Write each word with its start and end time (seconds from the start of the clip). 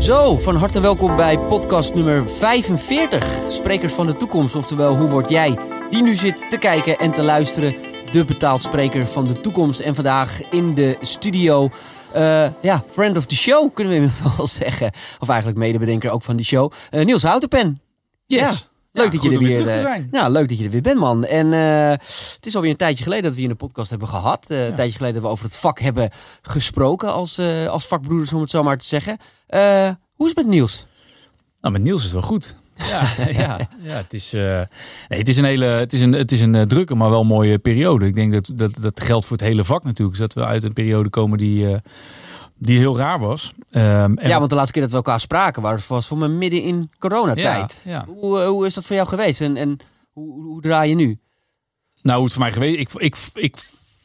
Zo, 0.00 0.38
van 0.38 0.56
harte 0.56 0.80
welkom 0.80 1.16
bij 1.16 1.38
podcast 1.38 1.94
nummer 1.94 2.30
45. 2.30 3.38
Sprekers 3.48 3.92
van 3.92 4.06
de 4.06 4.16
toekomst, 4.16 4.54
oftewel 4.54 4.96
hoe 4.96 5.08
word 5.08 5.30
jij 5.30 5.58
die 5.90 6.02
nu 6.02 6.14
zit 6.14 6.50
te 6.50 6.58
kijken 6.58 6.98
en 6.98 7.12
te 7.12 7.22
luisteren. 7.22 7.74
De 8.12 8.24
betaald 8.24 8.62
spreker 8.62 9.06
van 9.06 9.24
de 9.24 9.40
toekomst. 9.40 9.80
En 9.80 9.94
vandaag 9.94 10.50
in 10.50 10.74
de 10.74 10.96
studio, 11.00 11.68
eh, 12.12 12.46
ja, 12.62 12.84
friend 12.90 13.16
of 13.16 13.26
the 13.26 13.36
show 13.36 13.74
kunnen 13.74 13.92
we 13.92 14.00
inmiddels 14.00 14.36
wel 14.36 14.46
zeggen. 14.46 14.92
Of 15.18 15.28
eigenlijk 15.28 15.58
medebedenker 15.58 16.10
ook 16.10 16.22
van 16.22 16.36
die 16.36 16.46
show. 16.46 16.72
Eh, 16.90 17.04
Niels 17.04 17.22
Houtenpen. 17.22 17.80
Yes. 18.26 18.40
Ja. 18.40 18.69
Leuk 18.92 19.04
Ja, 19.04 19.10
dat 19.10 19.22
je 19.22 19.30
er 19.30 19.38
weer 19.38 19.68
eh, 19.68 19.80
zijn. 19.80 20.08
Ja, 20.12 20.28
leuk 20.28 20.48
dat 20.48 20.58
je 20.58 20.64
er 20.64 20.70
weer 20.70 20.80
bent, 20.80 20.98
man. 20.98 21.24
En 21.24 21.52
eh, 21.52 21.90
het 22.34 22.46
is 22.46 22.54
alweer 22.54 22.70
een 22.70 22.76
tijdje 22.76 23.02
geleden 23.02 23.24
dat 23.24 23.34
we 23.34 23.40
hier 23.40 23.50
een 23.50 23.56
podcast 23.56 23.90
hebben 23.90 24.08
gehad. 24.08 24.50
Eh, 24.50 24.66
Een 24.66 24.74
tijdje 24.74 24.96
geleden 24.96 25.14
dat 25.14 25.24
we 25.24 25.28
over 25.28 25.44
het 25.44 25.56
vak 25.56 25.80
hebben 25.80 26.10
gesproken 26.42 27.12
als, 27.12 27.38
als 27.68 27.86
vakbroeders, 27.86 28.32
om 28.32 28.40
het 28.40 28.50
zo 28.50 28.62
maar 28.62 28.78
te 28.78 28.86
zeggen. 28.86 29.16
Hoe 30.14 30.26
is 30.28 30.34
het 30.34 30.36
met 30.36 30.46
Niels? 30.46 30.86
Nou, 31.60 31.72
met 31.72 31.82
Niels 31.82 31.98
is 31.98 32.04
het 32.04 32.12
wel 32.12 32.22
goed. 32.22 32.54
Ja, 32.90 33.08
ja, 33.30 33.68
ja 33.82 33.96
het, 33.96 34.12
is, 34.12 34.32
nee, 34.32 35.18
het 35.18 35.28
is 35.28 35.36
een 35.36 35.44
hele, 35.44 35.64
het 35.64 35.92
is 35.92 36.00
een, 36.00 36.12
het 36.12 36.32
is 36.32 36.40
een 36.40 36.68
drukke, 36.68 36.94
maar 36.94 37.10
wel 37.10 37.24
mooie 37.24 37.58
periode. 37.58 38.06
Ik 38.06 38.14
denk 38.14 38.32
dat, 38.32 38.50
dat 38.54 38.76
dat 38.80 39.00
geldt 39.00 39.26
voor 39.26 39.36
het 39.36 39.46
hele 39.46 39.64
vak 39.64 39.84
natuurlijk. 39.84 40.18
Dus 40.18 40.28
dat 40.28 40.42
we 40.44 40.50
uit 40.50 40.62
een 40.62 40.72
periode 40.72 41.10
komen 41.10 41.38
die, 41.38 41.66
die 42.60 42.78
heel 42.78 42.96
raar 42.96 43.18
was. 43.18 43.52
Ehm, 43.70 44.14
en 44.16 44.28
ja, 44.28 44.38
want 44.38 44.50
de 44.50 44.56
laatste 44.56 44.72
keer 44.72 44.82
dat 44.82 44.90
we 44.90 44.96
elkaar 44.96 45.20
spraken 45.20 45.62
was, 45.62 45.86
was 45.86 46.06
voor 46.06 46.18
me 46.18 46.28
midden 46.28 46.62
in 46.62 46.90
coronatijd. 46.98 47.82
Ja, 47.84 47.90
ja. 47.90 48.04
Hoe, 48.14 48.40
eh, 48.40 48.48
hoe 48.48 48.66
is 48.66 48.74
dat 48.74 48.84
voor 48.84 48.96
jou 48.96 49.08
geweest 49.08 49.40
en, 49.40 49.56
en 49.56 49.76
hoe, 50.12 50.42
hoe, 50.42 50.60
draai 50.60 50.88
je 50.88 50.94
nu? 50.94 51.18
Nou, 52.02 52.16
hoe 52.16 52.24
het 52.24 52.32
voor 52.32 52.42
mij 52.42 52.52
geweest. 52.52 52.78
Ik, 52.78 52.90
ik, 52.92 53.16
ik 53.34 53.56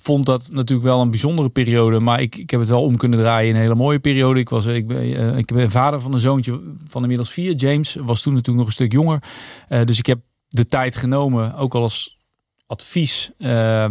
vond 0.02 0.26
dat 0.26 0.50
natuurlijk 0.52 0.88
wel 0.88 1.02
een 1.02 1.10
bijzondere 1.10 1.50
periode. 1.50 2.00
Maar 2.00 2.22
ik, 2.22 2.36
ik 2.36 2.50
heb 2.50 2.60
het 2.60 2.70
wel 2.70 2.84
om 2.84 2.98
kunnen 2.98 3.20
draaien 3.20 3.50
in 3.50 3.56
een 3.56 3.62
hele 3.62 3.76
mooie 3.76 4.00
periode. 4.00 4.40
Ik, 4.40 4.50
was, 4.50 4.66
ik, 4.66 4.88
ben, 4.88 4.98
eh, 4.98 5.38
ik 5.38 5.54
ben 5.54 5.72
vader 5.72 6.02
van 6.02 6.14
een 6.14 6.20
zoontje 6.20 6.62
van 6.88 7.02
inmiddels 7.02 7.32
vier. 7.32 7.54
James 7.54 7.96
was 7.96 8.22
toen 8.22 8.34
natuurlijk 8.34 8.58
nog 8.58 8.68
een 8.68 8.74
stuk 8.74 8.92
jonger. 8.92 9.24
Eh, 9.68 9.84
dus 9.84 9.98
ik 10.00 10.06
heb 10.06 10.20
de 10.48 10.66
tijd 10.66 10.96
genomen, 10.96 11.56
ook 11.56 11.76
al 11.76 11.82
als 11.82 12.18
advies. 12.68 13.32
eh, 13.38 13.86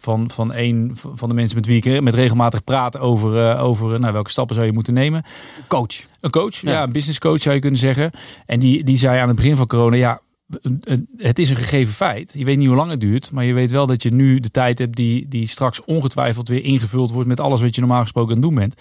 van, 0.00 0.30
van 0.30 0.54
een 0.54 0.90
van 0.94 1.28
de 1.28 1.34
mensen 1.34 1.56
met 1.56 1.66
wie 1.66 1.82
ik 1.82 2.00
met 2.00 2.14
regelmatig 2.14 2.64
praat 2.64 2.98
over, 2.98 3.50
eh, 3.50 3.64
over 3.64 4.00
nou, 4.00 4.12
welke 4.12 4.30
stappen 4.30 4.54
zou 4.54 4.66
je 4.66 4.72
moeten 4.72 4.94
nemen. 4.94 5.22
Coach. 5.68 5.96
Een 6.20 6.30
coach, 6.30 6.54
Ja. 6.54 6.70
ja. 6.70 6.82
een 6.82 6.92
business 6.92 7.18
coach 7.18 7.42
zou 7.42 7.54
je 7.54 7.60
kunnen 7.60 7.80
zeggen. 7.80 8.10
En 8.46 8.58
die, 8.58 8.84
die 8.84 8.96
zei 8.96 9.18
aan 9.18 9.28
het 9.28 9.36
begin 9.36 9.56
van 9.56 9.66
corona, 9.66 9.96
ja, 9.96 10.20
het 11.16 11.38
is 11.38 11.50
een 11.50 11.56
gegeven 11.56 11.94
feit. 11.94 12.32
Je 12.36 12.44
weet 12.44 12.58
niet 12.58 12.66
hoe 12.66 12.76
lang 12.76 12.90
het 12.90 13.00
duurt, 13.00 13.30
maar 13.32 13.44
je 13.44 13.52
weet 13.52 13.70
wel 13.70 13.86
dat 13.86 14.02
je 14.02 14.12
nu 14.12 14.40
de 14.40 14.50
tijd 14.50 14.78
hebt 14.78 14.96
die, 14.96 15.28
die 15.28 15.48
straks 15.48 15.84
ongetwijfeld 15.84 16.48
weer 16.48 16.64
ingevuld 16.64 17.10
wordt 17.10 17.28
met 17.28 17.40
alles 17.40 17.60
wat 17.60 17.74
je 17.74 17.80
normaal 17.80 18.00
gesproken 18.00 18.30
aan 18.30 18.40
het 18.40 18.46
doen 18.50 18.58
bent. 18.58 18.74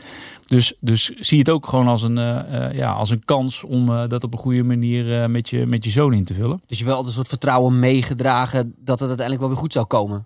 Dus, 0.46 0.74
dus 0.80 1.10
zie 1.10 1.40
het 1.40 1.50
ook 1.50 1.68
gewoon 1.68 1.88
als 1.88 2.04
een, 2.04 2.18
eh, 2.18 2.66
eh, 2.66 2.76
ja, 2.78 2.92
als 2.92 3.10
een 3.10 3.26
kans 3.26 3.64
om 3.64 3.90
eh, 3.90 4.08
dat 4.08 4.24
op 4.24 4.34
een 4.34 4.40
goede 4.40 4.64
manier 4.64 5.22
eh, 5.22 5.28
met, 5.28 5.50
je, 5.50 5.66
met 5.66 5.84
je 5.84 5.90
zoon 5.90 6.14
in 6.14 6.24
te 6.24 6.34
vullen. 6.34 6.62
Dus 6.66 6.80
je 6.80 6.86
wel 6.86 6.94
altijd 6.96 7.10
een 7.10 7.20
soort 7.20 7.40
vertrouwen 7.40 7.80
meegedragen 7.80 8.74
dat 8.78 9.00
het 9.00 9.08
uiteindelijk 9.08 9.40
wel 9.40 9.50
weer 9.50 9.58
goed 9.62 9.74
zou 9.74 9.86
komen. 9.86 10.26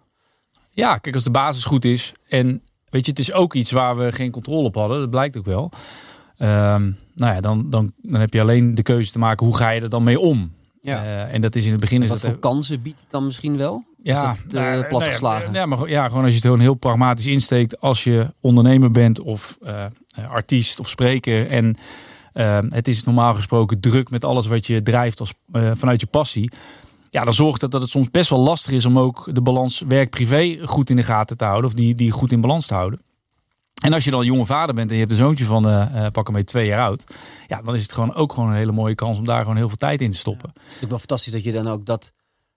Ja, 0.74 0.98
kijk, 0.98 1.16
als 1.16 1.24
de 1.24 1.30
basis 1.32 1.64
goed 1.66 1.86
is. 1.86 2.12
En 2.30 2.62
weet 2.90 3.06
je, 3.06 3.12
het 3.12 3.20
is 3.20 3.32
ook 3.34 3.54
iets 3.54 3.72
waar 3.72 3.98
we 3.98 4.12
geen 4.12 4.32
controle 4.32 4.68
op 4.68 4.76
hadden. 4.76 5.00
Dat 5.00 5.10
blijkt 5.10 5.38
ook 5.38 5.46
wel. 5.46 5.72
Ehm, 6.38 6.92
nou 7.16 7.34
ja, 7.34 7.42
dan, 7.42 7.70
dan, 7.70 7.92
dan 8.02 8.20
heb 8.20 8.34
je 8.34 8.42
alleen 8.42 8.76
de 8.76 8.82
keuze 8.84 9.12
te 9.12 9.20
maken. 9.20 9.46
Hoe 9.46 9.58
ga 9.58 9.70
je 9.70 9.82
er 9.82 9.90
dan 9.90 10.04
mee 10.04 10.20
om? 10.20 10.52
Ja. 10.82 11.04
Eh, 11.04 11.34
en 11.34 11.42
dat 11.42 11.56
is 11.56 11.66
in 11.66 11.72
het 11.72 11.80
begin 11.80 12.02
is 12.04 12.10
Wat 12.10 12.22
dat 12.22 12.32
voor 12.32 12.40
kansen 12.40 12.82
biedt 12.82 13.00
het 13.00 13.12
dan 13.12 13.26
misschien 13.26 13.58
wel? 13.58 13.84
ja, 14.04 14.32
is 14.32 14.44
dat, 14.44 14.54
eh, 14.54 14.62
nou, 14.70 14.84
platgeslagen? 14.86 15.44
nou 15.46 15.58
ja, 15.58 15.66
maar 15.66 15.78
gewoon- 15.78 15.92
ja, 15.94 16.08
gewoon 16.08 16.20
als 16.22 16.30
je 16.30 16.36
het 16.36 16.46
gewoon 16.46 16.60
heel 16.60 16.74
pragmatisch 16.74 17.26
insteekt. 17.26 17.82
Als 17.82 18.04
je 18.04 18.28
ondernemer 18.42 18.92
bent 18.92 19.22
of 19.22 19.58
eh, 19.62 19.84
eh, 19.86 19.90
artiest 20.32 20.80
of 20.80 20.90
spreker. 20.90 21.48
En 21.50 21.76
eh, 22.34 22.60
het 22.70 22.88
is 22.88 23.04
normaal 23.04 23.34
gesproken 23.34 23.80
druk 23.80 24.10
met 24.10 24.26
alles 24.26 24.48
wat 24.48 24.68
je 24.68 24.84
drijft 24.84 25.20
als, 25.20 25.34
eh, 25.52 25.72
vanuit 25.76 26.02
je 26.02 26.08
passie. 26.08 26.52
Ja, 27.14 27.24
dan 27.24 27.34
zorgt 27.34 27.60
dat 27.62 27.72
dat 27.72 27.82
het 27.82 27.90
soms 27.90 28.12
best 28.12 28.30
wel 28.30 28.40
lastig 28.40 28.72
is 28.72 28.86
om 28.86 29.00
ook 29.00 29.30
de 29.34 29.42
balans 29.42 29.84
werk-privé 29.88 30.60
goed 30.68 30.90
in 30.90 30.96
de 30.96 31.04
gaten 31.04 31.38
te 31.38 31.44
houden. 31.46 31.70
Of 31.70 31.76
die, 31.76 31.96
die 31.96 32.12
goed 32.12 32.32
in 32.32 32.42
balans 32.42 32.66
te 32.68 32.74
houden. 32.74 33.00
En 33.84 33.94
als 33.94 34.04
je 34.04 34.12
dan 34.12 34.26
jonge 34.26 34.46
vader 34.46 34.76
bent 34.76 34.88
en 34.90 34.94
je 34.94 35.00
hebt 35.00 35.12
een 35.12 35.18
zoontje 35.18 35.46
van 35.46 35.70
eh, 35.70 36.08
pak 36.12 36.26
hem 36.26 36.36
mee 36.36 36.44
twee 36.44 36.66
jaar 36.66 36.86
oud. 36.86 37.04
Ja, 37.48 37.62
dan 37.62 37.76
is 37.76 37.82
het 37.82 37.92
gewoon 37.94 38.14
ook 38.14 38.34
gewoon 38.34 38.50
een 38.50 38.56
hele 38.56 38.72
mooie 38.72 38.96
kans 38.96 39.18
om 39.18 39.26
daar 39.26 39.42
gewoon 39.42 39.56
heel 39.56 39.68
veel 39.68 39.78
tijd 39.78 40.02
in 40.02 40.12
te 40.12 40.18
stoppen. 40.18 40.50
Het 40.54 40.82
is 40.82 40.88
wel 40.88 40.98
fantastisch 40.98 41.32
dat 41.32 41.44
je 41.44 41.52
dan 41.52 41.68
ook 41.68 41.86
dat, 41.86 42.12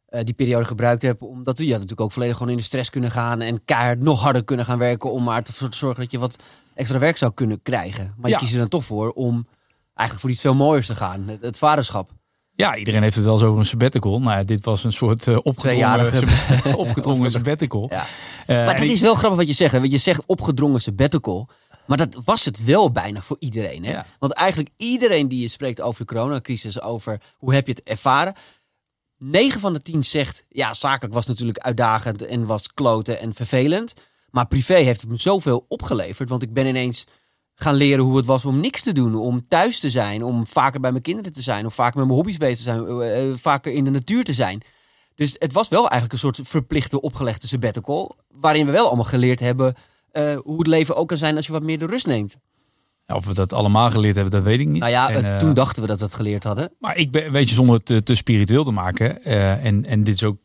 eh, 0.06 0.24
die 0.24 0.34
periode 0.34 0.64
gebruikt 0.64 1.02
hebt. 1.02 1.22
Omdat 1.22 1.58
je 1.58 1.66
natuurlijk 1.72 2.00
ook 2.00 2.12
volledig 2.12 2.36
gewoon 2.36 2.52
in 2.52 2.58
de 2.58 2.62
stress 2.62 2.90
kunnen 2.90 3.10
gaan. 3.10 3.40
En 3.40 3.64
keihard 3.64 4.00
nog 4.00 4.20
harder 4.20 4.44
kunnen 4.44 4.66
gaan 4.66 4.78
werken. 4.78 5.12
Om 5.12 5.22
maar 5.24 5.42
te 5.42 5.52
zorgen 5.70 6.00
dat 6.02 6.10
je 6.10 6.18
wat 6.18 6.36
extra 6.74 6.98
werk 6.98 7.16
zou 7.16 7.32
kunnen 7.34 7.62
krijgen. 7.62 8.14
Maar 8.16 8.30
je 8.30 8.36
Ja. 8.36 8.38
kiest 8.38 8.52
er 8.52 8.58
dan 8.58 8.68
toch 8.68 8.84
voor 8.84 9.10
om 9.10 9.46
eigenlijk 9.94 10.20
voor 10.20 10.30
iets 10.30 10.40
veel 10.40 10.54
mooiers 10.54 10.86
te 10.86 10.94
gaan. 10.96 11.28
Het, 11.28 11.42
het 11.42 11.58
vaderschap. 11.58 12.10
Ja, 12.56 12.76
iedereen 12.76 13.02
heeft 13.02 13.14
het 13.14 13.24
wel 13.24 13.34
eens 13.34 13.42
over 13.42 13.58
een 13.58 13.66
sabbatical. 13.66 14.20
Nou, 14.20 14.44
dit 14.44 14.64
was 14.64 14.84
een 14.84 14.92
soort 14.92 15.26
uh, 15.26 15.38
opgedrongen, 15.42 16.12
sab- 16.12 16.74
opgedrongen 16.86 17.30
sabbatical. 17.30 17.86
Ja. 17.90 18.06
Eh, 18.46 18.56
Maar 18.56 18.74
dat 18.74 18.84
ik- 18.84 18.90
is 18.90 19.00
wel 19.00 19.14
grappig 19.14 19.38
wat 19.38 19.48
je 19.48 19.52
zegt. 19.54 19.72
hè, 19.72 19.80
Want 19.80 19.92
je 19.92 19.98
zegt 19.98 20.20
opgedrongen 20.26 20.80
sabbatical. 20.80 21.48
Maar 21.86 21.96
dat 21.98 22.16
was 22.24 22.44
het 22.44 22.64
wel 22.64 22.90
bijna 22.90 23.20
voor 23.22 23.36
iedereen. 23.38 23.84
Hè? 23.84 23.90
Ja. 23.92 24.06
Want 24.18 24.32
eigenlijk 24.32 24.70
iedereen 24.76 25.28
die 25.28 25.40
je 25.40 25.48
spreekt 25.48 25.80
over 25.80 26.06
de 26.06 26.12
coronacrisis, 26.14 26.80
over 26.80 27.20
hoe 27.36 27.54
heb 27.54 27.66
je 27.66 27.72
het 27.72 27.82
ervaren. 27.82 28.34
9 29.18 29.60
van 29.60 29.72
de 29.72 29.80
10 29.82 30.04
zegt, 30.04 30.44
ja, 30.48 30.74
zakelijk 30.74 31.14
was 31.14 31.26
natuurlijk 31.26 31.58
uitdagend 31.58 32.24
en 32.24 32.46
was 32.46 32.72
kloten 32.74 33.20
en 33.20 33.34
vervelend. 33.34 33.92
Maar 34.30 34.46
privé 34.46 34.74
heeft 34.74 35.00
het 35.00 35.10
me 35.10 35.16
zoveel 35.16 35.64
opgeleverd. 35.68 36.28
Want 36.28 36.42
ik 36.42 36.52
ben 36.52 36.66
ineens 36.66 37.04
gaan 37.56 37.74
leren 37.74 38.04
hoe 38.04 38.16
het 38.16 38.26
was 38.26 38.44
om 38.44 38.60
niks 38.60 38.82
te 38.82 38.92
doen. 38.92 39.14
Om 39.14 39.48
thuis 39.48 39.80
te 39.80 39.90
zijn, 39.90 40.22
om 40.22 40.46
vaker 40.46 40.80
bij 40.80 40.90
mijn 40.90 41.02
kinderen 41.02 41.32
te 41.32 41.42
zijn. 41.42 41.64
Om 41.64 41.70
vaker 41.70 41.98
met 41.98 42.06
mijn 42.06 42.18
hobby's 42.18 42.36
bezig 42.36 42.56
te 42.56 42.62
zijn, 42.62 42.86
eh, 42.86 43.30
eh, 43.30 43.36
vaker 43.36 43.72
in 43.72 43.84
de 43.84 43.90
natuur 43.90 44.24
te 44.24 44.32
zijn. 44.32 44.62
Dus 45.14 45.36
het 45.38 45.52
was 45.52 45.68
wel 45.68 45.80
eigenlijk 45.80 46.12
een 46.12 46.18
soort 46.18 46.40
verplichte 46.42 47.00
opgelegde 47.00 47.46
sabbatical. 47.46 48.16
Waarin 48.28 48.66
we 48.66 48.72
wel 48.72 48.86
allemaal 48.86 49.04
geleerd 49.04 49.40
hebben 49.40 49.74
eh, 50.12 50.36
hoe 50.44 50.58
het 50.58 50.66
leven 50.66 50.96
ook 50.96 51.08
kan 51.08 51.16
zijn 51.16 51.36
als 51.36 51.46
je 51.46 51.52
wat 51.52 51.62
meer 51.62 51.78
de 51.78 51.86
rust 51.86 52.06
neemt. 52.06 52.36
Ja, 53.06 53.14
Of 53.14 53.26
we 53.26 53.34
dat 53.34 53.52
allemaal 53.52 53.90
geleerd 53.90 54.14
hebben, 54.14 54.32
dat 54.32 54.42
weet 54.42 54.60
ik 54.60 54.66
niet. 54.66 54.80
Nou 54.80 54.92
ja, 54.92 55.10
En, 55.10 55.38
toen 55.38 55.54
dachten 55.54 55.82
we 55.82 55.88
dat 55.88 55.98
we 55.98 56.04
het 56.04 56.14
geleerd 56.14 56.44
hadden. 56.44 56.72
Maar 56.78 56.96
ik 56.96 57.10
ben, 57.10 57.32
weet 57.32 57.48
je, 57.48 57.54
zonder 57.54 57.74
het 57.74 57.84
te, 57.84 58.02
te 58.02 58.14
spiritueel 58.14 58.64
te 58.64 58.70
maken. 58.70 59.24
en, 59.24 59.84
en 59.84 60.04
dit 60.04 60.14
is 60.14 60.24
ook. 60.24 60.36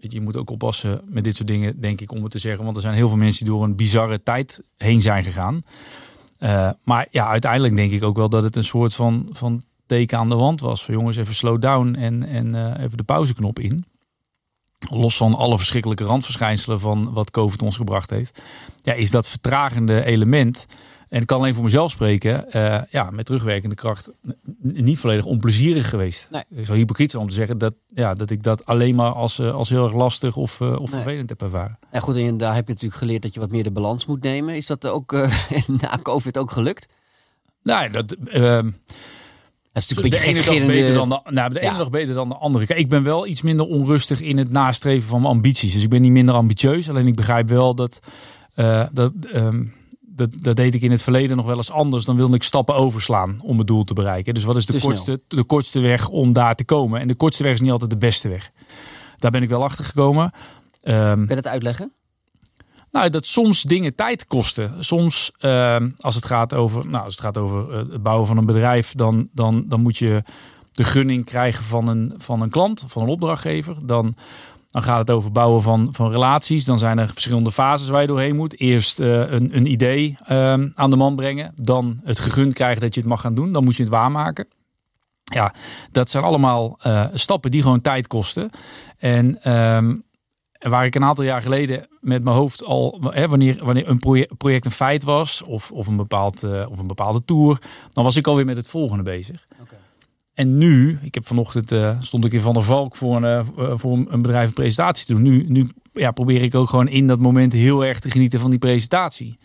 Weet 0.00 0.12
je, 0.12 0.18
je 0.18 0.24
moet 0.24 0.36
ook 0.36 0.50
oppassen 0.50 1.00
met 1.04 1.24
dit 1.24 1.36
soort 1.36 1.48
dingen, 1.48 1.80
denk 1.80 2.00
ik, 2.00 2.12
om 2.12 2.22
het 2.22 2.30
te 2.30 2.38
zeggen. 2.38 2.64
Want 2.64 2.76
er 2.76 2.82
zijn 2.82 2.94
heel 2.94 3.08
veel 3.08 3.16
mensen 3.16 3.44
die 3.44 3.54
door 3.54 3.64
een 3.64 3.76
bizarre 3.76 4.22
tijd 4.22 4.62
heen 4.76 5.00
zijn 5.00 5.24
gegaan. 5.24 5.62
Eh, 6.40 6.70
maar 6.84 7.06
ja, 7.10 7.26
uiteindelijk 7.26 7.76
denk 7.76 7.92
ik 7.92 8.02
ook 8.02 8.16
wel 8.16 8.28
dat 8.28 8.42
het 8.42 8.56
een 8.56 8.64
soort 8.64 8.94
van, 8.94 9.28
van 9.30 9.62
teken 9.86 10.18
aan 10.18 10.28
de 10.28 10.34
wand 10.34 10.60
was. 10.60 10.84
Van 10.84 10.94
jongens, 10.94 11.16
even 11.16 11.34
slow 11.34 11.60
down 11.60 11.94
en, 11.94 12.22
en 12.22 12.54
eh, 12.54 12.84
even 12.84 12.96
de 12.96 13.02
pauzeknop 13.02 13.58
in. 13.58 13.84
Los 14.90 15.16
van 15.16 15.34
alle 15.34 15.58
verschrikkelijke 15.58 16.04
randverschijnselen 16.04 16.80
van 16.80 17.12
wat 17.12 17.30
COVID 17.30 17.62
ons 17.62 17.76
gebracht 17.76 18.10
heeft. 18.10 18.40
Ja, 18.82 18.92
is 18.92 19.10
dat 19.10 19.28
vertragende 19.28 20.04
element. 20.04 20.66
En 21.10 21.20
ik 21.20 21.26
kan 21.26 21.38
alleen 21.38 21.54
voor 21.54 21.64
mezelf 21.64 21.90
spreken. 21.90 22.50
eh, 22.52 22.78
ja, 22.90 23.10
met 23.10 23.26
terugwerkende 23.26 23.74
kracht 23.74 24.10
niet 24.62 24.98
volledig 24.98 25.24
onplezierig 25.24 25.88
geweest. 25.88 26.28
Nee. 26.30 26.42
Het 26.54 26.66
zou 26.66 26.78
hypocriet 26.78 27.10
zijn 27.10 27.22
om 27.22 27.28
te 27.28 27.34
zeggen 27.34 27.58
dat, 27.58 27.74
ja, 27.86 28.14
dat 28.14 28.30
ik 28.30 28.42
dat 28.42 28.66
alleen 28.66 28.94
maar 28.94 29.10
als, 29.12 29.38
eh, 29.38 29.52
als 29.52 29.68
heel 29.68 29.84
erg 29.84 29.94
lastig 29.94 30.36
of, 30.36 30.60
eh, 30.60 30.72
of 30.80 30.90
Nee. 30.92 31.00
vervelend 31.02 31.28
heb 31.28 31.42
ervaren. 31.42 31.78
En 31.90 32.00
goed, 32.02 32.16
en 32.16 32.36
daar 32.36 32.54
heb 32.54 32.66
je 32.66 32.72
natuurlijk 32.72 33.00
geleerd 33.00 33.22
dat 33.22 33.34
je 33.34 33.40
wat 33.40 33.50
meer 33.50 33.62
de 33.62 33.70
balans 33.70 34.06
moet 34.06 34.22
nemen. 34.22 34.56
Is 34.56 34.66
dat 34.66 34.86
ook 34.86 35.12
na 35.80 35.98
COVID 36.02 36.38
ook 36.38 36.50
gelukt? 36.50 36.86
Nou, 37.62 37.90
dat, 37.90 38.12
ehm, 38.12 38.70
Dat 39.72 39.82
is 39.82 39.86
de 39.86 39.94
natuurlijk 39.94 40.22
een 40.22 40.28
ene 40.28 40.42
beetje 40.42 40.58
dag 40.60 40.66
beter 40.66 40.94
dan 40.94 41.08
de, 41.08 41.20
nou, 41.30 41.52
de 41.52 41.60
ene 41.60 41.70
Ja. 41.72 41.78
dag 41.78 41.90
beter 41.90 42.14
dan 42.14 42.28
de 42.28 42.34
andere. 42.34 42.66
Kijk, 42.66 42.78
ik 42.78 42.88
ben 42.88 43.02
wel 43.02 43.26
iets 43.26 43.42
minder 43.42 43.66
onrustig 43.66 44.20
in 44.20 44.38
het 44.38 44.50
nastreven 44.50 45.08
van 45.08 45.20
mijn 45.20 45.32
ambities. 45.34 45.72
Dus 45.72 45.82
ik 45.82 45.88
ben 45.88 46.00
niet 46.00 46.10
minder 46.10 46.34
ambitieus. 46.34 46.88
Alleen 46.90 47.06
ik 47.06 47.16
begrijp 47.16 47.48
wel 47.48 47.74
dat 47.74 47.98
dat, 48.92 49.12
ehm, 49.32 49.64
dat, 50.20 50.42
dat 50.42 50.56
deed 50.56 50.74
ik 50.74 50.82
in 50.82 50.90
het 50.90 51.02
verleden 51.02 51.36
nog 51.36 51.46
wel 51.46 51.56
eens 51.56 51.70
anders. 51.70 52.04
Dan 52.04 52.16
wilde 52.16 52.34
ik 52.34 52.42
stappen 52.42 52.74
overslaan 52.74 53.36
om 53.44 53.58
het 53.58 53.66
doel 53.66 53.84
te 53.84 53.94
bereiken. 53.94 54.34
Dus 54.34 54.44
wat 54.44 54.56
is 54.56 54.66
de, 54.66 54.72
Te 54.72 54.78
snel. 54.78 54.90
kortste, 54.92 55.20
de 55.28 55.44
kortste 55.44 55.80
weg 55.80 56.08
om 56.08 56.32
daar 56.32 56.54
te 56.54 56.64
komen? 56.64 57.00
En 57.00 57.08
de 57.08 57.14
kortste 57.14 57.42
weg 57.42 57.52
is 57.52 57.60
niet 57.60 57.70
altijd 57.70 57.90
de 57.90 57.96
beste 57.96 58.28
weg. 58.28 58.50
Daar 59.18 59.30
ben 59.30 59.42
ik 59.42 59.48
wel 59.48 59.64
achter 59.64 59.84
gekomen. 59.84 60.32
Ehm, 60.82 61.14
Kun 61.14 61.28
je 61.28 61.34
dat 61.34 61.46
uitleggen? 61.46 61.92
nou, 62.90 63.10
dat 63.10 63.26
soms 63.26 63.62
dingen 63.62 63.94
tijd 63.94 64.26
kosten. 64.26 64.84
Soms, 64.84 65.32
ehm, 65.38 65.90
als 65.96 66.14
het 66.14 66.24
gaat 66.26 66.54
over, 66.54 66.86
nou, 66.86 67.04
als 67.04 67.14
het 67.14 67.22
gaat 67.24 67.38
over 67.38 67.70
eh, 67.70 67.76
het 67.76 68.02
bouwen 68.02 68.26
van 68.26 68.36
een 68.36 68.46
bedrijf, 68.46 68.94
dan, 68.94 69.28
dan, 69.32 69.64
dan 69.68 69.80
moet 69.80 69.96
je 69.98 70.22
de 70.72 70.84
gunning 70.84 71.24
krijgen 71.24 71.64
van 71.64 71.88
een, 71.88 72.14
van 72.18 72.40
een 72.42 72.50
klant, 72.50 72.84
van 72.86 73.02
een 73.02 73.08
opdrachtgever. 73.08 73.76
Dan, 73.86 74.14
dan 74.70 74.82
gaat 74.82 74.98
het 74.98 75.10
over 75.10 75.32
bouwen 75.32 75.62
van, 75.62 75.88
van 75.92 76.10
relaties. 76.10 76.64
Dan 76.64 76.78
zijn 76.78 76.98
er 76.98 77.08
verschillende 77.08 77.52
fases 77.52 77.88
waar 77.88 78.00
je 78.00 78.06
doorheen 78.06 78.36
moet. 78.36 78.60
Eerst 78.60 79.00
eh, 79.00 79.32
een, 79.32 79.56
een 79.56 79.66
idee 79.66 80.16
ehm, 80.22 80.68
aan 80.74 80.90
de 80.90 80.96
man 80.96 81.16
brengen. 81.16 81.52
Dan 81.56 82.00
het 82.04 82.18
gegund 82.18 82.54
krijgen 82.54 82.80
dat 82.80 82.94
je 82.94 83.00
het 83.00 83.08
mag 83.08 83.20
gaan 83.20 83.34
doen. 83.34 83.52
Dan 83.52 83.64
moet 83.64 83.76
je 83.76 83.82
het 83.82 83.92
waarmaken. 83.92 84.48
Ja, 85.24 85.54
dat 85.92 86.10
zijn 86.10 86.24
allemaal 86.24 86.78
eh, 86.80 87.06
stappen 87.12 87.50
die 87.50 87.62
gewoon 87.62 87.80
tijd 87.80 88.06
kosten. 88.06 88.50
En, 88.98 89.42
ehm, 89.42 89.94
waar 90.60 90.84
ik 90.84 90.94
een 90.94 91.04
aantal 91.04 91.24
jaar 91.24 91.42
geleden 91.42 91.88
met 92.00 92.24
mijn 92.24 92.36
hoofd 92.36 92.64
al, 92.64 93.00
hè, 93.10 93.28
wanneer, 93.28 93.64
wanneer 93.64 93.88
een 93.88 94.26
project, 94.36 94.64
een 94.64 94.70
feit 94.70 95.04
was, 95.04 95.42
of, 95.42 95.72
of, 95.72 95.86
een 95.86 95.96
bepaald, 95.96 96.44
uh, 96.44 96.70
of 96.70 96.78
een 96.78 96.86
bepaalde 96.86 97.24
tour, 97.24 97.58
dan 97.92 98.04
was 98.04 98.16
ik 98.16 98.26
alweer 98.26 98.44
met 98.44 98.56
het 98.56 98.68
volgende 98.68 99.02
bezig. 99.02 99.46
Okay. 99.60 99.78
En 100.40 100.58
nu, 100.58 100.98
ik 101.02 101.14
heb 101.14 101.26
vanochtend 101.26 101.72
uh, 101.72 101.96
stond 101.98 102.24
ik 102.24 102.32
in 102.32 102.40
Van 102.40 102.52
der 102.52 102.62
Valk 102.62 102.96
voor 102.96 103.16
een, 103.16 103.46
uh, 103.58 103.76
voor 103.76 103.92
een 103.92 104.22
bedrijf 104.22 104.48
een 104.48 104.54
presentatie 104.54 105.06
te 105.06 105.12
doen. 105.12 105.22
Nu, 105.22 105.44
nu 105.48 105.68
ja, 105.92 106.10
probeer 106.10 106.42
ik 106.42 106.54
ook 106.54 106.68
gewoon 106.68 106.88
in 106.88 107.06
dat 107.06 107.18
moment 107.18 107.52
heel 107.52 107.84
erg 107.84 107.98
te 107.98 108.10
genieten 108.10 108.40
van 108.40 108.50
die 108.50 108.58
presentatie. 108.58 109.38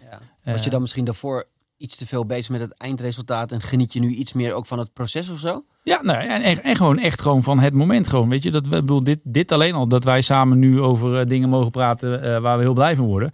Ja. 0.44 0.51
Was 0.53 0.63
je 0.63 0.69
dan 0.69 0.81
misschien 0.81 1.06
daarvoor 1.06 1.45
iets 1.77 1.95
te 1.95 2.07
veel 2.07 2.25
bezig 2.25 2.50
met 2.50 2.62
het 2.62 2.77
eindresultaat 2.77 3.51
en 3.51 3.62
geniet 3.62 3.94
je 3.94 4.00
nu 4.00 4.09
iets 4.09 4.33
meer 4.33 4.53
ook 4.53 4.65
van 4.65 4.80
het 4.80 4.94
proces 4.94 5.30
of 5.30 5.39
zo? 5.39 5.65
Ja, 5.83 6.01
nou, 6.01 6.27
en, 6.27 6.63
en 6.63 6.75
gewoon 6.75 7.00
echt 7.00 7.21
gewoon 7.21 7.44
van 7.44 7.59
het 7.59 7.74
moment 7.74 8.07
gewoon. 8.07 8.30
Weet 8.30 8.44
je, 8.44 8.51
dat 8.51 8.68
we 8.68 8.80
bedoel, 8.80 9.03
dit, 9.03 9.19
dit 9.24 9.51
alleen 9.51 9.74
al 9.74 9.88
dat 9.88 10.03
wij 10.03 10.21
samen 10.21 10.59
nu 10.59 10.81
over 10.81 11.27
dingen 11.27 11.50
mogen 11.50 11.71
praten 11.71 12.24
uh, 12.24 12.38
waar 12.38 12.57
we 12.57 12.63
heel 12.63 12.74
blij 12.74 12.95
van 12.95 13.06
worden. 13.06 13.31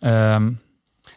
Um, 0.00 0.60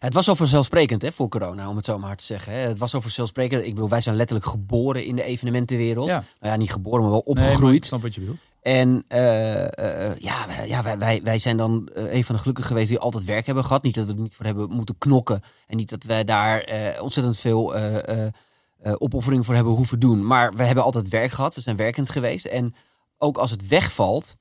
het 0.06 0.14
was 0.14 0.26
zo 0.26 0.34
vanzelfsprekend 0.34 1.02
hè, 1.02 1.12
voor 1.12 1.30
corona, 1.30 1.70
om 1.70 1.76
het 1.76 1.86
zo 1.86 2.00
maar 2.00 2.16
te 2.16 2.26
zeggen. 2.26 2.54
Hè. 2.54 2.60
Het 2.60 2.78
was 2.78 2.92
zo 2.92 3.00
vanzelfsprekend. 3.00 3.66
Ik 3.66 3.74
bedoel, 3.74 3.90
wij 3.90 4.02
zijn 4.02 4.16
letterlijk 4.16 4.48
geboren 4.48 5.06
in 5.06 5.16
de 5.16 5.24
evenementenwereld. 5.24 6.08
Ja. 6.08 6.24
Nou 6.40 6.54
ja, 6.54 6.56
niet 6.56 6.72
geboren, 6.72 7.02
maar 7.02 7.12
wel 7.12 7.20
opgegroeid. 7.20 7.62
Nee, 7.62 7.76
ik 7.76 7.86
snap 7.86 8.02
wat 8.02 8.14
je 8.14 8.20
bedoelt. 8.20 8.40
En 8.62 9.06
uh, 9.10 10.16
ja, 10.16 10.46
ja 10.66 10.84
wij, 10.84 10.98
wij, 10.98 11.22
wij 11.24 11.40
zijn 11.40 11.58
dan 11.58 11.90
een 11.94 12.24
van 12.24 12.36
de 12.36 12.42
gelukkigen 12.42 12.72
geweest 12.72 12.90
die 12.90 13.00
altijd 13.00 13.24
werk 13.24 13.46
hebben 13.46 13.66
gehad. 13.66 13.84
Niet 13.84 13.96
dat 13.96 14.06
we 14.06 14.14
er 14.14 14.20
niet 14.20 14.36
voor 14.36 14.46
hebben 14.46 14.70
moeten 14.70 14.98
knokken. 14.98 15.42
En 15.68 15.78
niet 15.78 15.90
dat 15.90 16.04
wij 16.04 16.24
daar 16.24 16.68
ontzettend 17.02 17.38
veel 17.38 17.76
opoffering 18.84 19.46
voor 19.46 19.56
hebben 19.56 19.74
hoeven 19.74 20.00
doen. 20.00 20.26
Maar 20.26 20.54
we 20.54 20.64
hebben 20.64 20.84
altijd 20.84 21.10
werk 21.10 21.32
gehad. 21.32 21.56
We 21.56 21.62
zijn 21.62 21.76
werkend 21.76 22.10
geweest. 22.10 22.46
En 22.46 22.76
ook 23.18 23.38
als 23.38 23.52
het 23.52 23.68
wegvalt, 23.68 24.36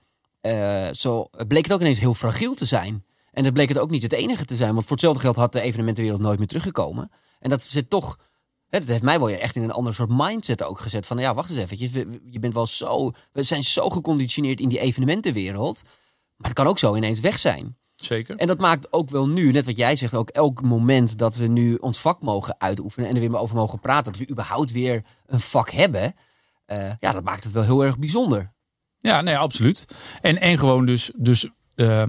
zo 0.93 1.29
bleek 1.49 1.65
het 1.65 1.73
ook 1.73 1.81
ineens 1.81 2.01
heel 2.01 2.15
fragiel 2.15 2.55
te 2.55 2.65
zijn. 2.65 3.05
En 3.35 3.43
dat 3.43 3.53
bleek 3.53 3.69
het 3.69 3.79
ook 3.79 3.91
niet 3.91 4.03
het 4.03 4.13
enige 4.13 4.45
te 4.45 4.57
zijn. 4.57 4.73
Want 4.73 4.83
voor 4.83 4.93
hetzelfde 4.93 5.21
geld 5.21 5.37
had 5.37 5.53
de 5.53 5.61
evenementenwereld 5.61 6.23
nooit 6.23 6.39
meer 6.39 6.47
teruggekomen. 6.47 7.11
En 7.41 7.51
dat 7.51 7.63
zit 7.63 7.91
toch. 7.91 8.19
Hè, 8.69 8.79
dat 8.79 8.89
heeft 8.89 9.03
mij 9.03 9.19
wel 9.19 9.29
echt 9.29 9.57
in 9.57 9.63
een 9.63 9.71
ander 9.71 9.95
soort 9.95 10.11
mindset 10.13 10.63
ook 10.63 10.81
gezet. 10.81 11.07
Van 11.07 11.19
ja, 11.19 11.35
wacht 11.35 11.51
eens 11.51 11.59
even. 11.59 12.21
Je 12.31 12.39
bent 12.39 12.55
wel 12.55 12.67
zo. 12.67 13.13
We 13.33 13.43
zijn 13.43 13.65
zo 13.65 13.91
geconditioneerd 13.91 14.61
in 14.61 14.69
die 14.69 14.79
evenementenwereld. 14.79 15.83
Maar 16.37 16.49
het 16.49 16.59
kan 16.59 16.67
ook 16.67 16.79
zo 16.79 16.97
ineens 16.97 17.21
weg 17.21 17.39
zijn. 17.39 17.77
Zeker. 17.95 18.37
En 18.37 18.47
dat 18.47 18.59
maakt 18.59 18.93
ook 18.93 19.11
wel 19.11 19.29
nu, 19.29 19.51
net 19.53 19.65
wat 19.65 19.77
jij 19.77 19.97
zegt, 19.97 20.15
ook 20.15 20.29
elk 20.29 20.63
moment 20.63 21.19
dat 21.19 21.37
we 21.37 21.47
nu 21.47 21.75
ons 21.75 21.99
vak 21.99 22.23
mogen 22.23 22.55
uitoefenen 22.59 23.09
en 23.09 23.15
er 23.15 23.21
weer 23.21 23.39
over 23.39 23.57
mogen 23.57 23.81
praten, 23.81 24.13
dat 24.13 24.21
we 24.21 24.31
überhaupt 24.31 24.73
weer 24.73 25.05
een 25.27 25.41
vak 25.41 25.71
hebben. 25.71 26.15
Uh, 26.67 26.93
ja, 26.99 27.13
dat 27.13 27.25
maakt 27.25 27.45
het 27.45 27.53
wel 27.53 27.63
heel 27.63 27.85
erg 27.85 27.99
bijzonder. 27.99 28.53
Ja, 28.99 29.21
nee, 29.21 29.37
absoluut. 29.37 29.85
En, 30.21 30.41
en 30.41 30.59
gewoon 30.59 30.87
dus, 30.87 31.11
dus 31.17 31.49
uh, 31.75 32.03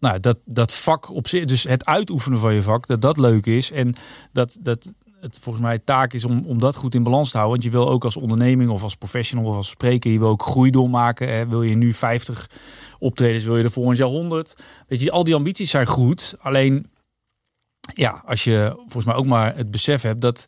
nou, 0.00 0.20
dat, 0.20 0.38
dat 0.44 0.74
vak 0.74 1.10
op 1.10 1.28
zich, 1.28 1.44
dus 1.44 1.62
het 1.62 1.84
uitoefenen 1.84 2.38
van 2.38 2.54
je 2.54 2.62
vak, 2.62 2.86
dat 2.86 3.00
dat 3.00 3.18
leuk 3.18 3.46
is. 3.46 3.70
En 3.70 3.94
dat, 4.32 4.56
dat 4.60 4.92
het 5.20 5.38
volgens 5.42 5.64
mij 5.64 5.78
taak 5.78 6.12
is 6.12 6.24
om, 6.24 6.44
om 6.46 6.58
dat 6.58 6.76
goed 6.76 6.94
in 6.94 7.02
balans 7.02 7.30
te 7.30 7.36
houden. 7.36 7.60
Want 7.60 7.72
je 7.72 7.78
wil 7.78 7.88
ook 7.88 8.04
als 8.04 8.16
onderneming 8.16 8.70
of 8.70 8.82
als 8.82 8.94
professional 8.94 9.44
of 9.44 9.56
als 9.56 9.68
spreker, 9.68 10.10
je 10.10 10.18
wil 10.18 10.28
ook 10.28 10.42
groei 10.42 10.70
doormaken. 10.70 11.28
Hè. 11.28 11.48
Wil 11.48 11.62
je 11.62 11.76
nu 11.76 11.92
50 11.92 12.50
optredens, 12.98 13.44
wil 13.44 13.56
je 13.56 13.64
er 13.64 13.70
volgend 13.70 13.98
jaar 13.98 14.08
100. 14.08 14.56
Weet 14.88 15.00
je, 15.00 15.10
al 15.10 15.24
die 15.24 15.34
ambities 15.34 15.70
zijn 15.70 15.86
goed. 15.86 16.34
Alleen, 16.40 16.90
ja, 17.92 18.22
als 18.24 18.44
je 18.44 18.72
volgens 18.76 19.04
mij 19.04 19.14
ook 19.14 19.26
maar 19.26 19.56
het 19.56 19.70
besef 19.70 20.02
hebt 20.02 20.20
dat 20.20 20.46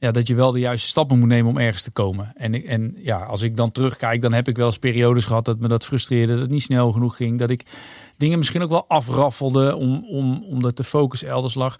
ja, 0.00 0.10
dat 0.10 0.26
je 0.26 0.34
wel 0.34 0.52
de 0.52 0.58
juiste 0.58 0.88
stappen 0.88 1.18
moet 1.18 1.28
nemen 1.28 1.50
om 1.50 1.58
ergens 1.58 1.82
te 1.82 1.90
komen. 1.90 2.32
En, 2.34 2.66
en 2.66 2.96
ja, 2.96 3.18
als 3.18 3.42
ik 3.42 3.56
dan 3.56 3.72
terugkijk, 3.72 4.20
dan 4.20 4.32
heb 4.32 4.48
ik 4.48 4.56
wel 4.56 4.66
eens 4.66 4.78
periodes 4.78 5.24
gehad 5.24 5.44
dat 5.44 5.58
me 5.58 5.68
dat 5.68 5.84
frustreerde, 5.84 6.32
dat 6.32 6.42
het 6.42 6.50
niet 6.50 6.62
snel 6.62 6.92
genoeg 6.92 7.16
ging. 7.16 7.38
Dat 7.38 7.50
ik 7.50 7.62
dingen 8.16 8.38
misschien 8.38 8.62
ook 8.62 8.70
wel 8.70 8.88
afraffelde 8.88 9.76
om, 9.76 10.04
om, 10.08 10.44
omdat 10.48 10.76
de 10.76 10.84
focus 10.84 11.22
elders 11.22 11.54
lag. 11.54 11.76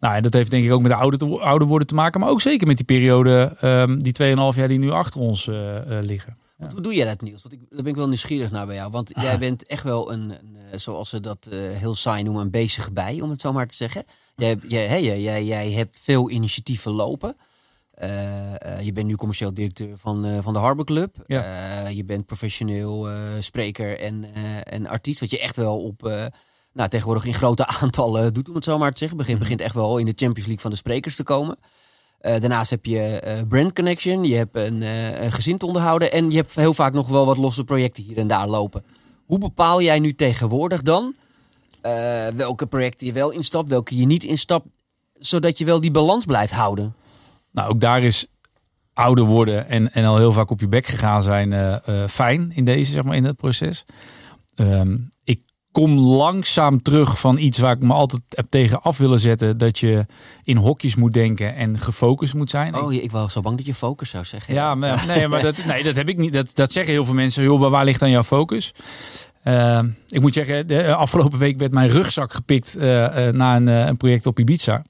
Nou, 0.00 0.14
en 0.14 0.22
dat 0.22 0.32
heeft 0.32 0.50
denk 0.50 0.64
ik 0.64 0.72
ook 0.72 0.82
met 0.82 0.90
de 0.90 0.96
oude, 0.96 1.40
oude 1.40 1.64
worden 1.64 1.86
te 1.86 1.94
maken, 1.94 2.20
maar 2.20 2.28
ook 2.28 2.40
zeker 2.40 2.66
met 2.66 2.76
die 2.76 2.86
periode, 2.86 3.56
um, 3.62 4.02
die 4.02 4.14
2,5 4.22 4.56
jaar 4.56 4.68
die 4.68 4.78
nu 4.78 4.90
achter 4.90 5.20
ons 5.20 5.46
uh, 5.46 5.54
uh, 5.54 5.80
liggen. 6.00 6.36
Ja. 6.58 6.68
Hoe 6.72 6.80
doe 6.80 6.94
jij 6.94 7.06
dat, 7.06 7.20
Niels? 7.20 7.42
Want 7.42 7.54
ik, 7.54 7.60
daar 7.70 7.82
ben 7.82 7.92
ik 7.92 7.96
wel 7.96 8.08
nieuwsgierig 8.08 8.50
naar 8.50 8.66
bij 8.66 8.74
jou. 8.74 8.90
Want 8.90 9.12
jij 9.20 9.38
bent 9.38 9.66
echt 9.66 9.82
wel 9.82 10.12
een, 10.12 10.30
een 10.30 10.54
eh, 10.70 10.78
zoals 10.78 11.08
ze 11.08 11.20
dat 11.20 11.48
uh, 11.52 11.58
heel 11.58 11.94
saai 11.94 12.22
noemen, 12.22 12.42
een 12.42 12.50
bezige 12.50 12.90
bij, 12.90 13.20
om 13.20 13.30
het 13.30 13.40
zo 13.40 13.52
maar 13.52 13.66
te 13.66 13.74
zeggen. 13.74 14.04
Jij, 14.36 14.58
jij, 14.68 14.86
hey, 14.86 15.02
jij, 15.02 15.44
jij 15.44 15.70
hebt 15.70 15.98
veel 16.02 16.30
initiatieven 16.30 16.92
lopen. 16.92 17.36
Uh, 18.02 18.80
je 18.80 18.92
bent 18.92 19.06
nu 19.06 19.14
commercieel 19.14 19.54
directeur 19.54 19.98
van, 19.98 20.26
uh, 20.26 20.38
van 20.40 20.52
de 20.52 20.58
Harbor 20.58 20.84
Club. 20.84 21.16
Ja. 21.26 21.88
je 21.88 22.04
bent 22.04 22.26
professioneel 22.26 23.08
spreker 23.40 23.98
en, 23.98 24.24
en 24.64 24.86
artiest. 24.86 25.20
Wat 25.20 25.30
je 25.30 25.38
echt 25.38 25.56
wel 25.56 25.78
op 25.78 26.02
nou, 26.72 26.88
tegenwoordig 26.88 27.24
in 27.24 27.34
grote 27.34 27.66
aantallen 27.80 28.34
doet, 28.34 28.48
om 28.48 28.54
het 28.54 28.64
zo 28.64 28.78
maar 28.78 28.92
te 28.92 28.98
zeggen. 28.98 29.16
Begint, 29.16 29.38
mhm. 29.38 29.44
begint 29.44 29.66
echt 29.66 29.74
wel 29.74 29.98
in 29.98 30.06
de 30.06 30.12
Champions 30.16 30.46
League 30.46 30.60
van 30.60 30.70
de 30.70 30.76
sprekers 30.76 31.16
te 31.16 31.22
komen. 31.22 31.58
daarnaast 32.20 32.70
heb 32.70 32.84
je 32.84 33.44
brand 33.48 33.72
connection. 33.72 34.24
Je 34.24 34.36
hebt 34.36 34.56
een, 34.56 34.82
een 35.22 35.32
gezin 35.32 35.58
te 35.58 35.66
onderhouden. 35.66 36.12
En 36.12 36.30
je 36.30 36.36
hebt 36.36 36.54
heel 36.54 36.74
vaak 36.74 36.92
nog 36.92 37.08
wel 37.08 37.26
wat 37.26 37.36
losse 37.36 37.64
projecten 37.64 38.04
hier 38.04 38.18
en 38.18 38.26
daar 38.26 38.48
lopen. 38.48 38.84
Hoe 39.24 39.38
bepaal 39.38 39.82
jij 39.82 39.98
nu 39.98 40.14
tegenwoordig 40.14 40.82
dan 40.82 41.14
welke 42.36 42.66
projecten 42.66 43.06
je 43.06 43.12
wel 43.12 43.30
instapt, 43.30 43.68
welke 43.68 43.96
je 43.96 44.06
niet 44.06 44.24
instapt, 44.24 44.66
zodat 45.12 45.58
je 45.58 45.64
wel 45.64 45.80
die 45.80 45.90
balans 45.90 46.24
blijft 46.24 46.52
houden? 46.52 46.94
Nou, 47.54 47.68
ook 47.70 47.80
daar 47.80 48.02
is 48.02 48.26
ouder 48.94 49.24
worden 49.24 49.68
en, 49.68 49.92
en 49.92 50.04
al 50.04 50.16
heel 50.16 50.32
vaak 50.32 50.50
op 50.50 50.60
je 50.60 50.68
bek 50.68 50.86
gegaan 50.86 51.22
zijn 51.22 51.52
uh, 51.52 51.76
uh, 51.88 52.06
fijn 52.08 52.52
in 52.54 52.64
deze, 52.64 52.92
zeg 52.92 53.04
maar, 53.04 53.16
in 53.16 53.24
het 53.24 53.36
proces. 53.36 53.84
Um, 54.56 55.10
ik 55.24 55.40
kom 55.72 55.98
langzaam 55.98 56.82
terug 56.82 57.18
van 57.18 57.38
iets 57.38 57.58
waar 57.58 57.76
ik 57.76 57.82
me 57.82 57.92
altijd 57.92 58.22
heb 58.28 58.46
tegen 58.48 58.82
af 58.82 58.98
willen 58.98 59.20
zetten. 59.20 59.58
Dat 59.58 59.78
je 59.78 60.06
in 60.44 60.56
hokjes 60.56 60.94
moet 60.94 61.12
denken 61.12 61.54
en 61.54 61.78
gefocust 61.78 62.34
moet 62.34 62.50
zijn. 62.50 62.74
Oh, 62.74 62.92
ik 62.92 63.10
was 63.10 63.32
zo 63.32 63.40
bang 63.40 63.56
dat 63.56 63.66
je 63.66 63.74
focus 63.74 64.10
zou 64.10 64.24
zeggen. 64.24 64.54
Ja, 64.54 64.74
maar, 64.74 65.04
nee, 65.06 65.28
maar 65.28 65.42
dat, 65.42 65.64
nee, 65.66 65.82
dat 65.82 65.94
heb 65.94 66.08
ik 66.08 66.16
niet. 66.16 66.32
Dat, 66.32 66.54
dat 66.54 66.72
zeggen 66.72 66.92
heel 66.92 67.04
veel 67.04 67.14
mensen. 67.14 67.42
Joh, 67.42 67.70
waar 67.70 67.84
ligt 67.84 68.00
dan 68.00 68.10
jouw 68.10 68.22
focus? 68.22 68.74
Uh, 69.44 69.82
ik 70.08 70.20
moet 70.20 70.34
zeggen, 70.34 70.66
de 70.66 70.94
afgelopen 70.94 71.38
week 71.38 71.58
werd 71.58 71.72
mijn 71.72 71.88
rugzak 71.88 72.32
gepikt 72.32 72.74
na 73.32 73.56
een, 73.56 73.66
een 73.66 73.96
project 73.96 74.26
op 74.26 74.38
Ibiza. 74.38 74.84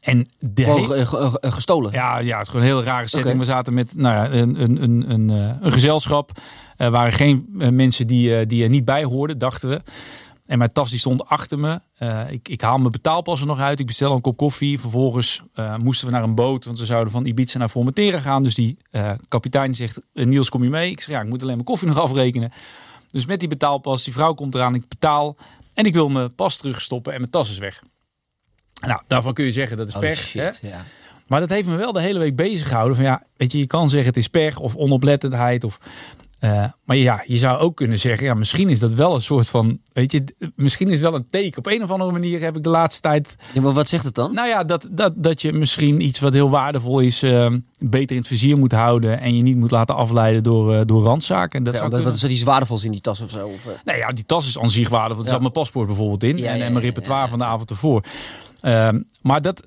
En 0.00 0.26
de 0.38 0.66
oh, 0.66 1.34
gestolen? 1.40 1.92
Ja, 1.92 2.18
ja, 2.18 2.36
het 2.36 2.46
is 2.46 2.52
gewoon 2.52 2.66
een 2.66 2.72
hele 2.72 2.82
rare 2.82 3.08
setting. 3.08 3.38
We 3.38 3.44
zaten 3.44 3.74
met 3.74 3.94
nou 3.96 4.14
ja, 4.14 4.38
een, 4.38 4.62
een, 4.62 4.82
een, 4.82 5.10
een, 5.10 5.30
eh, 5.30 5.56
een 5.60 5.72
gezelschap. 5.72 6.30
Er 6.76 6.90
waren 6.90 7.12
geen 7.12 7.54
eh, 7.58 7.68
mensen 7.68 8.06
die, 8.06 8.36
eh, 8.36 8.46
die 8.46 8.62
er 8.62 8.68
niet 8.68 8.84
bij 8.84 9.04
hoorden, 9.04 9.38
dachten 9.38 9.68
we. 9.68 9.82
En 10.46 10.58
mijn 10.58 10.72
tas 10.72 10.90
die 10.90 10.98
stond 10.98 11.28
achter 11.28 11.58
me. 11.58 11.80
ik, 12.30 12.48
ik 12.48 12.60
haal 12.60 12.78
mijn 12.78 12.92
betaalpas 12.92 13.40
er 13.40 13.46
nog 13.46 13.60
uit. 13.60 13.80
Ik 13.80 13.86
bestel 13.86 14.12
een 14.12 14.20
kop 14.20 14.36
koffie. 14.36 14.80
Vervolgens 14.80 15.42
moesten 15.76 16.06
we 16.06 16.12
naar 16.12 16.22
een 16.22 16.34
boot. 16.34 16.64
Want 16.64 16.78
we 16.78 16.86
zouden 16.86 17.12
van 17.12 17.24
Ibiza 17.24 17.58
naar 17.58 17.68
Formentera 17.68 18.20
gaan. 18.20 18.42
Dus 18.42 18.54
die 18.54 18.78
kapitein 19.28 19.74
zegt, 19.74 20.00
Niels 20.12 20.48
kom 20.48 20.62
je 20.62 20.70
mee? 20.70 20.90
Ik 20.90 21.00
zeg, 21.00 21.14
ja, 21.14 21.20
ik 21.20 21.28
moet 21.28 21.42
alleen 21.42 21.54
mijn 21.54 21.66
koffie 21.66 21.88
nog 21.92 21.98
afrekenen. 21.98 22.52
Dus 23.10 23.26
met 23.26 23.40
die 23.40 23.48
betaalpas, 23.48 24.04
die 24.04 24.12
vrouw 24.12 24.34
komt 24.34 24.54
eraan. 24.54 24.74
Ik 24.74 24.88
betaal. 24.88 25.36
En 25.74 25.84
ik 25.84 25.94
wil 25.94 26.08
mijn 26.08 26.34
pas 26.34 26.56
terugstoppen 26.56 27.12
en 27.12 27.18
mijn 27.18 27.30
tas 27.30 27.50
is 27.50 27.58
weg. 27.58 27.82
Nou, 28.86 29.00
daarvan 29.06 29.34
kun 29.34 29.44
je 29.44 29.52
zeggen 29.52 29.76
dat 29.76 29.88
is 29.88 29.94
oh, 29.94 30.00
pech. 30.00 30.32
hè? 30.32 30.44
Ja. 30.44 30.84
Maar 31.26 31.40
dat 31.40 31.48
heeft 31.48 31.68
me 31.68 31.76
wel 31.76 31.92
de 31.92 32.00
hele 32.00 32.18
week 32.18 32.36
bezig 32.36 32.68
gehouden. 32.68 32.96
Van 32.96 33.04
ja, 33.04 33.22
weet 33.36 33.52
je, 33.52 33.58
je 33.58 33.66
kan 33.66 33.88
zeggen 33.88 34.08
het 34.08 34.16
is 34.16 34.28
pech 34.28 34.58
of 34.58 34.76
onoplettendheid. 34.76 35.64
Of, 35.64 35.78
uh, 36.40 36.64
maar 36.84 36.96
ja, 36.96 37.22
je 37.26 37.36
zou 37.36 37.58
ook 37.58 37.76
kunnen 37.76 37.98
zeggen, 37.98 38.26
ja, 38.26 38.34
misschien 38.34 38.68
is 38.68 38.78
dat 38.78 38.92
wel 38.92 39.14
een 39.14 39.22
soort 39.22 39.48
van, 39.48 39.78
weet 39.92 40.12
je, 40.12 40.24
misschien 40.54 40.86
is 40.86 40.92
het 40.92 41.10
wel 41.10 41.14
een 41.14 41.26
teken. 41.26 41.58
Op 41.58 41.66
een 41.66 41.82
of 41.82 41.90
andere 41.90 42.12
manier 42.12 42.40
heb 42.40 42.56
ik 42.56 42.62
de 42.62 42.70
laatste 42.70 43.00
tijd. 43.00 43.36
Ja, 43.52 43.60
maar 43.60 43.72
wat 43.72 43.88
zegt 43.88 44.04
het 44.04 44.14
dan? 44.14 44.34
Nou 44.34 44.48
ja, 44.48 44.64
dat, 44.64 44.88
dat, 44.90 45.12
dat 45.16 45.42
je 45.42 45.52
misschien 45.52 46.00
iets 46.00 46.20
wat 46.20 46.32
heel 46.32 46.50
waardevol 46.50 47.00
is, 47.00 47.22
uh, 47.22 47.52
beter 47.78 48.10
in 48.10 48.22
het 48.22 48.26
vizier 48.26 48.58
moet 48.58 48.72
houden. 48.72 49.20
En 49.20 49.36
je 49.36 49.42
niet 49.42 49.56
moet 49.56 49.70
laten 49.70 49.94
afleiden 49.94 50.42
door, 50.42 50.74
uh, 50.74 50.80
door 50.84 51.02
randzaken. 51.02 51.62
Dat 51.62 51.74
ja, 51.74 51.88
wat, 51.88 52.02
wat 52.02 52.14
is 52.14 52.22
er 52.22 52.30
iets 52.30 52.42
waardevols 52.42 52.84
in 52.84 52.90
die 52.90 53.00
tas 53.00 53.20
of 53.20 53.30
zo? 53.30 53.46
Of, 53.46 53.68
Nee, 53.84 53.96
ja, 53.96 54.08
die 54.08 54.26
tas 54.26 54.46
is 54.46 54.58
aan 54.58 54.70
zich 54.70 54.88
waardevol. 54.88 55.18
Er 55.18 55.24
ja. 55.24 55.32
zat 55.32 55.40
mijn 55.40 55.52
paspoort 55.52 55.86
bijvoorbeeld 55.86 56.22
in 56.22 56.36
ja, 56.36 56.52
en, 56.52 56.60
en, 56.60 56.72
mijn 56.72 56.84
repertoire 56.84 57.28
van 57.28 57.38
de 57.38 57.44
avond 57.44 57.70
ervoor. 57.70 58.04
Ehm, 58.60 59.00
maar 59.22 59.42
dat. 59.42 59.66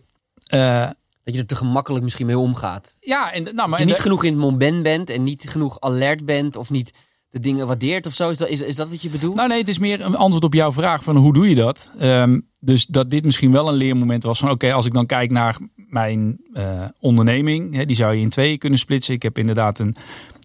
Uh, 0.53 0.89
dat 1.24 1.34
je 1.34 1.39
er 1.39 1.46
te 1.46 1.55
gemakkelijk 1.55 2.03
misschien 2.03 2.25
mee 2.25 2.38
omgaat. 2.38 2.98
Ja, 3.00 3.31
en, 3.31 3.43
nou, 3.43 3.69
maar 3.69 3.79
je 3.79 3.86
niet 3.86 4.00
genoeg 4.00 4.24
in 4.24 4.31
het 4.31 4.41
moment 4.41 4.84
bent 4.84 5.10
en 5.10 5.24
niet 5.24 5.50
genoeg 5.50 5.79
alert 5.79 6.25
bent 6.25 6.55
of 6.55 6.69
niet 6.69 6.93
de 7.29 7.39
dingen 7.39 7.67
waardeert 7.67 8.05
of 8.05 8.13
zo. 8.13 8.29
Is 8.29 8.38
dat, 8.38 8.48
is, 8.48 8.62
is 8.62 8.75
dat 8.75 8.89
wat 8.89 9.01
je 9.01 9.10
bedoelt? 9.10 9.36
Nou 9.36 9.48
nee, 9.48 9.58
het 9.58 9.67
is 9.67 9.79
meer 9.79 10.01
een 10.01 10.15
antwoord 10.15 10.43
op 10.43 10.53
jouw 10.53 10.72
vraag 10.72 11.03
van 11.03 11.15
hoe 11.15 11.34
doe 11.34 11.50
je 11.50 11.55
dat? 11.55 11.89
Um, 12.01 12.48
dus 12.60 12.86
dat 12.86 13.10
dit 13.10 13.25
misschien 13.25 13.51
wel 13.51 13.67
een 13.67 13.74
leermoment 13.74 14.24
was 14.24 14.39
van 14.39 14.50
oké, 14.50 14.74
als 14.74 14.86
ik 14.86 14.93
dan 14.93 15.05
kijk 15.05 15.31
naar 15.31 15.58
mijn 15.75 16.41
uh, 16.53 16.86
onderneming, 17.00 17.75
hè, 17.75 17.86
die 17.86 17.96
zou 17.96 18.15
je 18.15 18.22
in 18.22 18.29
twee 18.29 18.58
kunnen 18.58 18.79
splitsen. 18.79 19.13
Ik 19.13 19.24
heb 19.24 19.38
inderdaad 19.38 19.79
een, 19.79 19.96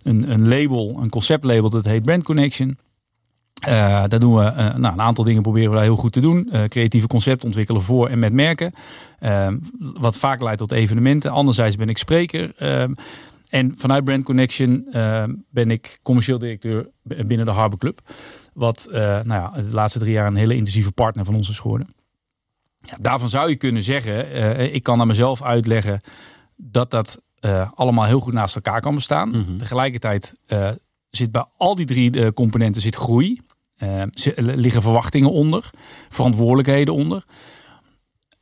een, 0.03 0.31
een 0.31 0.49
label, 0.49 0.99
een 1.01 1.11
conceptlabel 1.11 1.71
dat 1.71 1.85
heet 1.85 2.03
Brand 2.03 2.23
Connection. 2.23 2.79
Uh, 3.69 4.05
daar 4.07 4.19
doen 4.19 4.35
we 4.35 4.43
uh, 4.43 4.57
nou, 4.57 4.93
een 4.93 5.01
aantal 5.01 5.25
dingen 5.25 5.43
proberen 5.43 5.71
we 5.71 5.77
daar 5.77 5.85
heel 5.85 5.97
goed 5.97 6.13
te 6.13 6.21
doen. 6.21 6.49
Uh, 6.53 6.65
creatieve 6.65 7.07
concept 7.07 7.45
ontwikkelen 7.45 7.83
voor 7.83 8.09
en 8.09 8.19
met 8.19 8.33
merken. 8.33 8.73
wat 9.79 10.17
vaak 10.17 10.43
leidt 10.43 10.59
tot 10.59 10.73
evenementen. 10.73 11.31
Anderzijds 11.31 11.77
ben 11.77 11.89
ik 11.89 11.99
spreker. 11.99 12.55
en 13.49 13.75
vanuit 13.77 14.05
Brand 14.05 14.25
Connection 14.25 14.87
uh, 14.91 15.25
ben 15.51 15.71
ik 15.71 15.99
commercieel 16.03 16.39
directeur 16.39 16.89
binnen 17.03 17.47
de 17.47 17.53
Harbor 17.53 17.79
Club. 17.79 18.01
Wat 18.55 18.89
nou 18.93 19.27
ja, 19.27 19.51
de 19.51 19.73
laatste 19.73 19.99
drie 19.99 20.13
jaar 20.13 20.27
een 20.27 20.37
hele 20.37 20.55
intensieve 20.55 20.93
partner 20.93 21.25
van 21.25 21.35
ons 21.35 21.49
is 21.49 21.59
geworden. 21.59 21.89
Ja, 22.81 22.97
daarvan 23.01 23.29
zou 23.29 23.49
je 23.49 23.57
kunnen 23.57 23.83
zeggen, 23.83 24.75
ik 24.75 24.83
kan 24.83 25.01
aan 25.01 25.07
mezelf 25.07 25.43
uitleggen 25.43 26.01
dat 26.57 26.91
dat 26.91 27.23
allemaal 27.75 28.05
heel 28.05 28.21
goed 28.21 28.33
naast 28.33 28.55
elkaar 28.55 28.81
kan 28.81 28.95
bestaan. 28.95 29.29
Mm 29.29 29.45
-hmm. 29.45 29.59
Tegelijkertijd 29.59 30.33
zit 31.11 31.33
bij 31.33 31.45
al 31.57 31.75
die 31.75 31.87
drie 31.87 32.33
componenten 32.33 32.83
zit 32.83 32.95
groei. 32.97 33.41
Liggen 34.37 34.83
verwachtingen 34.83 35.31
onder, 35.31 35.71
verantwoordelijkheden 36.09 36.95
onder 36.95 37.25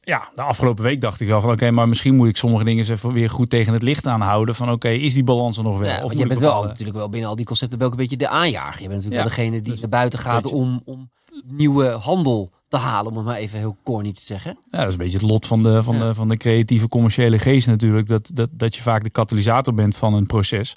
ja, 0.05 0.31
de 0.35 0.43
afgelopen 0.43 0.85
week 0.85 1.01
dacht 1.01 1.21
ik 1.21 1.29
wel 1.29 1.41
van 1.41 1.51
oké, 1.51 1.71
maar 1.71 1.89
misschien 1.89 2.17
moet 2.17 2.29
ik 2.29 2.37
sommige 2.37 2.65
dingen 2.65 2.79
eens 2.79 2.89
even 2.89 3.13
weer 3.13 3.31
goed 3.31 3.51
tegen 3.51 3.73
het 3.73 3.83
licht 3.83 4.07
aanhouden. 4.07 4.55
Van 4.55 4.71
oké, 4.71 4.89
is 4.89 5.15
die 5.15 5.25
balans 5.25 5.57
er 5.57 5.63
nog 5.63 5.79
wel? 5.79 5.89
Ja, 5.89 6.05
of 6.05 6.13
je 6.13 6.27
bent 6.27 6.41
wel 6.41 6.65
natuurlijk 6.65 6.97
wel 6.97 7.09
binnen 7.09 7.29
al 7.31 7.37
die 7.37 7.45
concepten 7.45 7.79
wel 7.79 7.91
een 7.91 7.97
beetje 7.97 8.17
de 8.17 8.29
aanjager. 8.29 8.83
Je 8.83 8.89
bent 8.89 9.03
natuurlijk 9.03 9.23
wel 9.23 9.37
degene 9.37 9.61
die 9.61 9.71
dus, 9.71 9.81
naar 9.81 9.89
buiten 9.89 10.19
gaat 10.19 10.47
om, 10.47 10.83
om 10.85 11.11
nieuwe 11.45 11.87
handel 11.87 12.53
te 12.73 12.79
halen, 12.79 13.11
om 13.11 13.17
het 13.17 13.27
maar 13.27 13.37
even 13.37 13.59
heel 13.59 13.77
corny 13.83 14.13
te 14.13 14.23
zeggen. 14.25 14.57
Ja, 14.69 14.79
dat 14.79 14.87
is 14.87 14.93
een 14.93 14.99
beetje 14.99 15.19
het 15.19 15.27
lot 15.27 15.47
van 15.47 15.63
de, 15.63 15.83
van 15.83 15.99
de, 15.99 16.15
van 16.15 16.29
de 16.29 16.37
creatieve 16.37 16.89
commerciële 16.89 17.39
geest 17.39 17.67
natuurlijk. 17.67 18.07
Dat, 18.07 18.31
dat, 18.35 18.49
dat 18.53 18.77
je 18.77 18.83
vaak 18.83 19.03
de 19.03 19.11
katalysator 19.11 19.75
bent 19.75 19.97
van 19.97 20.15
een 20.15 20.27
proces. 20.27 20.75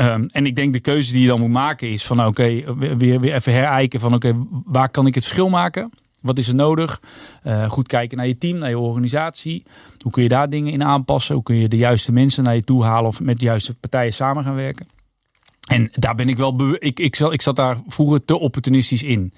Um, 0.00 0.28
en 0.32 0.46
ik 0.46 0.56
denk 0.56 0.72
de 0.72 0.80
keuze 0.80 1.12
die 1.12 1.22
je 1.22 1.28
dan 1.28 1.40
moet 1.40 1.50
maken 1.50 1.90
is 1.90 2.04
van 2.06 2.26
oké, 2.26 2.74
weer, 2.74 3.20
weer 3.20 3.32
even 3.32 3.52
herijken 3.52 4.00
van 4.00 4.14
oké, 4.14 4.34
waar 4.64 4.88
kan 4.88 5.06
ik 5.06 5.14
het 5.14 5.24
verschil 5.24 5.48
maken? 5.48 5.90
Wat 6.20 6.38
is 6.38 6.48
er 6.48 6.54
nodig? 6.54 7.00
Uh, 7.44 7.70
goed 7.70 7.88
kijken 7.88 8.16
naar 8.16 8.26
je 8.26 8.38
team, 8.38 8.58
naar 8.58 8.68
je 8.68 8.78
organisatie. 8.78 9.62
Hoe 9.98 10.12
kun 10.12 10.22
je 10.22 10.28
daar 10.28 10.48
dingen 10.48 10.72
in 10.72 10.84
aanpassen? 10.84 11.34
Hoe 11.34 11.44
kun 11.44 11.56
je 11.56 11.68
de 11.68 11.76
juiste 11.76 12.12
mensen 12.12 12.44
naar 12.44 12.54
je 12.54 12.64
toe 12.64 12.84
halen 12.84 13.06
of 13.06 13.20
met 13.20 13.38
de 13.38 13.44
juiste 13.44 13.74
partijen 13.74 14.12
samen 14.12 14.44
gaan 14.44 14.54
werken? 14.54 14.86
En 15.66 15.88
daar 15.92 16.14
ben 16.14 16.28
ik 16.28 16.36
wel. 16.36 16.74
Ik, 16.78 16.98
ik, 16.98 17.18
ik 17.18 17.42
zat 17.42 17.56
daar 17.56 17.76
vroeger 17.86 18.24
te 18.24 18.38
opportunistisch 18.38 19.02
in. 19.02 19.32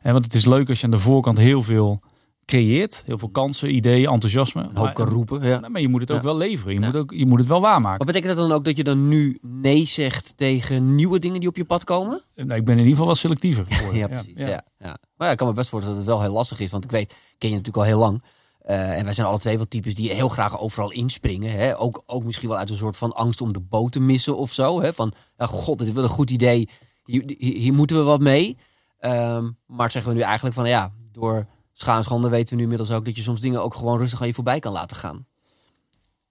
En 0.00 0.12
want 0.12 0.24
het 0.24 0.34
is 0.34 0.44
leuk 0.44 0.68
als 0.68 0.78
je 0.78 0.84
aan 0.84 0.90
de 0.90 0.98
voorkant 0.98 1.38
heel 1.38 1.62
veel 1.62 2.00
creëert. 2.44 3.02
Heel 3.06 3.18
veel 3.18 3.28
kansen, 3.28 3.74
ideeën, 3.74 4.10
enthousiasme. 4.10 4.70
Ook 4.74 4.94
kan 4.94 5.08
roepen. 5.08 5.42
Ja. 5.42 5.68
Maar 5.68 5.80
je 5.80 5.88
moet 5.88 6.00
het 6.00 6.10
ook 6.10 6.22
wel 6.22 6.36
leveren. 6.36 6.74
Je, 6.74 6.80
moet 6.80 6.96
ook, 6.96 7.12
je 7.12 7.26
moet 7.26 7.38
het 7.38 7.48
wel 7.48 7.60
waarmaken. 7.60 7.98
Wat 7.98 8.06
betekent 8.06 8.36
dat 8.36 8.48
dan 8.48 8.56
ook 8.56 8.64
dat 8.64 8.76
je 8.76 8.84
dan 8.84 9.08
nu 9.08 9.38
nee 9.42 9.86
zegt 9.86 10.32
tegen 10.36 10.94
nieuwe 10.94 11.18
dingen 11.18 11.40
die 11.40 11.48
op 11.48 11.56
je 11.56 11.64
pad 11.64 11.84
komen? 11.84 12.22
Nou, 12.34 12.54
ik 12.54 12.64
ben 12.64 12.74
in 12.74 12.78
ieder 12.78 12.90
geval 12.90 13.06
wel 13.06 13.14
selectiever 13.14 13.66
ja, 13.92 14.06
precies. 14.06 14.32
Ja. 14.36 14.64
Maar 14.78 15.26
ja, 15.26 15.30
ik 15.30 15.36
kan 15.36 15.46
me 15.46 15.52
best 15.52 15.68
voorstellen 15.68 15.98
dat 15.98 16.06
het 16.06 16.16
wel 16.16 16.24
heel 16.24 16.36
lastig 16.36 16.60
is. 16.60 16.70
Want 16.70 16.84
ik 16.84 16.90
weet, 16.90 17.14
ken 17.38 17.48
je 17.48 17.56
natuurlijk 17.56 17.84
al 17.84 17.90
heel 17.90 17.98
lang. 17.98 18.22
Uh, 18.66 18.98
en 18.98 19.04
wij 19.04 19.14
zijn 19.14 19.26
alle 19.26 19.38
twee 19.38 19.56
wel 19.56 19.68
types 19.68 19.94
die 19.94 20.12
heel 20.12 20.28
graag 20.28 20.60
overal 20.60 20.90
inspringen. 20.90 21.52
Hè? 21.52 21.78
Ook, 21.78 22.02
ook 22.06 22.24
misschien 22.24 22.48
wel 22.48 22.58
uit 22.58 22.70
een 22.70 22.76
soort 22.76 22.96
van 22.96 23.12
angst 23.12 23.40
om 23.40 23.52
de 23.52 23.60
boot 23.60 23.92
te 23.92 24.00
missen 24.00 24.36
of 24.36 24.52
zo. 24.52 24.80
Hè? 24.82 24.92
Van, 24.92 25.12
god, 25.38 25.78
dit 25.78 25.86
is 25.86 25.92
wel 25.92 26.02
een 26.02 26.08
goed 26.08 26.30
idee. 26.30 26.68
Hier, 27.04 27.34
hier, 27.38 27.72
moeten 27.72 27.96
we 27.96 28.02
wat 28.02 28.20
mee. 28.20 28.56
Um, 29.00 29.56
maar 29.66 29.90
zeggen 29.90 30.10
we 30.12 30.16
nu 30.16 30.22
eigenlijk 30.24 30.54
van, 30.54 30.68
ja, 30.68 30.92
door 31.12 31.46
schaanschonden 31.72 32.30
weten 32.30 32.48
we 32.48 32.56
nu 32.56 32.62
inmiddels 32.62 32.90
ook 32.90 33.04
dat 33.04 33.16
je 33.16 33.22
soms 33.22 33.40
dingen 33.40 33.62
ook 33.62 33.74
gewoon 33.74 33.98
rustig 33.98 34.20
aan 34.20 34.26
je 34.26 34.34
voorbij 34.34 34.58
kan 34.58 34.72
laten 34.72 34.96
gaan. 34.96 35.26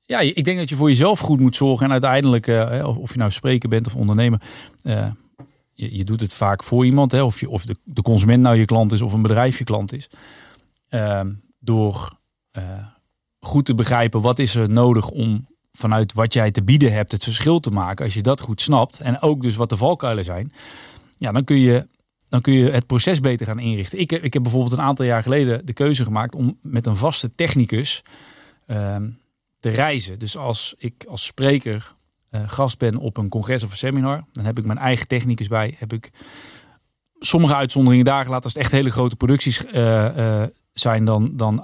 Ja, 0.02 0.20
ik 0.20 0.44
denk 0.44 0.58
dat 0.58 0.70
je 0.70 0.76
voor 0.76 0.90
jezelf 0.90 1.20
goed 1.20 1.40
moet 1.40 1.56
zorgen. 1.56 1.86
En 1.86 1.92
uiteindelijk, 1.92 2.48
uh, 2.48 2.98
of 3.00 3.12
je 3.12 3.18
nou 3.18 3.32
spreker 3.32 3.70
bent 3.70 3.88
of 3.88 3.96
ondernemer, 3.96 4.42
uh, 4.84 5.08
je, 5.74 5.98
je, 5.98 6.04
doet 6.04 6.22
het 6.22 6.34
vaak 6.34 6.64
voor 6.64 6.86
iemand. 6.86 7.12
Hè, 7.12 7.22
of 7.22 7.40
je, 7.40 7.50
of 7.50 7.66
de, 7.66 7.76
de 7.84 8.02
consument 8.02 8.44
nou 8.44 8.56
je 8.56 8.66
klant 8.66 8.92
is 8.92 9.02
of 9.02 9.14
een 9.14 9.22
bedrijf 9.22 9.58
je 9.58 9.64
klant 9.64 9.94
is. 9.94 10.10
Uh, 10.90 11.22
door 11.60 12.18
goed 13.40 13.66
te 13.66 13.76
begrijpen 13.76 14.22
wat 14.22 14.40
is 14.40 14.56
er 14.56 14.70
nodig 14.70 15.10
om 15.10 15.48
vanuit 15.72 16.14
wat 16.14 16.34
jij 16.34 16.52
te 16.52 16.64
bieden 16.64 16.94
hebt 16.94 17.12
het 17.12 17.24
verschil 17.24 17.60
te 17.60 17.72
maken. 17.72 18.06
Als 18.06 18.14
je 18.14 18.22
dat 18.22 18.42
goed 18.42 18.62
snapt 18.62 19.00
en 19.00 19.22
ook 19.22 19.42
dus 19.42 19.56
wat 19.56 19.70
de 19.70 19.78
valkuilen 19.78 20.24
zijn. 20.24 20.52
Ja, 21.18 21.32
dan 21.32 21.44
kun 21.44 21.58
je 21.58 21.88
dan 22.30 22.42
kun 22.42 22.54
je 22.54 22.70
het 22.70 22.86
proces 22.86 23.20
beter 23.20 23.46
gaan 23.46 23.60
inrichten. 23.60 24.00
Ik, 24.00 24.12
ik 24.12 24.34
heb 24.34 24.44
bijvoorbeeld 24.44 24.74
een 24.74 24.82
aantal 24.82 25.06
jaar 25.06 25.24
geleden 25.24 25.66
de 25.66 25.74
keuze 25.74 26.04
gemaakt 26.04 26.36
om 26.36 26.58
met 26.62 26.86
een 26.86 26.96
vaste 26.96 27.32
technicus 27.36 28.02
ehm, 28.66 29.10
te 29.60 29.70
reizen. 29.70 30.20
Dus 30.20 30.38
als 30.38 30.76
ik 30.78 31.06
als 31.08 31.26
spreker 31.26 31.96
uh, 32.32 32.42
gast 32.48 32.78
ben 32.78 32.98
op 32.98 33.18
een 33.18 33.30
congres 33.30 33.64
of 33.64 33.72
een 33.72 33.78
seminar, 33.78 34.24
dan 34.32 34.46
heb 34.46 34.58
ik 34.58 34.66
mijn 34.66 34.78
eigen 34.78 35.08
technicus 35.08 35.48
bij. 35.48 35.76
Heb 35.78 35.94
ik 35.94 36.12
sommige 37.20 37.56
uitzonderingen 37.56 38.06
daar 38.06 38.24
gelaten. 38.24 38.44
Als 38.44 38.54
het 38.54 38.62
echt 38.62 38.72
hele 38.72 38.92
grote 38.92 39.16
producties 39.16 39.66
uh, 39.74 40.44
zijn, 40.74 41.06
dan, 41.06 41.32
dan, 41.34 41.64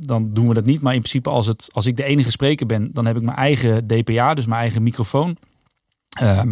dan 0.00 0.32
doen 0.32 0.48
we 0.48 0.54
dat 0.54 0.64
niet. 0.64 0.80
Maar 0.80 0.94
in 0.94 0.98
principe, 0.98 1.28
als, 1.28 1.46
het, 1.46 1.68
als 1.72 1.86
ik 1.86 1.96
de 1.96 2.04
enige 2.04 2.30
spreker 2.30 2.66
ben, 2.66 2.90
dan 2.92 3.06
heb 3.06 3.16
ik 3.16 3.22
mijn 3.22 3.36
eigen 3.36 3.86
DPA, 3.86 4.34
dus 4.34 4.46
mijn 4.46 4.60
eigen 4.60 4.82
microfoon. 4.82 5.36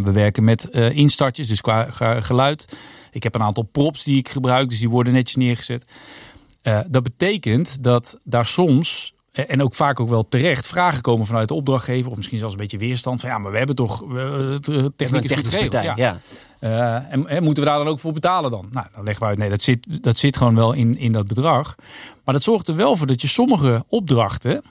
We 0.03 0.13
werken 0.13 0.45
met 0.45 0.65
instartjes, 0.75 1.49
dus 1.49 1.61
qua 1.61 1.87
geluid. 2.21 2.77
Ik 3.11 3.23
heb 3.23 3.35
een 3.35 3.43
aantal 3.43 3.65
props 3.65 4.05
die 4.05 4.19
ik 4.19 4.29
gebruik, 4.29 4.69
dus 4.69 4.79
die 4.79 4.91
worden 4.91 5.13
netjes 5.13 5.37
neergezet. 5.37 5.91
Uh, 6.63 6.79
dat 6.89 7.03
betekent 7.03 7.83
dat 7.83 8.19
daar 8.25 8.47
soms, 8.47 9.15
eh, 9.33 9.45
en 9.49 9.63
ook 9.63 9.75
vaak 9.75 10.01
ook 10.01 10.09
wel 10.09 10.29
terecht, 10.29 10.67
vragen 10.67 11.03
komen 11.03 11.27
vanuit 11.27 11.49
de 11.49 11.55
opdrachtgever. 11.55 12.11
Of 12.11 12.17
misschien 12.17 12.39
zelfs 12.39 12.55
een 12.55 12.61
beetje 12.61 12.79
weerstand 12.79 13.21
van 13.21 13.31
ja, 13.31 13.39
maar 13.39 13.53
we 13.53 13.59
hebben 13.59 13.77
toch 13.77 14.05
techniek 14.97 15.33
goed 15.33 15.49
geregeld. 15.49 15.83
Ja. 15.83 15.95
ja. 15.97 16.19
En, 17.11 17.27
en, 17.29 17.43
moeten 17.43 17.63
we 17.63 17.69
daar 17.69 17.79
dan 17.79 17.89
ook 17.89 18.01
voor 18.01 18.13
betalen 18.13 18.51
dan? 18.51 18.69
Nou, 18.71 18.87
dan 18.95 19.05
leggen 19.05 19.23
we 19.23 19.29
uit, 19.29 19.39
nee, 19.39 19.51
dat 19.51 19.63
zit, 19.63 20.03
dat 20.03 20.17
zit 20.17 20.37
gewoon 20.37 20.55
wel 20.55 20.73
in, 20.73 20.97
in 20.99 21.13
dat 21.13 21.27
bedrag. 21.27 21.75
Maar 22.25 22.35
dat 22.35 22.43
zorgt 22.43 22.69
er 22.69 22.77
wel 22.77 22.97
voor 22.97 23.07
dat 23.07 23.21
je 23.21 23.29
sommige 23.29 23.85
opdrachten, 23.89 24.63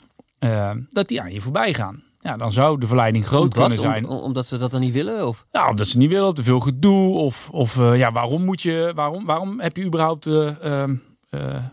dat 0.90 1.08
die 1.08 1.22
aan 1.22 1.34
je 1.34 1.42
voorbij 1.42 1.74
gaan. 1.74 2.04
Ja, 2.22 2.38
dan 2.38 2.52
zou 2.52 2.80
de 2.80 2.88
verleiding 2.88 3.26
groot 3.26 3.54
kunnen 3.54 3.78
zijn. 3.78 4.08
Om, 4.08 4.18
omdat 4.18 4.46
ze 4.46 4.58
dat 4.58 4.72
dan 4.72 4.80
niet 4.80 4.94
willen? 4.94 5.28
Of? 5.28 5.46
Ja, 5.52 5.70
omdat 5.70 5.88
ze 5.88 5.98
niet 5.98 6.10
willen, 6.10 6.34
te 6.34 6.44
veel 6.44 6.60
gedoe. 6.60 7.18
Of, 7.18 7.50
of 7.52 7.76
uh, 7.76 7.98
ja, 7.98 8.12
waarom 8.12 8.46
moet 8.46 8.62
je, 8.62 8.92
waarom, 8.96 9.26
waarom 9.26 9.60
heb 9.60 9.78
je 9.78 9.84
überhaupt 9.84 10.26
uh, 10.26 10.52
uh, 10.64 10.86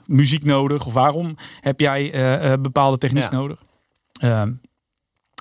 muziek 0.06 0.44
nodig? 0.44 0.86
Of 0.86 0.92
waarom 0.92 1.36
heb 1.60 1.80
jij 1.80 2.12
bepaalde 2.60 2.98
techniek 2.98 3.22
ja. 3.22 3.30
nodig? 3.30 3.62
Ehm, 4.12 4.52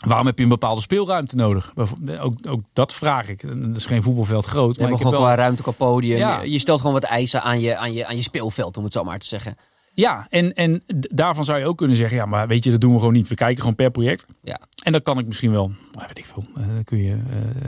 waarom 0.06 0.26
heb 0.26 0.38
je 0.38 0.44
een 0.44 0.50
bepaalde 0.50 0.82
speelruimte 0.82 1.36
nodig? 1.36 1.74
Ook, 2.20 2.34
ook 2.48 2.62
dat 2.74 2.94
vraag 2.94 3.30
ik. 3.30 3.62
Dat 3.64 3.76
is 3.76 3.86
geen 3.86 4.04
voetbalveld 4.04 4.46
groot. 4.46 4.78
Maar 4.78 4.90
je 4.90 4.96
hebt 4.96 5.06
ook 5.06 5.12
wel 5.12 5.34
ruimte 5.34 5.62
qua 5.62 5.72
podium. 5.72 6.18
Ja. 6.18 6.42
Je 6.42 6.60
stelt 6.60 6.80
gewoon 6.80 6.94
wat 6.94 7.04
eisen 7.04 7.42
aan 7.42 7.60
je, 7.60 7.78
aan, 7.78 7.94
je, 7.94 8.06
aan 8.06 8.16
je 8.16 8.22
speelveld, 8.22 8.78
om 8.78 8.84
het 8.84 8.94
zo 8.94 9.04
maar 9.04 9.20
te 9.20 9.28
zeggen. 9.28 9.56
Ja, 10.00 10.28
en, 10.30 10.54
en 10.54 10.84
daarvan 10.88 11.46
zou 11.46 11.60
je 11.60 11.66
ook 11.66 11.78
kunnen 11.78 11.96
zeggen, 11.96 12.18
ja, 12.18 12.26
maar 12.26 12.48
weet 12.48 12.64
je, 12.64 12.72
dat 12.72 12.82
doen 12.82 12.94
we 12.94 13.00
gewoon 13.00 13.14
niet. 13.14 13.28
We 13.28 13.36
kijken 13.36 13.60
gewoon 13.60 13.76
per 13.76 13.92
project. 13.92 14.26
Ja. 14.44 14.60
En 14.84 14.92
dan 14.92 15.02
kan 15.02 15.20
ik 15.20 15.26
misschien 15.26 15.52
wel, 15.52 15.72
weet 16.08 16.18
ik 16.18 16.26
veel, 16.26 16.46
uh, 16.58 16.68
dan 16.74 16.84
kun 16.84 16.98
je 16.98 17.18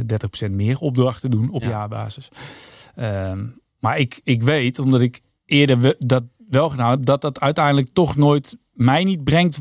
uh, 0.07 0.49
30% 0.49 0.55
meer 0.55 0.79
opdrachten 0.79 1.31
doen 1.31 1.51
op 1.51 1.61
ja. 1.61 1.69
jaarbasis. 1.69 2.29
Um, 2.99 3.61
maar 3.79 3.97
ik, 3.97 4.21
ik 4.23 4.43
weet, 4.43 4.79
omdat 4.79 5.01
ik 5.01 5.21
eerder 5.45 5.95
dat 5.99 6.23
wel 6.49 6.69
gedaan 6.69 6.89
heb, 6.89 7.05
dat 7.05 7.21
dat 7.21 7.39
uiteindelijk 7.39 7.89
toch 7.93 8.15
nooit 8.15 8.57
mij 8.71 9.03
niet 9.03 9.23
brengt 9.23 9.59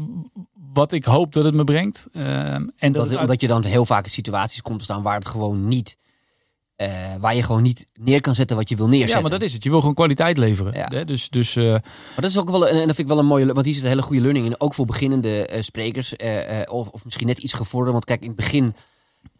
wat 0.72 0.92
ik 0.92 1.04
hoop 1.04 1.32
dat 1.32 1.44
het 1.44 1.54
me 1.54 1.64
brengt. 1.64 2.06
Uh, 2.12 2.52
en 2.54 2.68
dat, 2.76 3.08
dat 3.08 3.20
omdat 3.20 3.40
je 3.40 3.46
dan 3.46 3.64
heel 3.64 3.86
vaak 3.86 4.04
in 4.04 4.10
situaties 4.10 4.62
komt 4.62 4.78
te 4.78 4.84
staan 4.84 5.02
waar 5.02 5.14
het 5.14 5.26
gewoon 5.26 5.68
niet 5.68 5.96
uh, 6.78 7.14
waar 7.20 7.34
je 7.34 7.42
gewoon 7.42 7.62
niet 7.62 7.86
neer 7.94 8.20
kan 8.20 8.34
zetten 8.34 8.56
wat 8.56 8.68
je 8.68 8.76
wil 8.76 8.88
neerzetten. 8.88 9.16
Ja, 9.16 9.22
maar 9.22 9.30
dat 9.38 9.42
is 9.42 9.52
het. 9.52 9.62
Je 9.62 9.70
wil 9.70 9.78
gewoon 9.78 9.94
kwaliteit 9.94 10.38
leveren. 10.38 10.74
Ja. 10.74 11.04
Dus, 11.04 11.28
dus, 11.28 11.56
uh... 11.56 11.64
Maar 11.64 11.82
dat 12.14 12.30
is 12.30 12.38
ook 12.38 12.50
wel, 12.50 12.68
en 12.68 12.74
dat 12.74 12.84
vind 12.84 12.98
ik 12.98 13.06
wel 13.06 13.18
een 13.18 13.26
mooie, 13.26 13.52
want 13.52 13.66
hier 13.66 13.74
zit 13.74 13.82
een 13.82 13.88
hele 13.88 14.02
goede 14.02 14.22
learning 14.22 14.46
in. 14.46 14.60
Ook 14.60 14.74
voor 14.74 14.86
beginnende 14.86 15.50
uh, 15.52 15.62
sprekers, 15.62 16.16
of, 16.66 16.88
of 16.88 17.04
misschien 17.04 17.26
net 17.26 17.38
iets 17.38 17.52
gevorderd. 17.52 17.92
Want 17.92 18.04
kijk, 18.04 18.20
in 18.20 18.26
het 18.26 18.36
begin 18.36 18.74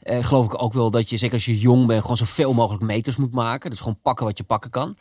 geloof 0.03 0.45
ik 0.45 0.63
ook 0.63 0.73
wel 0.73 0.91
dat 0.91 1.11
je, 1.11 1.17
zeker 1.17 1.35
als 1.35 1.45
je 1.45 1.59
jong 1.59 1.87
bent, 1.87 2.01
gewoon 2.01 2.17
zoveel 2.17 2.55
mogelijk 2.55 2.83
meters 2.83 3.17
moet 3.17 3.33
maken. 3.33 3.71
Dus 3.71 3.79
gewoon 3.79 4.01
pakken 4.03 4.27
wat 4.27 4.39
je 4.39 4.45
pakken 4.45 4.71
kan. 4.71 4.97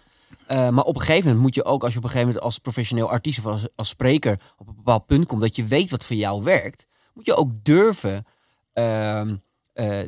maar 0.48 0.84
op 0.84 0.96
een 0.96 1.02
gegeven 1.02 1.24
moment 1.24 1.42
moet 1.42 1.56
je 1.56 1.66
ook, 1.66 1.84
als 1.84 1.92
je 1.92 1.98
op 1.98 2.04
een 2.04 2.10
gegeven 2.10 2.34
moment 2.34 2.46
als 2.46 2.58
professioneel 2.58 3.10
artiest 3.10 3.40
of 3.40 3.46
als, 3.46 3.68
als 3.76 3.90
spreker 3.90 4.40
op 4.58 4.68
een 4.68 4.76
bepaald 4.76 5.06
punt 5.06 5.26
komt, 5.26 5.42
dat 5.42 5.56
je 5.56 5.66
weet 5.66 5.90
wat 5.90 6.04
voor 6.04 6.16
jou 6.16 6.44
werkt, 6.44 6.88
moet 7.14 7.26
je 7.26 7.36
ook 7.36 7.52
durven 7.64 8.26
ehm, 8.74 9.36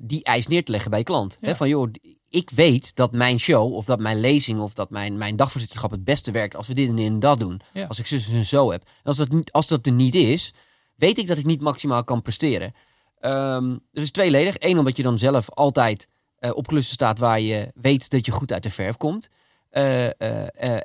die 0.02 0.24
eis 0.24 0.48
neer 0.48 0.64
te 0.64 0.72
leggen 0.72 0.90
bij 0.90 1.00
je 1.00 1.06
klant. 1.06 1.38
Ja. 1.42 1.56
van 1.56 1.70
joh, 1.70 1.92
ik 2.30 2.50
weet 2.50 2.96
dat 2.96 3.12
mijn 3.12 3.40
show 3.40 3.74
of 3.74 3.86
dat 3.86 4.00
mijn 4.00 4.20
lezing 4.20 4.60
of 4.60 4.74
dat 4.74 4.90
mijn, 4.90 5.18
mijn 5.18 5.36
dagvoorzitterschap 5.36 5.92
het 5.92 6.04
beste 6.04 6.32
werkt 6.32 6.56
als 6.56 6.68
we 6.68 6.74
dit 6.74 7.00
en 7.00 7.20
dat 7.20 7.40
doen. 7.40 7.62
Als 7.88 8.00
ik 8.00 8.08
zus 8.08 8.30
en 8.30 8.46
zo 8.46 8.72
heb. 8.72 8.82
En 8.82 9.04
als 9.04 9.18
dat, 9.18 9.30
niet, 9.30 9.52
als 9.52 9.68
dat 9.68 9.86
er 9.86 9.92
niet 9.92 10.16
is, 10.16 10.54
weet 10.96 11.18
ik 11.18 11.28
dat 11.28 11.38
ik 11.38 11.46
niet 11.46 11.62
maximaal 11.62 12.04
kan 12.04 12.22
presteren. 12.22 12.74
Um, 13.22 13.72
het 13.94 14.04
is 14.04 14.12
tweeledig. 14.12 14.56
Eén, 14.60 14.78
omdat 14.78 14.98
je 14.98 15.04
dan 15.04 15.18
zelf 15.18 15.50
altijd 15.50 16.08
uh, 16.40 16.52
op 16.56 16.68
klussen 16.68 16.94
staat 16.94 17.20
waar 17.20 17.40
je 17.40 17.72
weet 17.76 18.10
dat 18.10 18.26
je 18.26 18.32
goed 18.32 18.52
uit 18.52 18.64
de 18.64 18.70
verf 18.70 18.98
komt. 18.98 19.30
Uh, 19.72 20.06
uh, 20.06 20.12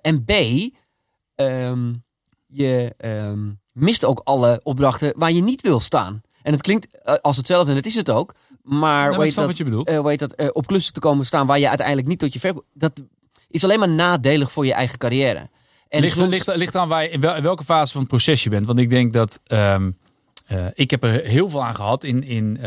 en 0.00 0.24
B, 0.24 0.32
um, 1.34 2.04
je 2.46 2.94
um, 3.04 3.60
mist 3.72 4.04
ook 4.04 4.20
alle 4.24 4.60
opdrachten 4.62 5.12
waar 5.16 5.32
je 5.32 5.42
niet 5.42 5.60
wil 5.60 5.80
staan. 5.80 6.20
En 6.42 6.52
het 6.52 6.62
klinkt 6.62 6.88
als 7.22 7.36
hetzelfde 7.36 7.70
en 7.70 7.76
het 7.76 7.86
is 7.86 7.94
het 7.94 8.10
ook. 8.10 8.34
Maar 8.64 9.08
nou, 9.08 9.20
weet 9.20 9.34
dat, 9.34 9.46
wat 9.46 9.56
je 9.56 9.64
bedoelt. 9.64 9.90
Uh, 9.90 10.00
weet 10.00 10.18
dat, 10.18 10.40
uh, 10.40 10.48
op 10.52 10.66
klussen 10.66 10.92
te 10.92 11.00
komen 11.00 11.26
staan 11.26 11.46
waar 11.46 11.58
je 11.58 11.68
uiteindelijk 11.68 12.08
niet 12.08 12.18
tot 12.18 12.32
je 12.32 12.40
ver... 12.40 12.62
Dat 12.74 13.02
is 13.50 13.64
alleen 13.64 13.78
maar 13.78 13.88
nadelig 13.88 14.52
voor 14.52 14.66
je 14.66 14.72
eigen 14.72 14.98
carrière. 14.98 15.48
En 15.88 16.00
ligt, 16.00 16.16
soms... 16.16 16.30
ligt, 16.30 16.56
ligt 16.56 16.76
aan 16.76 16.88
waar 16.88 17.02
je, 17.02 17.08
in, 17.08 17.20
welke 17.20 17.64
fase 17.64 17.92
van 17.92 18.00
het 18.00 18.10
proces 18.10 18.42
je 18.42 18.50
bent. 18.50 18.66
Want 18.66 18.78
ik 18.78 18.90
denk 18.90 19.12
dat... 19.12 19.40
Um, 19.46 19.96
uh, 20.52 20.66
ik 20.74 20.90
heb 20.90 21.04
er 21.04 21.24
heel 21.24 21.48
veel 21.48 21.64
aan 21.64 21.74
gehad 21.74 22.04
in... 22.04 22.22
in 22.22 22.58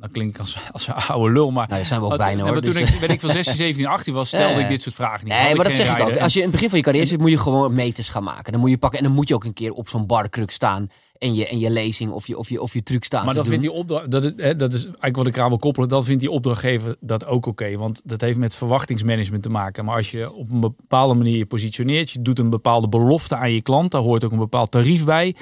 dan 0.00 0.10
klink 0.10 0.30
ik 0.30 0.38
als, 0.38 0.56
als 0.72 0.86
een 0.86 0.94
oude 0.94 1.32
lul, 1.32 1.50
maar... 1.50 1.68
Nou, 1.68 1.84
zijn 1.84 2.00
we 2.00 2.06
ook 2.06 2.16
bijna 2.16 2.42
hoor. 2.42 2.52
maar 2.52 2.62
toen 2.62 2.72
dus- 2.72 2.94
ik, 2.94 3.00
ben 3.00 3.08
ik 3.08 3.20
van 3.20 3.30
16, 3.30 3.56
17, 3.56 3.86
18 3.86 4.14
was, 4.14 4.28
stelde 4.28 4.54
Ja, 4.54 4.60
ik 4.60 4.68
dit 4.68 4.82
soort 4.82 4.94
vragen 4.94 5.24
niet. 5.24 5.34
Nee, 5.34 5.54
maar 5.54 5.64
dat 5.64 5.76
zeg 5.76 5.98
ik 5.98 6.02
ook. 6.02 6.16
Als 6.16 6.32
je 6.32 6.38
in 6.38 6.44
het 6.44 6.52
begin 6.52 6.68
van 6.68 6.78
je 6.78 6.84
carrière 6.84 7.06
zit, 7.06 7.18
moet 7.18 7.30
je 7.30 7.38
gewoon 7.38 7.74
meters 7.74 8.08
gaan 8.08 8.24
maken. 8.24 8.52
Dan 8.52 8.60
moet 8.60 8.70
je 8.70 8.78
pakken 8.78 8.98
en 8.98 9.04
dan 9.04 9.14
moet 9.14 9.28
je 9.28 9.34
ook 9.34 9.44
een 9.44 9.52
keer 9.52 9.72
op 9.72 9.88
zo'n 9.88 10.06
barkruk 10.06 10.50
staan 10.50 10.90
en 11.18 11.34
je, 11.34 11.46
en 11.46 11.58
je 11.58 11.70
lezing 11.70 12.10
of 12.10 12.26
je, 12.26 12.38
of 12.38 12.48
je, 12.48 12.62
of 12.62 12.72
je 12.72 12.82
truc 12.82 13.04
staan 13.04 13.24
Maar 13.24 13.34
doen. 13.34 13.44
vindt 13.44 13.60
die 13.60 13.72
opdracht, 13.72 14.10
dat, 14.10 14.24
is, 14.24 14.32
hè, 14.36 14.56
dat 14.56 14.72
is 14.72 14.84
eigenlijk 14.84 15.16
wat 15.16 15.26
ik 15.26 15.36
eraan 15.36 15.48
wil 15.48 15.58
koppelen, 15.58 15.88
dan 15.88 16.04
vindt 16.04 16.20
die 16.20 16.30
opdrachtgever 16.30 16.96
dat 17.00 17.26
ook 17.26 17.46
oké. 17.46 17.76
want 17.76 18.02
dat 18.04 18.20
heeft 18.20 18.38
met 18.38 18.56
verwachtingsmanagement 18.56 19.42
te 19.42 19.50
maken. 19.50 19.84
Maar 19.84 19.96
als 19.96 20.10
je 20.10 20.32
op 20.32 20.50
een 20.50 20.60
bepaalde 20.60 21.14
manier 21.14 21.36
je 21.36 21.46
positioneert, 21.46 22.10
je 22.10 22.22
doet 22.22 22.38
een 22.38 22.50
bepaalde 22.50 22.88
belofte 22.88 23.36
aan 23.36 23.52
je 23.52 23.62
klant, 23.62 23.90
daar 23.90 24.02
hoort 24.02 24.24
ook 24.24 24.32
een 24.32 24.38
bepaald 24.38 24.70
tarief 24.70 25.04
bij. 25.04 25.34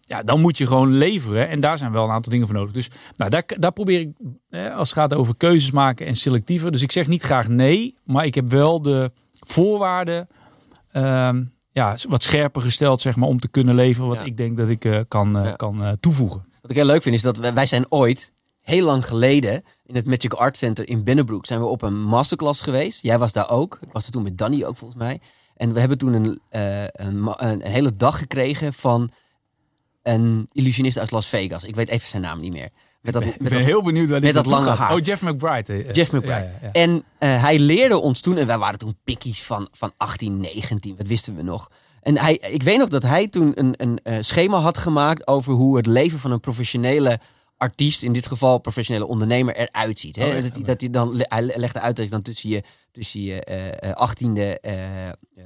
Ja, 0.00 0.22
dan 0.22 0.40
moet 0.40 0.58
je 0.58 0.66
gewoon 0.66 0.92
leveren. 0.92 1.48
En 1.48 1.60
daar 1.60 1.78
zijn 1.78 1.92
wel 1.92 2.04
een 2.04 2.10
aantal 2.10 2.32
dingen 2.32 2.46
voor 2.46 2.56
nodig. 2.56 2.72
Dus 2.72 2.88
nou, 3.16 3.30
daar, 3.30 3.44
daar 3.58 3.72
probeer 3.72 4.00
ik, 4.00 4.10
hè, 4.50 4.72
als 4.72 4.88
het 4.88 4.98
gaat 4.98 5.14
over 5.14 5.36
keuzes 5.36 5.70
maken 5.70 6.06
en 6.06 6.16
selectiever. 6.16 6.72
Dus 6.72 6.82
ik 6.82 6.92
zeg 6.92 7.06
niet 7.06 7.22
graag 7.22 7.48
nee, 7.48 7.94
maar 8.04 8.24
ik 8.24 8.34
heb 8.34 8.50
wel 8.50 8.82
de 8.82 9.10
voorwaarden 9.46 10.28
ehm, 10.92 11.44
ja, 11.72 11.96
wat 12.08 12.22
scherper 12.22 12.62
gesteld, 12.62 13.00
zeg 13.00 13.16
maar, 13.16 13.28
om 13.28 13.40
te 13.40 13.48
kunnen 13.48 13.74
leveren 13.74 14.08
wat 14.08 14.18
Ja. 14.18 14.24
ik 14.24 14.36
denk 14.36 14.56
dat 14.56 14.68
ik 14.68 14.84
eh, 14.84 15.00
kan, 15.08 15.38
eh, 15.38 15.44
Ja. 15.44 15.52
kan 15.52 15.84
eh, 15.84 15.92
toevoegen. 16.00 16.44
Wat 16.60 16.70
ik 16.70 16.76
heel 16.76 16.86
leuk 16.86 17.02
vind 17.02 17.14
is 17.14 17.22
dat 17.22 17.36
wij, 17.36 17.54
wij 17.54 17.66
zijn 17.66 17.86
ooit, 17.88 18.32
heel 18.62 18.84
lang 18.84 19.06
geleden, 19.06 19.62
in 19.84 19.94
het 19.94 20.06
Magic 20.06 20.32
Art 20.32 20.56
Center 20.56 20.88
in 20.88 21.04
Binnenbroek, 21.04 21.46
zijn 21.46 21.60
we 21.60 21.66
op 21.66 21.82
een 21.82 22.02
masterclass 22.02 22.60
geweest. 22.60 23.02
Jij 23.02 23.18
was 23.18 23.32
daar 23.32 23.50
ook. 23.50 23.78
Ik 23.80 23.92
was 23.92 24.04
er 24.06 24.12
toen 24.12 24.22
met 24.22 24.38
Danny 24.38 24.64
ook 24.64 24.76
volgens 24.76 24.98
mij. 25.00 25.20
En 25.56 25.72
we 25.72 25.80
hebben 25.80 25.98
toen 25.98 26.12
een, 26.12 26.40
een, 26.50 27.32
een 27.36 27.62
hele 27.62 27.96
dag 27.96 28.18
gekregen 28.18 28.72
van 28.72 29.10
een 30.02 30.48
illusionist 30.52 30.98
uit 30.98 31.10
Las 31.10 31.28
Vegas. 31.28 31.64
Ik 31.64 31.74
weet 31.74 31.88
even 31.88 32.08
zijn 32.08 32.22
naam 32.22 32.40
niet 32.40 32.52
meer. 32.52 32.68
Met 33.02 33.12
dat, 33.14 33.24
Ik 33.24 33.28
met 33.40 33.48
ben 33.48 33.58
dat, 33.58 33.68
heel 33.68 33.82
benieuwd 33.82 34.10
waar 34.10 34.20
met 34.20 34.34
dat 34.34 34.46
lange 34.46 34.70
haar. 34.70 34.94
Oh, 34.94 35.00
Jeff 35.00 35.22
McBride. 35.22 35.72
eh, 35.84 35.92
Jeff 35.92 36.12
McBride. 36.12 36.32
ja, 36.32 36.38
ja, 36.38 36.48
ja. 36.62 36.72
En 36.72 37.04
eh, 37.18 37.42
hij 37.42 37.58
leerde 37.58 37.98
ons 37.98 38.20
toen, 38.20 38.36
en 38.36 38.46
wij 38.46 38.58
waren 38.58 38.78
toen 38.78 38.96
pikkies 39.04 39.42
van, 39.42 39.68
van 39.72 39.92
18, 39.96 40.40
19, 40.40 40.96
wat 40.96 41.06
wisten 41.06 41.36
we 41.36 41.42
nog. 41.42 41.70
En 42.02 42.18
hij, 42.18 42.34
ik 42.36 42.62
weet 42.62 42.78
nog 42.78 42.88
dat 42.88 43.02
hij 43.02 43.28
toen 43.28 43.52
een, 43.54 43.74
een 43.76 43.98
eh, 44.02 44.16
schema 44.20 44.58
had 44.58 44.78
gemaakt 44.78 45.26
over 45.26 45.52
hoe 45.52 45.76
het 45.76 45.86
leven 45.86 46.18
van 46.18 46.30
een 46.30 46.40
professionele 46.40 47.18
artiest, 47.62 48.02
in 48.02 48.12
dit 48.12 48.26
geval 48.26 48.58
professionele 48.58 49.06
ondernemer, 49.06 49.56
eruit 49.56 49.98
ziet. 49.98 50.16
Hè? 50.16 50.26
Oh, 50.26 50.32
echt? 50.34 50.42
dat, 50.42 50.54
hij, 50.54 50.62
dat 50.64 50.80
hij 50.80 50.90
dan 50.90 51.24
hij 51.28 51.42
legde 51.42 51.80
uit 51.80 51.96
dat 51.96 52.04
je 52.04 52.10
dan 52.10 52.22
tussen 52.22 52.48
je, 52.48 52.62
tussen 52.90 53.22
je 53.22 53.44
eh, 53.44 54.08
18e, 54.08 54.60
eh, 54.60 54.74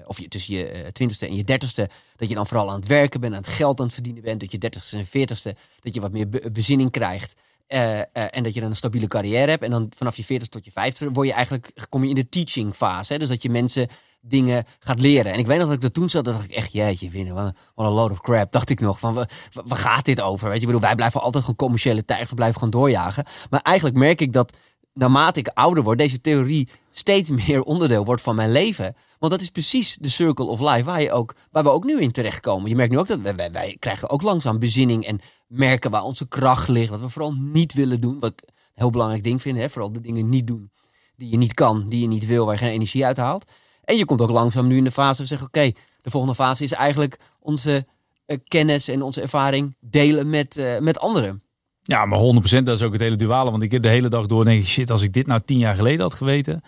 of 0.07 0.21
je, 0.21 0.29
tussen 0.29 0.55
je 0.55 0.93
20ste 0.93 1.29
en 1.29 1.37
je 1.37 1.43
30ste, 1.43 1.93
dat 2.17 2.29
je 2.29 2.35
dan 2.35 2.47
vooral 2.47 2.71
aan 2.71 2.77
het 2.77 2.87
werken 2.87 3.21
bent, 3.21 3.35
aan 3.35 3.41
het 3.41 3.49
geld 3.49 3.79
aan 3.79 3.85
het 3.85 3.95
verdienen 3.95 4.23
bent, 4.23 4.41
dat 4.41 4.53
je 4.53 4.59
30ste 4.59 4.99
en 4.99 5.07
40ste, 5.07 5.59
dat 5.81 5.95
je 5.95 6.01
wat 6.01 6.13
meer 6.13 6.29
be- 6.29 6.51
bezinning 6.53 6.91
krijgt. 6.91 7.35
Eh, 7.67 7.99
eh, 7.99 8.05
en 8.13 8.43
dat 8.43 8.55
je 8.55 8.61
dan 8.61 8.71
een 8.71 8.77
stabiele 8.77 9.07
carrière 9.07 9.51
hebt. 9.51 9.63
En 9.63 9.71
dan 9.71 9.93
vanaf 9.97 10.17
je 10.17 10.25
40 10.25 10.49
tot 10.49 10.65
je 10.65 10.71
50 10.71 11.09
word 11.13 11.29
je 11.29 11.35
eigenlijk, 11.35 11.87
kom 11.89 12.03
je 12.03 12.09
in 12.09 12.15
de 12.15 12.29
teaching 12.29 12.75
fase. 12.75 13.13
Hè? 13.13 13.19
Dus 13.19 13.29
dat 13.29 13.43
je 13.43 13.51
mensen 13.51 13.89
dingen 14.21 14.65
gaat 14.79 15.01
leren. 15.01 15.33
En 15.33 15.39
ik 15.39 15.47
weet 15.47 15.59
nog 15.59 15.67
dat 15.67 15.77
ik 15.77 15.83
er 15.83 15.93
toen 15.93 16.09
zat, 16.11 16.25
dat 16.25 16.35
dacht 16.35 16.47
ik 16.47 16.53
echt, 16.57 16.73
jeetje, 16.73 17.11
winnen, 17.11 17.35
wat 17.35 17.55
een, 17.77 17.93
load 17.93 18.11
of 18.11 18.21
crap, 18.21 18.53
dacht 18.53 18.71
ik 18.71 18.81
nog. 18.81 18.99
Van, 18.99 19.15
wa- 19.15 19.29
wa- 19.53 19.63
waar 19.67 19.79
gaat 19.79 20.05
dit 20.05 20.21
over? 20.21 20.49
Weet 20.49 20.61
je, 20.61 20.67
bedoel, 20.67 20.81
wij 20.81 20.95
blijven 20.95 21.21
altijd 21.21 21.41
gewoon 21.43 21.57
commerciële 21.57 22.05
tijgers, 22.05 22.29
we 22.31 22.35
blijven 22.35 22.57
gewoon 22.59 22.71
doorjagen. 22.81 23.25
Maar 23.51 23.61
eigenlijk 23.61 23.97
merk 23.97 24.21
ik 24.21 24.33
dat 24.33 24.53
naarmate 24.93 25.39
ik 25.39 25.49
ouder 25.49 25.83
word, 25.83 25.99
deze 25.99 26.21
theorie 26.21 26.69
steeds 26.91 27.31
meer 27.47 27.63
onderdeel 27.63 28.05
wordt 28.05 28.23
van 28.23 28.35
mijn 28.37 28.53
leven. 28.53 28.97
Want 29.19 29.33
dat 29.33 29.41
is 29.41 29.51
precies 29.51 29.97
de 30.01 30.09
circle 30.09 30.47
of 30.47 30.61
life 30.61 30.85
waar, 30.85 31.03
je 31.03 31.13
ook, 31.13 31.35
waar 31.51 31.63
we 31.63 31.71
ook 31.71 31.85
nu 31.85 32.01
in 32.01 32.13
terechtkomen. 32.13 32.69
Je 32.69 32.77
merkt 32.77 32.93
nu 32.93 32.99
ook 32.99 33.07
dat 33.07 33.21
wij, 33.21 33.35
wij, 33.35 33.51
wij 33.51 33.77
krijgen 33.79 34.11
ook 34.11 34.23
langzaam 34.23 34.59
bezinning 34.59 35.07
en 35.07 35.21
merken 35.47 35.91
waar 35.91 36.03
onze 36.03 36.29
kracht 36.29 36.69
ligt. 36.69 36.91
Wat 36.91 37.01
we 37.01 37.09
vooral 37.09 37.35
niet 37.35 37.73
willen 37.73 38.01
doen. 38.01 38.21
Wat 38.21 38.33
ik 38.33 38.43
een 38.47 38.55
heel 38.75 38.91
belangrijk 38.91 39.25
ding 39.25 39.43
vind. 39.43 39.59
Hè? 39.59 39.69
Vooral 39.69 39.93
de 39.93 40.01
dingen 40.01 40.29
niet 40.29 40.47
doen 40.47 40.71
die 41.17 41.31
je 41.31 41.37
niet 41.37 41.55
kan, 41.55 41.89
die 41.89 42.01
je 42.01 42.07
niet 42.07 42.27
wil, 42.27 42.45
waar 42.45 42.55
je 42.55 42.61
geen 42.61 42.71
energie 42.71 43.05
uit 43.05 43.17
haalt. 43.17 43.51
En 43.85 43.97
je 43.97 44.05
komt 44.05 44.21
ook 44.21 44.31
langzaam 44.31 44.67
nu 44.67 44.77
in 44.77 44.85
de 44.85 44.91
fase 44.91 45.23
we 45.23 45.29
zeggen, 45.29 45.47
oké, 45.47 45.73
de 46.03 46.11
volgende 46.11 46.35
fase 46.35 46.65
is 46.65 46.73
eigenlijk 46.73 47.19
onze 47.41 47.87
eh, 48.27 48.39
kennis 48.49 48.89
en 48.89 49.03
onze 49.03 49.21
ervaring 49.21 49.77
delen 49.81 50.31
met, 50.31 50.57
eh, 50.57 50.79
met 50.79 50.99
anderen. 50.99 51.43
Ja, 51.83 52.05
maar 52.05 52.19
100% 52.19 52.67
dat 52.67 52.79
is 52.79 52.83
ook 52.83 52.93
het 52.93 53.01
hele 53.01 53.17
duale. 53.17 53.51
Want 53.51 53.63
ik 53.63 53.73
heb 53.73 53.83
de 53.83 53.89
hele 53.89 54.09
dag 54.09 54.27
door 54.27 54.45
denk 54.45 54.61
ik, 54.61 54.67
shit, 54.67 54.91
als 54.91 55.03
ik 55.03 55.13
dit 55.13 55.27
nou 55.27 55.41
tien 55.45 55.59
jaar 55.59 55.75
geleden 55.75 56.01
had 56.01 56.15
geweten. 56.15 56.63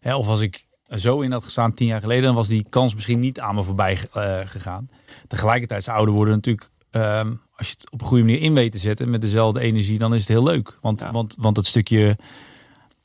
Hè, 0.00 0.14
of 0.14 0.26
als 0.26 0.40
ik 0.40 0.66
zo 0.88 1.20
in 1.20 1.32
had 1.32 1.44
gestaan 1.44 1.74
tien 1.74 1.86
jaar 1.86 2.00
geleden, 2.00 2.24
dan 2.24 2.34
was 2.34 2.48
die 2.48 2.66
kans 2.68 2.94
misschien 2.94 3.20
niet 3.20 3.40
aan 3.40 3.54
me 3.54 3.62
voorbij 3.62 3.98
eh, 4.12 4.38
gegaan. 4.44 4.90
Tegelijkertijd, 5.26 5.80
is 5.80 5.88
ouder 5.88 6.14
worden 6.14 6.34
natuurlijk, 6.34 6.70
ehm, 6.92 7.32
als 7.56 7.66
je 7.68 7.74
het 7.78 7.90
op 7.90 8.00
een 8.00 8.06
goede 8.06 8.24
manier 8.24 8.40
in 8.40 8.54
weet 8.54 8.72
te 8.72 8.78
zetten 8.78 9.10
met 9.10 9.20
dezelfde 9.20 9.60
energie, 9.60 9.98
dan 9.98 10.14
is 10.14 10.20
het 10.20 10.28
heel 10.28 10.42
leuk. 10.42 10.78
Want, 10.80 11.00
Ja. 11.00 11.10
want, 11.10 11.36
want 11.38 11.56
het 11.56 11.66
stukje 11.66 12.16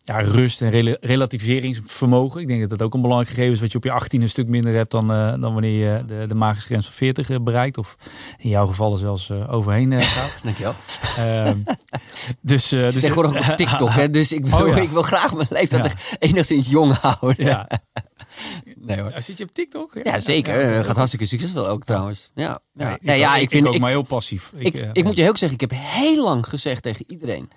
ja, 0.04 0.20
rust 0.20 0.62
en 0.62 0.70
rela- 0.70 0.98
relativeringsvermogen, 1.02 2.42
ik 2.42 2.48
denk 2.48 2.60
dat 2.60 2.70
dat 2.70 2.82
ook 2.82 2.94
een 2.94 3.02
belangrijk 3.02 3.34
gegeven 3.34 3.54
is, 3.54 3.60
wat 3.60 3.72
je 3.72 3.78
op 3.78 3.84
je 3.84 3.92
18 3.92 4.22
een 4.22 4.30
stuk 4.30 4.48
minder 4.48 4.74
hebt 4.74 4.92
dan, 4.92 5.12
eh, 5.12 5.30
dan 5.40 5.54
wanneer 5.54 5.86
je 5.96 6.06
de, 6.06 6.26
de 6.28 6.36
magische 6.36 6.68
grens 6.68 6.86
van 6.86 6.94
40 6.94 7.30
eh, 7.30 7.38
bereikt. 7.42 7.78
Of 7.78 7.96
in 8.38 8.50
jouw 8.50 8.66
geval 8.68 8.92
er 8.92 8.98
zelfs 8.98 9.30
eh, 9.30 9.54
overheen 9.54 10.02
gaat. 10.02 10.40
Dankjewel. 10.44 10.74
Ehm, 11.18 11.58
dus, 12.42 12.68
Dus 12.70 12.94
tegenwoordig 12.94 13.50
op 13.50 13.56
TikTok, 13.58 13.90
hè? 13.90 14.10
dus 14.10 14.32
ik 14.32 14.46
wil, 14.46 14.60
Oh, 14.60 14.68
ja. 14.68 14.76
ik 14.82 14.90
wil 14.90 15.02
graag 15.02 15.34
mijn 15.34 15.48
leeftijd 15.52 16.16
enigszins 16.20 16.68
jong 16.68 16.94
houden. 16.94 17.46
ja. 17.46 17.68
Nee 18.88 19.00
hoor. 19.02 19.12
Ja, 19.12 19.22
Zit 19.22 19.38
je 19.38 19.44
op 19.44 19.52
TikTok? 19.54 19.92
Ja, 20.04 20.20
zeker. 20.20 20.60
Ja, 20.60 20.80
Eh, 20.80 20.86
gaat 20.86 20.96
hartstikke 20.96 21.26
succesvol 21.26 21.68
ook 21.68 21.84
trouwens. 21.84 22.32
Ja, 22.36 22.60
ja. 22.74 22.90
Ja, 22.90 22.98
ja, 23.02 23.14
ja, 23.14 23.36
ook, 23.36 23.42
ik 23.42 23.50
vind... 23.50 23.68
ook, 23.68 23.74
Ik, 23.74 23.80
maar 23.80 23.90
heel 23.90 24.02
passief. 24.04 24.52
ik, 24.56 24.74
eh, 24.74 24.90
ik 24.94 25.04
moet 25.04 25.16
je 25.16 25.22
heel 25.22 25.38
zeggen, 25.38 25.60
ik 25.60 25.70
heb 25.70 25.80
heel 25.84 26.24
lang 26.24 26.48
gezegd 26.48 26.84
tegen 26.84 27.06
iedereen... 27.08 27.50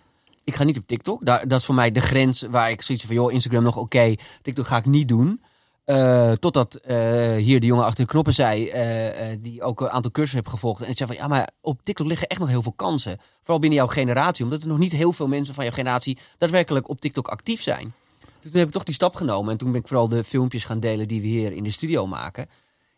Ik 0.45 0.55
ga 0.55 0.65
niet 0.65 0.79
op 0.79 0.87
TikTok. 0.87 1.25
Daar, 1.25 1.49
dat 1.49 1.59
is 1.59 1.65
voor 1.65 1.75
mij 1.75 1.91
de 1.93 2.01
grens 2.01 2.45
waar 2.51 2.71
ik 2.71 2.83
zoiets 2.83 3.05
van... 3.05 3.15
joh, 3.15 3.33
Instagram 3.33 3.63
nog 3.63 3.77
oké, 3.77 4.15
TikTok 4.43 4.67
ga 4.67 4.77
ik 4.77 4.87
niet 4.87 5.09
doen. 5.09 5.41
Eh, 5.85 6.33
totdat 6.33 6.75
eh, 6.75 6.97
hier 7.35 7.61
de 7.61 7.67
jongen 7.67 7.85
achter 7.85 8.05
de 8.05 8.11
knoppen 8.11 8.35
zei... 8.35 8.69
eh, 8.69 9.33
eh, 9.33 9.39
die 9.43 9.63
ook 9.63 9.81
een 9.81 9.91
aantal 9.91 10.11
cursussen 10.11 10.43
heb 10.43 10.49
gevolgd. 10.53 10.83
En 10.83 10.91
ik 10.91 10.97
zei 10.97 11.09
van, 11.11 11.19
ja, 11.19 11.29
maar 11.29 11.49
op 11.61 11.81
TikTok 11.83 12.07
liggen 12.07 12.27
echt 12.29 12.41
nog 12.41 12.49
heel 12.49 12.63
veel 12.63 12.73
kansen. 12.73 13.19
Vooral 13.41 13.59
binnen 13.59 13.79
jouw 13.79 13.87
generatie. 13.89 14.45
Omdat 14.45 14.63
er 14.63 14.69
nog 14.69 14.79
niet 14.79 14.93
heel 14.93 15.13
veel 15.13 15.29
mensen 15.29 15.55
van 15.55 15.65
jouw 15.65 15.73
generatie... 15.73 16.19
daadwerkelijk 16.39 16.89
op 16.89 17.01
TikTok 17.01 17.29
actief 17.29 17.63
zijn. 17.63 17.93
Dus 18.41 18.51
toen 18.51 18.59
heb 18.61 18.69
ik 18.69 18.75
toch 18.75 18.85
die 18.85 18.95
stap 18.95 19.15
genomen. 19.15 19.53
En 19.53 19.59
toen 19.59 19.71
ben 19.73 19.81
ik 19.81 19.87
vooral 19.89 20.09
de 20.09 20.25
filmpjes 20.25 20.65
gaan 20.65 20.81
delen 20.81 21.09
die 21.09 21.21
we 21.21 21.27
hier 21.27 21.53
in 21.53 21.63
de 21.65 21.71
studio 21.71 22.07
maken. 22.07 22.49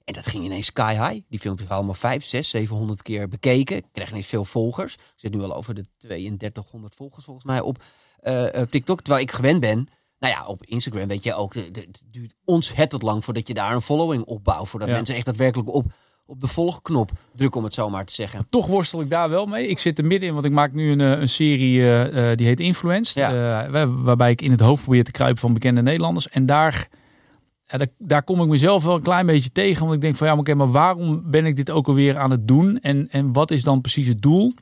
En 0.05 0.13
dat 0.13 0.27
ging 0.27 0.45
ineens 0.45 0.67
sky 0.67 0.93
high. 0.93 1.21
Die 1.29 1.39
filmpjes 1.41 1.69
waren 1.69 1.77
allemaal 1.85 1.95
5, 2.01 2.25
6, 2.25 2.51
700 2.51 3.03
keer 3.03 3.29
bekeken. 3.29 3.77
Ik 3.77 3.85
kreeg 3.93 4.11
ineens 4.11 4.27
veel 4.27 4.45
volgers. 4.45 4.95
Ik 4.95 5.01
zit 5.17 5.35
nu 5.35 5.43
al 5.43 5.55
over 5.55 5.75
de 5.75 5.85
3200 5.99 6.95
volgers 6.95 7.25
volgens 7.25 7.47
mij 7.47 7.61
op, 7.61 7.83
eh, 8.21 8.47
op 8.63 8.71
TikTok. 8.71 9.01
Terwijl 9.01 9.25
ik 9.25 9.33
gewend 9.33 9.61
ben. 9.61 9.89
Nou 10.19 10.35
ja, 10.35 10.47
op 10.47 10.65
Instagram 10.65 11.09
weet 11.09 11.23
je 11.23 11.35
ook. 11.35 11.55
Het 11.55 12.03
duurt 12.11 12.35
ontzettend 12.45 13.03
lang 13.03 13.25
voordat 13.25 13.49
je 13.49 13.55
daar 13.55 13.75
een 13.75 13.83
following 13.83 14.25
opbouwt. 14.25 14.69
Voordat 14.69 14.89
Ja. 14.89 14.95
mensen 14.95 15.15
echt 15.15 15.25
daadwerkelijk 15.25 15.69
op, 15.69 15.93
op 16.33 16.41
de 16.41 16.47
volgknop 16.47 17.11
drukken, 17.35 17.59
om 17.59 17.65
het 17.65 17.75
zo 17.75 17.91
maar 17.91 18.05
te 18.05 18.15
zeggen. 18.15 18.47
Toch 18.51 18.67
worstel 18.67 19.01
ik 19.01 19.11
daar 19.11 19.31
wel 19.31 19.47
mee. 19.47 19.67
Ik 19.67 19.79
zit 19.79 19.99
er 19.99 20.05
midden 20.05 20.29
in, 20.29 20.35
want 20.35 20.47
ik 20.47 20.53
maak 20.53 20.73
nu 20.73 20.91
een, 20.91 21.01
eh, 21.01 21.21
een 21.21 21.29
serie 21.29 21.81
eh, 21.81 22.31
eh, 22.31 22.37
die 22.37 22.47
heet 22.47 22.61
Influenced. 22.61 23.15
Ja. 23.15 23.87
waarbij 23.89 24.31
ik 24.31 24.43
in 24.43 24.51
het 24.51 24.61
hoofd 24.61 24.83
probeer 24.83 25.05
te 25.05 25.11
kruipen 25.11 25.41
van 25.41 25.53
bekende 25.53 25.83
Nederlanders. 25.83 26.29
En 26.29 26.47
daar, 26.47 26.89
daar, 27.67 27.89
daar 27.99 28.23
kom 28.23 28.43
ik 28.43 28.49
mezelf 28.49 28.85
wel 28.85 28.95
een 28.95 29.03
klein 29.03 29.27
beetje 29.27 29.53
tegen. 29.53 29.83
Want 29.83 29.95
ik 29.95 30.01
denk 30.01 30.17
van 30.17 30.27
ja, 30.27 30.33
maar, 30.33 30.43
oké, 30.43 30.55
maar 30.55 30.71
waarom 30.71 31.31
ben 31.31 31.47
ik 31.47 31.57
dit 31.57 31.71
ook 31.71 31.87
alweer 31.89 32.19
aan 32.19 32.31
het 32.31 32.49
doen? 32.49 32.79
En, 32.81 33.09
en 33.11 33.33
wat 33.33 33.51
is 33.51 33.63
dan 33.63 33.81
precies 33.81 34.09
het 34.09 34.23
doel? 34.23 34.53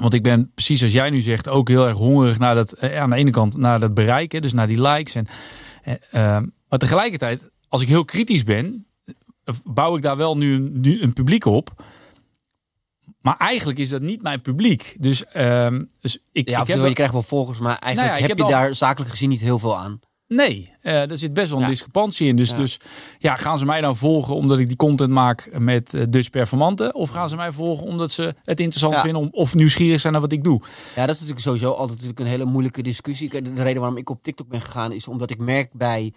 Want 0.00 0.14
ik 0.14 0.22
ben 0.22 0.50
precies 0.54 0.82
als 0.82 0.92
jij 0.92 1.10
nu 1.10 1.20
zegt 1.20 1.48
ook 1.48 1.68
heel 1.68 1.86
erg 1.86 1.96
hongerig 1.96 2.38
naar 2.38 2.54
dat, 2.54 2.80
aan 2.80 3.10
de 3.10 3.16
ene 3.16 3.30
kant 3.30 3.56
naar 3.56 3.80
dat 3.80 3.94
bereiken, 3.94 4.42
dus 4.42 4.52
naar 4.52 4.66
die 4.66 4.82
likes. 4.82 5.14
En, 5.14 5.26
maar 6.68 6.78
tegelijkertijd, 6.78 7.50
als 7.68 7.82
ik 7.82 7.88
heel 7.88 8.04
kritisch 8.04 8.44
ben, 8.44 8.86
bouw 9.64 9.96
ik 9.96 10.02
daar 10.02 10.16
wel 10.16 10.36
nu, 10.36 10.54
een- 10.54 10.80
nu 10.80 11.02
een 11.02 11.12
publiek 11.12 11.44
op. 11.44 11.82
Maar 13.20 13.36
eigenlijk 13.36 13.78
is 13.78 13.88
dat 13.88 14.02
niet 14.02 14.22
mijn 14.22 14.40
publiek. 14.40 14.96
Dus, 14.98 15.24
ehm, 15.26 15.84
dus 16.00 16.18
ik, 16.32 16.48
Ja, 16.48 16.60
ik 16.60 16.66
heb 16.66 16.76
je 16.76 16.82
wel- 16.82 16.92
krijgt 16.92 17.12
wel 17.12 17.22
volgers, 17.22 17.58
maar 17.58 17.76
eigenlijk 17.78 17.96
Nou 17.96 18.06
ja, 18.08 18.20
heb 18.28 18.28
heb 18.28 18.38
je 18.38 18.44
al- 18.44 18.50
daar 18.62 18.74
zakelijk 18.74 19.10
gezien 19.10 19.28
niet 19.28 19.40
heel 19.40 19.58
veel 19.58 19.76
aan. 19.76 20.00
Nee, 20.28 20.70
eh 20.82 21.10
er 21.10 21.18
zit 21.18 21.32
best 21.34 21.48
wel 21.48 21.56
een 21.58 21.64
Ja. 21.64 21.70
discrepantie 21.70 22.28
in. 22.28 22.36
Dus, 22.36 22.50
Ja. 22.50 22.56
dus 22.56 22.76
ja, 23.18 23.36
gaan 23.36 23.58
ze 23.58 23.64
mij 23.64 23.80
nou 23.80 23.96
volgen 23.96 24.34
omdat 24.34 24.58
ik 24.58 24.66
die 24.68 24.76
content 24.76 25.10
maak 25.10 25.58
met 25.58 25.94
eh, 25.94 26.02
Dutch 26.08 26.30
Performanten? 26.30 26.94
Of 26.94 27.10
gaan 27.10 27.28
ze 27.28 27.36
mij 27.36 27.52
volgen 27.52 27.86
omdat 27.86 28.10
ze 28.12 28.22
het 28.42 28.60
interessant 28.60 28.94
Ja. 28.94 29.00
vinden 29.00 29.20
om, 29.20 29.28
of 29.30 29.54
nieuwsgierig 29.54 30.00
zijn 30.00 30.12
naar 30.12 30.22
wat 30.22 30.32
ik 30.32 30.44
doe? 30.44 30.60
Ja, 30.94 31.00
dat 31.06 31.14
is 31.14 31.20
natuurlijk 31.20 31.40
sowieso 31.40 31.70
altijd 31.70 31.90
natuurlijk 31.90 32.20
een 32.20 32.26
hele 32.26 32.44
moeilijke 32.44 32.82
discussie. 32.82 33.28
De 33.42 33.62
reden 33.62 33.80
waarom 33.80 33.98
ik 33.98 34.10
op 34.10 34.22
TikTok 34.22 34.48
ben 34.48 34.60
gegaan 34.60 34.92
is 34.92 35.08
omdat 35.08 35.30
ik 35.30 35.38
merk 35.38 35.72
bij 35.72 36.12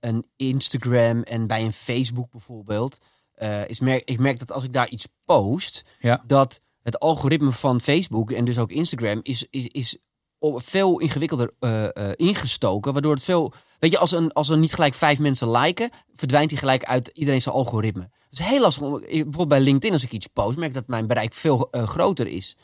een 0.00 0.26
Instagram 0.36 1.22
en 1.22 1.46
bij 1.46 1.64
een 1.64 1.72
Facebook 1.72 2.30
bijvoorbeeld. 2.30 2.98
eh, 3.34 3.68
is 3.68 3.80
merk, 3.80 4.08
ik 4.10 4.18
merk 4.18 4.38
dat 4.38 4.52
als 4.52 4.64
ik 4.64 4.72
daar 4.72 4.88
iets 4.88 5.06
post, 5.24 5.84
Ja. 5.98 6.22
dat 6.26 6.60
het 6.82 6.98
algoritme 6.98 7.50
van 7.52 7.80
Facebook 7.80 8.30
en 8.30 8.44
dus 8.44 8.58
ook 8.58 8.70
Instagram 8.70 9.20
is, 9.22 9.46
is, 9.50 9.66
is 9.66 9.98
op- 10.38 10.62
veel 10.68 10.98
ingewikkelder 10.98 11.50
eh, 11.58 11.84
eh, 11.96 12.12
ingestoken. 12.16 12.92
Waardoor 12.92 13.14
het 13.14 13.22
veel. 13.22 13.52
Weet 13.78 13.90
je, 13.90 13.98
als, 13.98 14.10
een, 14.12 14.32
als 14.32 14.48
er 14.48 14.58
niet 14.58 14.74
gelijk 14.74 14.94
vijf 14.94 15.18
mensen 15.18 15.50
liken, 15.50 15.90
verdwijnt 16.14 16.50
hij 16.50 16.58
gelijk 16.60 16.84
uit 16.84 17.10
iedereen 17.14 17.42
zijn 17.42 17.54
algoritme. 17.54 18.02
Het 18.02 18.38
is 18.38 18.44
heel 18.44 18.60
lastig. 18.60 18.82
om- 18.82 19.00
Bijvoorbeeld 19.00 19.48
bij 19.48 19.60
LinkedIn, 19.60 19.92
als 19.92 20.02
ik 20.04 20.12
iets 20.12 20.26
post, 20.26 20.56
merk 20.56 20.68
ik 20.68 20.74
dat 20.74 20.86
mijn 20.86 21.06
bereik 21.06 21.34
veel 21.34 21.68
groter 21.70 22.26
is. 22.26 22.56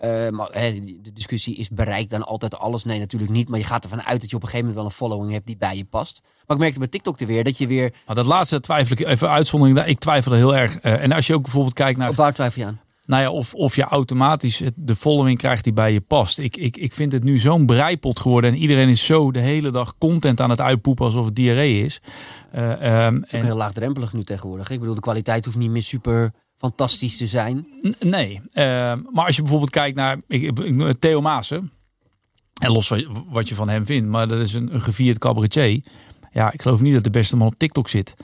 Eh, 0.00 0.28
maar 0.28 0.48
hè, 0.52 0.72
de 1.02 1.12
discussie 1.12 1.56
is 1.56 1.68
bereik 1.68 2.10
dan 2.10 2.22
altijd 2.24 2.58
alles? 2.58 2.84
Nee, 2.84 2.98
natuurlijk 2.98 3.32
niet. 3.32 3.48
Maar 3.48 3.58
je 3.58 3.64
gaat 3.64 3.82
ervan 3.84 4.02
uit 4.02 4.20
dat 4.20 4.30
je 4.30 4.36
op 4.36 4.42
een 4.42 4.48
gegeven 4.48 4.66
moment 4.72 4.74
wel 4.84 4.84
een 4.84 5.08
following 5.08 5.32
hebt 5.32 5.46
die 5.46 5.56
bij 5.58 5.76
je 5.76 5.84
past. 5.84 6.20
Maar 6.46 6.56
ik 6.56 6.62
merkte 6.62 6.78
bij 6.78 6.88
TikTok 6.88 7.20
er 7.20 7.26
weer 7.26 7.44
dat 7.44 7.58
je 7.58 7.66
weer... 7.66 7.92
Maar 8.06 8.14
dat 8.16 8.26
laatste 8.26 8.60
twijfel 8.60 8.96
ik 8.98 9.06
even 9.06 9.30
uitzondering. 9.30 9.76
daar- 9.78 9.88
Ik 9.88 9.98
twijfel 9.98 10.32
er 10.32 10.38
heel 10.38 10.56
erg. 10.56 10.78
Eh, 10.78 11.02
en 11.02 11.12
als 11.12 11.26
je 11.26 11.34
ook 11.34 11.42
bijvoorbeeld 11.42 11.74
kijkt 11.74 11.98
naar 11.98 12.08
Of 12.08 12.16
waar 12.16 12.32
twijfel 12.32 12.60
je 12.62 12.68
aan? 12.68 12.80
Nou 13.06 13.22
ja, 13.22 13.30
of, 13.30 13.54
of 13.54 13.76
je 13.76 13.82
automatisch 13.82 14.62
de 14.74 14.96
following 14.96 15.38
krijgt 15.38 15.64
die 15.64 15.72
bij 15.72 15.92
je 15.92 16.00
past. 16.00 16.38
Ik, 16.38 16.56
ik, 16.56 16.76
ik 16.76 16.92
vind 16.94 17.12
het 17.12 17.24
nu 17.24 17.38
zo'n 17.38 17.66
breipot 17.66 18.18
geworden. 18.20 18.50
En 18.52 18.56
iedereen 18.56 18.88
is 18.88 19.06
zo 19.06 19.30
de 19.30 19.38
hele 19.40 19.70
dag 19.70 19.98
content 19.98 20.40
aan 20.40 20.50
het 20.50 20.60
uitpoepen 20.60 21.04
alsof 21.04 21.24
het 21.24 21.36
diarree 21.36 21.84
is. 21.84 22.00
Het 22.50 22.80
is 22.80 22.86
ook 22.86 23.22
en, 23.40 23.44
heel 23.44 23.56
laagdrempelig 23.56 24.12
nu 24.12 24.22
tegenwoordig. 24.24 24.70
Ik 24.70 24.78
bedoel, 24.80 24.94
de 24.94 25.00
kwaliteit 25.00 25.44
hoeft 25.44 25.56
niet 25.56 25.70
meer 25.70 25.82
super 25.82 26.32
fantastisch 26.60 27.16
te 27.16 27.26
zijn. 27.26 27.66
N- 27.86 27.94
nee, 28.08 28.40
Ehm, 28.52 29.00
maar 29.10 29.26
als 29.26 29.36
je 29.36 29.40
bijvoorbeeld 29.42 29.70
kijkt 29.70 29.96
naar 29.96 30.16
ik, 30.28 30.58
ik, 30.58 30.98
Theo 30.98 31.20
Maassen. 31.20 31.70
En 32.62 32.72
los 32.72 32.88
wat, 32.88 33.04
wat 33.28 33.48
je 33.48 33.54
van 33.54 33.68
hem 33.68 33.86
vindt. 33.86 34.08
Maar 34.08 34.28
dat 34.28 34.38
is 34.38 34.52
een, 34.54 34.74
een 34.74 34.80
gevierd 34.82 35.18
cabaretier. 35.18 35.82
Ja, 36.32 36.52
ik 36.52 36.62
geloof 36.62 36.80
niet 36.80 36.94
dat 36.94 37.04
de 37.04 37.10
beste 37.10 37.36
man 37.36 37.46
op 37.46 37.54
TikTok 37.58 37.88
zit. 37.88 38.14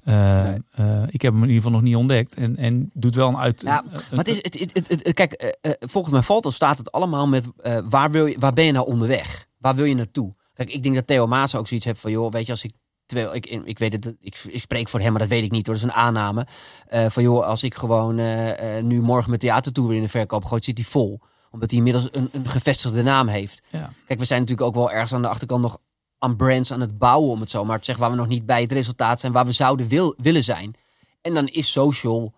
Eh, 0.00 0.42
Nee. 0.44 0.58
eh, 0.70 1.02
ik 1.08 1.22
heb 1.22 1.32
hem 1.32 1.42
in 1.42 1.48
ieder 1.48 1.62
geval 1.62 1.70
nog 1.78 1.82
niet 1.82 1.96
ontdekt. 1.96 2.34
En, 2.34 2.56
en 2.56 2.90
doet 2.94 3.14
wel 3.14 3.28
een 3.28 3.36
uit... 3.36 3.62
Ja, 3.62 3.84
Maar 4.10 4.24
het 4.24 4.28
is, 4.28 4.36
het, 4.36 4.70
het, 4.72 4.88
het- 4.88 5.14
kijk, 5.14 5.32
eh, 5.32 5.48
eh, 5.60 5.72
volgens 5.78 6.12
mij 6.12 6.22
valt 6.22 6.46
of 6.46 6.54
staat 6.54 6.78
het 6.78 6.92
allemaal 6.92 7.28
met 7.28 7.46
waar, 7.88 8.10
wil 8.10 8.26
je, 8.26 8.36
waar 8.38 8.52
ben 8.52 8.64
je 8.64 8.72
nou 8.72 8.86
onderweg? 8.86 9.46
Waar 9.58 9.74
wil 9.74 9.84
je 9.84 9.94
naartoe? 9.94 10.34
Kijk, 10.54 10.70
ik 10.70 10.82
denk 10.82 10.94
dat 10.94 11.06
Theo 11.06 11.26
Maas 11.26 11.54
ook 11.54 11.66
zoiets 11.68 11.86
heeft 11.86 12.00
van, 12.00 12.10
joh, 12.10 12.30
weet 12.32 12.46
je, 12.46 12.52
als 12.52 12.64
ik 12.64 12.72
terwijl 13.06 13.34
ik, 13.34 13.46
ik 13.46 13.78
weet 13.78 13.92
het, 13.92 14.14
ik, 14.20 14.44
ik 14.48 14.60
spreek 14.60 14.88
voor 14.88 15.00
hem, 15.00 15.10
maar 15.10 15.20
dat 15.20 15.30
weet 15.30 15.44
ik 15.44 15.50
niet 15.50 15.66
hoor, 15.66 15.74
dat 15.74 15.84
is 15.84 15.90
een 15.90 15.96
aanname. 15.96 16.46
Eh, 16.86 17.06
van 17.08 17.22
joh, 17.22 17.46
als 17.46 17.62
ik 17.62 17.74
gewoon 17.74 18.18
eh, 18.18 18.76
eh, 18.78 18.84
nu 18.84 19.00
morgen 19.00 19.28
mijn 19.28 19.40
theatertour 19.40 19.88
weer 19.88 19.96
in 19.96 20.02
de 20.02 20.08
verkoop 20.08 20.44
gooit, 20.44 20.64
zit 20.64 20.78
hij 20.78 20.86
vol. 20.86 21.20
Omdat 21.50 21.70
hij 21.70 21.78
inmiddels 21.78 22.08
een, 22.12 22.28
een 22.32 22.48
gevestigde 22.48 23.02
naam 23.02 23.28
heeft. 23.28 23.62
ja. 23.68 23.92
Kijk, 24.06 24.18
we 24.18 24.24
zijn 24.24 24.40
natuurlijk 24.40 24.68
ook 24.68 24.74
wel 24.74 24.90
ergens 24.90 25.12
aan 25.12 25.22
de 25.22 25.28
achterkant 25.28 25.62
nog 25.62 25.78
aan 26.18 26.36
brands 26.36 26.72
aan 26.72 26.80
het 26.80 26.98
bouwen, 26.98 27.30
om 27.30 27.40
het 27.40 27.50
zo 27.50 27.64
maar 27.64 27.78
te 27.78 27.84
zeggen, 27.84 28.04
waar 28.04 28.12
we 28.12 28.20
nog 28.20 28.28
niet 28.28 28.46
bij 28.46 28.62
het 28.62 28.72
resultaat 28.72 29.20
zijn, 29.20 29.32
waar 29.32 29.46
we 29.46 29.52
zouden 29.52 29.88
wil, 29.88 30.14
willen 30.16 30.44
zijn. 30.44 30.74
En 31.20 31.34
dan 31.34 31.46
is 31.46 31.72
social 31.72 32.34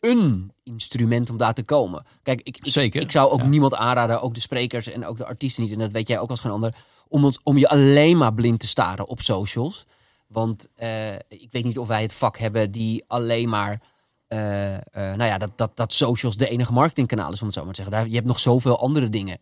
een 0.00 0.52
instrument 0.62 1.30
om 1.30 1.36
daar 1.36 1.54
te 1.54 1.62
komen. 1.62 2.04
Kijk, 2.22 2.40
ik, 2.40 2.56
ik, 2.56 2.72
Zeker, 2.72 3.00
ik 3.00 3.10
zou 3.10 3.30
ook 3.30 3.40
ja. 3.40 3.46
niemand 3.46 3.74
aanraden, 3.74 4.22
ook 4.22 4.34
de 4.34 4.40
sprekers 4.40 4.86
en 4.86 5.06
ook 5.06 5.16
de 5.16 5.26
artiesten 5.26 5.62
niet, 5.62 5.72
en 5.72 5.78
dat 5.78 5.92
weet 5.92 6.08
jij 6.08 6.18
ook 6.18 6.30
als 6.30 6.40
geen 6.40 6.52
ander, 6.52 6.74
om, 7.08 7.24
ons, 7.24 7.40
om 7.42 7.58
je 7.58 7.68
alleen 7.68 8.16
maar 8.16 8.34
blind 8.34 8.60
te 8.60 8.68
staren 8.68 9.06
op 9.06 9.20
socials. 9.20 9.86
Want 10.32 10.68
eh, 10.74 11.14
ik 11.14 11.48
weet 11.50 11.64
niet 11.64 11.78
of 11.78 11.86
wij 11.86 12.02
het 12.02 12.14
vak 12.14 12.38
hebben 12.38 12.70
die 12.70 13.04
alleen 13.06 13.48
maar. 13.48 13.80
eh, 14.28 14.74
eh, 14.74 14.80
nou 14.92 15.24
ja, 15.24 15.38
dat, 15.38 15.50
dat, 15.56 15.76
dat 15.76 15.92
socials 15.92 16.36
de 16.36 16.48
enige 16.48 16.72
marketingkanaal 16.72 17.32
is, 17.32 17.40
om 17.40 17.46
het 17.46 17.56
zo 17.56 17.64
maar 17.64 17.74
te 17.74 17.82
zeggen. 17.82 17.98
Daar, 17.98 18.08
je 18.08 18.14
hebt 18.14 18.26
nog 18.26 18.40
zoveel 18.40 18.80
andere 18.80 19.08
dingen. 19.08 19.38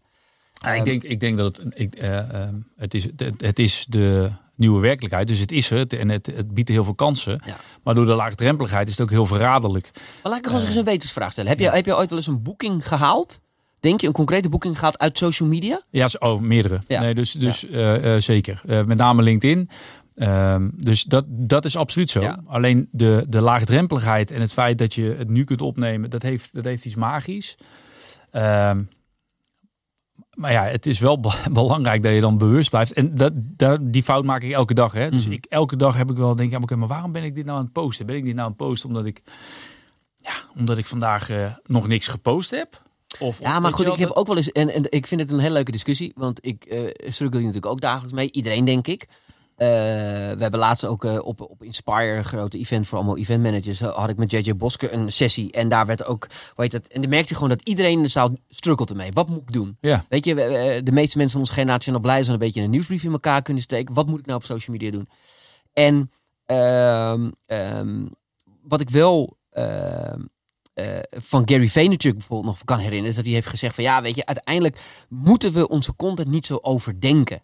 Ja, 0.53 0.73
ik, 0.73 0.85
denk, 0.85 1.03
ik 1.03 1.21
denk 1.21 1.39
dat 1.39 1.57
het, 1.57 1.81
ik, 1.81 1.95
eh, 1.95 2.43
ehm, 2.43 2.55
het, 2.77 2.95
is, 2.95 3.05
het, 3.17 3.33
het 3.37 3.59
is 3.59 3.87
de 3.89 4.31
nieuwe 4.57 4.81
werkelijkheid. 4.81 5.27
Dus 5.29 5.39
het 5.39 5.53
is 5.53 5.71
het 5.71 5.93
en 5.93 6.09
het, 6.09 6.27
het 6.27 6.55
biedt 6.55 6.69
heel 6.69 6.85
veel 6.85 6.95
kansen. 6.95 7.41
Ja. 7.47 7.57
Maar 7.83 7.95
door 7.95 8.07
de 8.07 8.15
laagdrempeligheid 8.15 8.87
is 8.87 8.93
het 8.93 9.03
ook 9.03 9.11
heel 9.11 9.27
verraderlijk. 9.27 9.91
Maar 9.95 10.33
laat 10.33 10.39
ik 10.39 10.47
gewoon 10.47 10.67
eens 10.67 10.75
een 10.75 10.85
wetensvraag 10.85 11.33
stellen. 11.33 11.51
Heb 11.51 11.59
je, 11.59 11.71
heb 11.71 11.87
je 11.87 11.97
ooit 11.97 12.09
wel 12.09 12.19
eens 12.19 12.27
een 12.27 12.43
boeking 12.43 12.89
gehaald? 12.89 13.41
Denk 13.81 14.01
je 14.01 14.07
een 14.07 14.13
concrete 14.13 14.49
boeking 14.49 14.75
gehaald 14.79 14.99
uit 14.99 15.19
social 15.19 15.49
media? 15.49 15.83
Ja, 15.91 16.09
oh, 16.19 16.41
meerdere. 16.41 16.81
Ja. 16.87 17.01
Nee, 17.01 17.15
dus 17.15 17.33
dus 17.33 17.67
zeker. 18.25 18.61
Met 18.65 18.97
name 18.97 19.23
LinkedIn. 19.23 19.71
Ehm, 20.19 20.69
dus 20.77 21.03
dat, 21.05 21.25
dat 21.29 21.65
is 21.65 21.77
absoluut 21.77 22.11
zo. 22.11 22.21
Ja. 22.21 22.41
Alleen 22.47 22.89
de, 22.91 23.27
de 23.29 23.41
laagdrempeligheid 23.41 24.31
en 24.31 24.41
het 24.41 24.53
feit 24.53 24.79
dat 24.79 24.95
je 24.95 25.15
het 25.19 25.29
nu 25.29 25.45
kunt 25.45 25.61
opnemen, 25.61 26.11
dat 26.11 26.23
heeft, 26.23 26.55
dat 26.55 26.65
heeft 26.65 26.85
iets 26.85 26.95
magisch. 26.95 27.57
Ehm, 28.31 28.83
maar 30.35 30.53
ja, 30.53 30.63
het 30.65 30.87
is 30.87 30.99
wel 30.99 31.21
be- 31.21 31.43
belangrijk 31.53 32.03
dat 32.03 32.13
je 32.13 32.21
dan 32.21 32.39
bewust 32.39 32.71
blijft. 32.71 32.93
En 32.93 33.15
dat, 33.15 33.33
dat, 33.37 33.81
die 33.93 34.03
fout 34.03 34.25
maak 34.25 34.43
ik 34.43 34.53
elke 34.53 34.75
dag. 34.75 34.93
Hè? 34.93 35.11
Dus 35.11 35.25
Mhm. 35.25 35.33
ik, 35.33 35.45
elke 35.49 35.77
dag 35.77 35.97
heb 35.97 36.11
ik 36.11 36.17
wel 36.17 36.37
denk, 36.37 36.51
ja, 36.51 36.59
oké, 36.59 36.77
maar 36.77 36.89
waarom 36.89 37.13
ben 37.13 37.25
ik 37.25 37.35
dit 37.35 37.45
nou 37.45 37.59
aan 37.59 37.65
het 37.65 37.73
posten? 37.73 38.07
Ben 38.07 38.17
ik 38.17 38.25
dit 38.25 38.35
nou 38.35 38.45
aan 38.47 38.55
het 38.57 38.67
posten 38.67 38.89
omdat 38.89 39.05
ik, 39.05 39.23
ja, 40.15 40.33
omdat 40.57 40.79
ik 40.79 40.87
vandaag 40.87 41.31
eh, 41.31 41.53
nog 41.65 41.87
niks 41.87 42.07
gepost 42.07 42.51
heb? 42.51 42.83
Of, 43.19 43.41
Ja, 43.41 43.61
maar 43.61 43.73
goed, 43.73 43.87
ik 43.87 43.97
heb 43.97 44.11
ook 44.11 44.27
wel 44.27 44.37
eens, 44.37 44.53
en, 44.53 44.71
en 44.75 44.83
ik 44.89 45.07
vind 45.07 45.21
het 45.21 45.31
een 45.31 45.39
hele 45.39 45.53
leuke 45.55 45.71
discussie, 45.71 46.13
want 46.17 46.47
ik 46.47 46.65
eh 46.65 46.81
struggle 47.11 47.39
hier 47.39 47.47
natuurlijk 47.47 47.67
ook 47.73 47.81
dagelijks 47.81 48.13
mee. 48.15 48.33
Iedereen, 48.33 48.65
denk 48.65 48.87
ik. 48.87 49.07
Eh, 49.59 49.69
we 49.69 50.39
hebben 50.39 50.61
laatst 50.61 50.85
ook 50.85 51.05
eh, 51.05 51.19
op, 51.25 51.41
op 51.41 51.63
Inspire, 51.63 52.17
een 52.17 52.25
grote 52.25 52.59
event 52.59 52.87
voor 52.87 52.99
allemaal 52.99 53.17
event 53.17 53.43
managers, 53.43 53.81
eh, 53.81 53.97
had 53.97 54.09
ik 54.09 54.17
met 54.17 54.31
JJ 54.31 54.57
Boske 54.57 54.93
een 54.93 55.13
sessie. 55.13 55.53
En 55.53 55.69
daar 55.69 55.87
werd 55.87 56.05
ook, 56.05 56.27
hoe 56.55 56.65
heet 56.65 56.73
het, 56.73 56.89
en 56.89 57.01
dan 57.01 57.11
merkte 57.11 57.29
je 57.29 57.35
gewoon 57.35 57.49
dat 57.49 57.69
iedereen 57.69 57.93
in 57.93 58.03
de 58.03 58.09
zaal 58.09 58.31
struggelt 58.49 58.91
ermee. 58.91 59.13
Wat 59.13 59.29
moet 59.29 59.41
ik 59.41 59.53
doen? 59.53 59.77
Ja. 59.81 60.05
Weet 60.09 60.25
je, 60.25 60.35
de 60.85 60.93
meeste 60.93 61.17
mensen 61.17 61.31
van 61.31 61.41
onze 61.41 61.53
generatie 61.53 61.83
zijn 61.83 61.95
al 61.95 62.03
blij 62.03 62.21
zijn 62.23 62.33
een 62.33 62.39
beetje 62.39 62.61
een 62.61 62.71
nieuwsbrief 62.71 63.05
in 63.05 63.13
elkaar 63.13 63.43
kunnen 63.43 63.63
steken. 63.63 63.95
Wat 63.95 64.07
moet 64.07 64.19
ik 64.19 64.27
nou 64.27 64.39
op 64.39 64.45
social 64.45 64.77
media 64.77 64.91
doen? 64.91 65.09
En 65.73 66.11
ehm, 66.47 67.31
ehm, 67.47 68.07
wat 68.63 68.81
ik 68.81 68.91
wel 68.91 69.37
ehm, 69.51 70.21
eh, 70.75 70.99
van 71.11 71.49
Gary 71.49 71.69
Vaynerchuk 71.69 72.13
bijvoorbeeld 72.13 72.49
nog 72.49 72.65
kan 72.65 72.79
herinneren, 72.79 73.09
is 73.09 73.17
dat 73.17 73.25
hij 73.25 73.35
heeft 73.35 73.47
gezegd 73.47 73.75
van 73.75 73.85
ja, 73.85 74.03
weet 74.03 74.17
je, 74.17 74.27
uiteindelijk 74.27 74.81
moeten 75.09 75.53
we 75.53 75.69
onze 75.69 75.97
content 75.97 76.29
niet 76.29 76.47
zo 76.47 76.59
overdenken. 76.63 77.43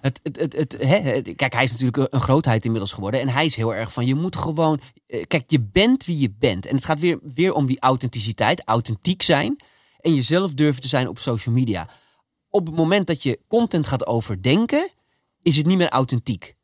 Het, 0.00 0.20
het, 0.22 0.76
kijk, 1.36 1.52
hij 1.52 1.64
is 1.64 1.70
natuurlijk 1.70 2.14
een- 2.14 2.20
grootheid 2.20 2.64
inmiddels 2.64 2.92
geworden. 2.92 3.20
En 3.20 3.28
hij 3.28 3.44
is 3.44 3.56
heel 3.56 3.74
erg 3.74 3.92
van, 3.92 4.06
je 4.06 4.14
moet 4.14 4.36
gewoon... 4.36 4.80
eh, 5.06 5.24
Kijk, 5.26 5.50
je 5.50 5.60
bent 5.60 6.04
wie 6.04 6.18
je 6.18 6.34
bent. 6.38 6.66
En 6.66 6.74
het 6.74 6.84
gaat 6.84 7.00
weer, 7.00 7.18
weer 7.34 7.52
om 7.52 7.66
die 7.66 7.80
authenticiteit, 7.80 8.62
authentiek 8.64 9.22
zijn. 9.22 9.60
En 10.00 10.14
jezelf 10.14 10.54
durven 10.54 10.82
te 10.82 10.88
zijn 10.88 11.08
op 11.08 11.18
social 11.18 11.54
media. 11.54 11.88
Op 12.50 12.66
het 12.66 12.74
moment 12.76 13.06
dat 13.06 13.22
je 13.22 13.38
content 13.48 13.86
gaat 13.86 14.06
overdenken, 14.06 14.88
is 15.42 15.56
het 15.56 15.66
niet 15.66 15.76
meer 15.78 15.88
authentiek. 15.88 16.54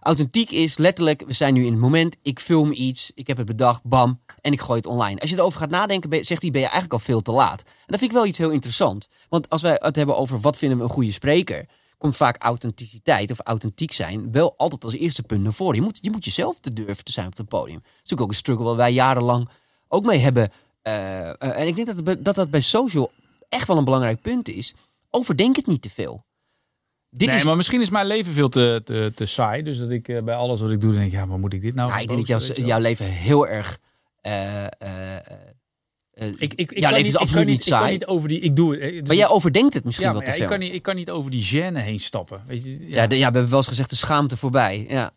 Authentiek 0.00 0.50
is 0.50 0.76
letterlijk, 0.78 1.22
we 1.26 1.32
zijn 1.32 1.54
nu 1.54 1.64
in 1.64 1.72
het 1.72 1.80
moment, 1.80 2.16
ik 2.22 2.40
film 2.40 2.72
iets, 2.72 3.10
ik 3.14 3.26
heb 3.26 3.36
het 3.36 3.46
bedacht, 3.46 3.82
bam, 3.84 4.20
en 4.40 4.52
ik 4.52 4.60
gooi 4.60 4.78
het 4.78 4.88
online. 4.88 5.20
Als 5.20 5.30
je 5.30 5.36
erover 5.36 5.58
gaat 5.60 5.70
nadenken, 5.70 6.24
zegt 6.24 6.42
hij, 6.42 6.50
ben 6.50 6.60
je 6.60 6.66
eigenlijk 6.66 6.92
al 6.92 6.98
veel 6.98 7.22
te 7.22 7.32
laat. 7.32 7.62
En 7.62 7.72
dat 7.86 7.98
vind 7.98 8.10
ik 8.10 8.16
wel 8.16 8.26
iets 8.26 8.38
heel 8.38 8.50
interessant. 8.50 9.08
Want 9.28 9.50
als 9.50 9.62
wij 9.62 9.76
het 9.82 9.96
hebben 9.96 10.16
over 10.16 10.40
wat 10.40 10.58
vinden 10.58 10.78
we 10.78 10.84
een 10.84 10.90
goede 10.90 11.12
spreker, 11.12 11.66
komt 11.98 12.16
vaak 12.16 12.36
authenticiteit 12.42 13.30
of 13.30 13.40
authentiek 13.44 13.92
zijn 13.92 14.32
wel 14.32 14.54
altijd 14.56 14.84
als 14.84 14.94
eerste 14.94 15.22
punt 15.22 15.42
naar 15.42 15.52
voren. 15.52 15.74
Je 15.74 15.82
moet, 15.82 15.98
je 16.02 16.10
moet 16.10 16.24
jezelf 16.24 16.60
te 16.60 16.72
durven 16.72 17.04
te 17.04 17.12
zijn 17.12 17.26
op 17.26 17.36
het 17.36 17.48
podium. 17.48 17.78
Dat 17.78 17.84
is 17.84 17.92
natuurlijk 17.92 18.20
ook 18.20 18.30
een 18.30 18.34
struggle 18.34 18.64
waar 18.64 18.76
wij 18.76 18.92
jarenlang 18.92 19.48
ook 19.88 20.04
mee 20.04 20.18
hebben. 20.18 20.50
Eh, 20.82 21.28
eh, 21.28 21.34
en 21.38 21.66
ik 21.66 21.74
denk 21.74 21.86
dat, 21.86 22.06
het 22.06 22.24
dat 22.24 22.34
dat 22.34 22.50
bij 22.50 22.60
social 22.60 23.12
echt 23.48 23.66
wel 23.66 23.76
een 23.76 23.84
belangrijk 23.84 24.20
punt 24.20 24.48
is. 24.48 24.74
Overdenk 25.10 25.56
het 25.56 25.66
niet 25.66 25.82
te 25.82 25.90
veel. 25.90 26.24
Dit 27.10 27.28
nee, 27.28 27.36
is, 27.36 27.44
maar 27.44 27.56
misschien 27.56 27.80
is 27.80 27.90
mijn 27.90 28.06
leven 28.06 28.32
veel 28.32 28.48
te, 28.48 28.80
te, 28.84 29.12
te 29.14 29.26
saai. 29.26 29.62
Dus 29.62 29.78
dat 29.78 29.90
ik 29.90 30.08
eh, 30.08 30.22
bij 30.22 30.34
alles 30.34 30.60
wat 30.60 30.72
ik 30.72 30.80
doe, 30.80 30.92
denk 30.92 31.04
ik, 31.04 31.12
ja, 31.12 31.26
maar 31.26 31.38
moet 31.38 31.52
ik 31.52 31.60
dit 31.60 31.74
nou 31.74 31.90
Ja, 31.90 31.98
ik 31.98 32.08
denk 32.08 32.26
dat 32.26 32.56
jouw, 32.56 32.80
leven 32.80 33.06
heel 33.06 33.46
erg. 33.46 33.78
Eh, 36.16 36.28
eh, 36.28 36.34
Ik, 36.38 36.54
ik, 36.54 36.72
ik 36.72 36.78
jouw 36.78 36.92
kan 36.92 37.02
niet, 37.02 37.20
ik 37.20 37.28
kan 37.32 37.46
niet 37.46 37.64
ik 37.64 37.70
kan 37.70 37.78
saai. 37.80 37.92
niet 37.92 38.06
over 38.06 38.28
die, 38.28 38.40
ik 38.40 38.56
doe 38.56 38.72
het. 38.72 38.80
eh, 38.82 38.90
dus 38.98 39.02
maar 39.08 39.16
jij 39.16 39.28
overdenkt 39.28 39.74
het 39.74 39.84
misschien 39.84 40.06
ja, 40.06 40.12
wel 40.12 40.22
te 40.22 40.26
ja, 40.30 40.34
ik, 40.36 40.46
kan 40.46 40.58
niet, 40.58 40.74
ik 40.74 40.82
kan 40.82 40.96
niet 40.96 41.10
over 41.10 41.30
die 41.30 41.44
gêne 41.44 41.76
heen 41.82 42.00
stappen. 42.00 42.42
Weet 42.46 42.62
je? 42.64 42.78
ja, 42.80 42.86
Ja, 43.02 43.06
de- 43.06 43.14
ja, 43.18 43.26
we 43.28 43.32
hebben 43.32 43.48
wel 43.48 43.58
eens 43.58 43.68
gezegd 43.68 43.90
de 43.90 43.96
schaamte 43.96 44.36
voorbij. 44.36 44.86
Ja. 44.88 45.10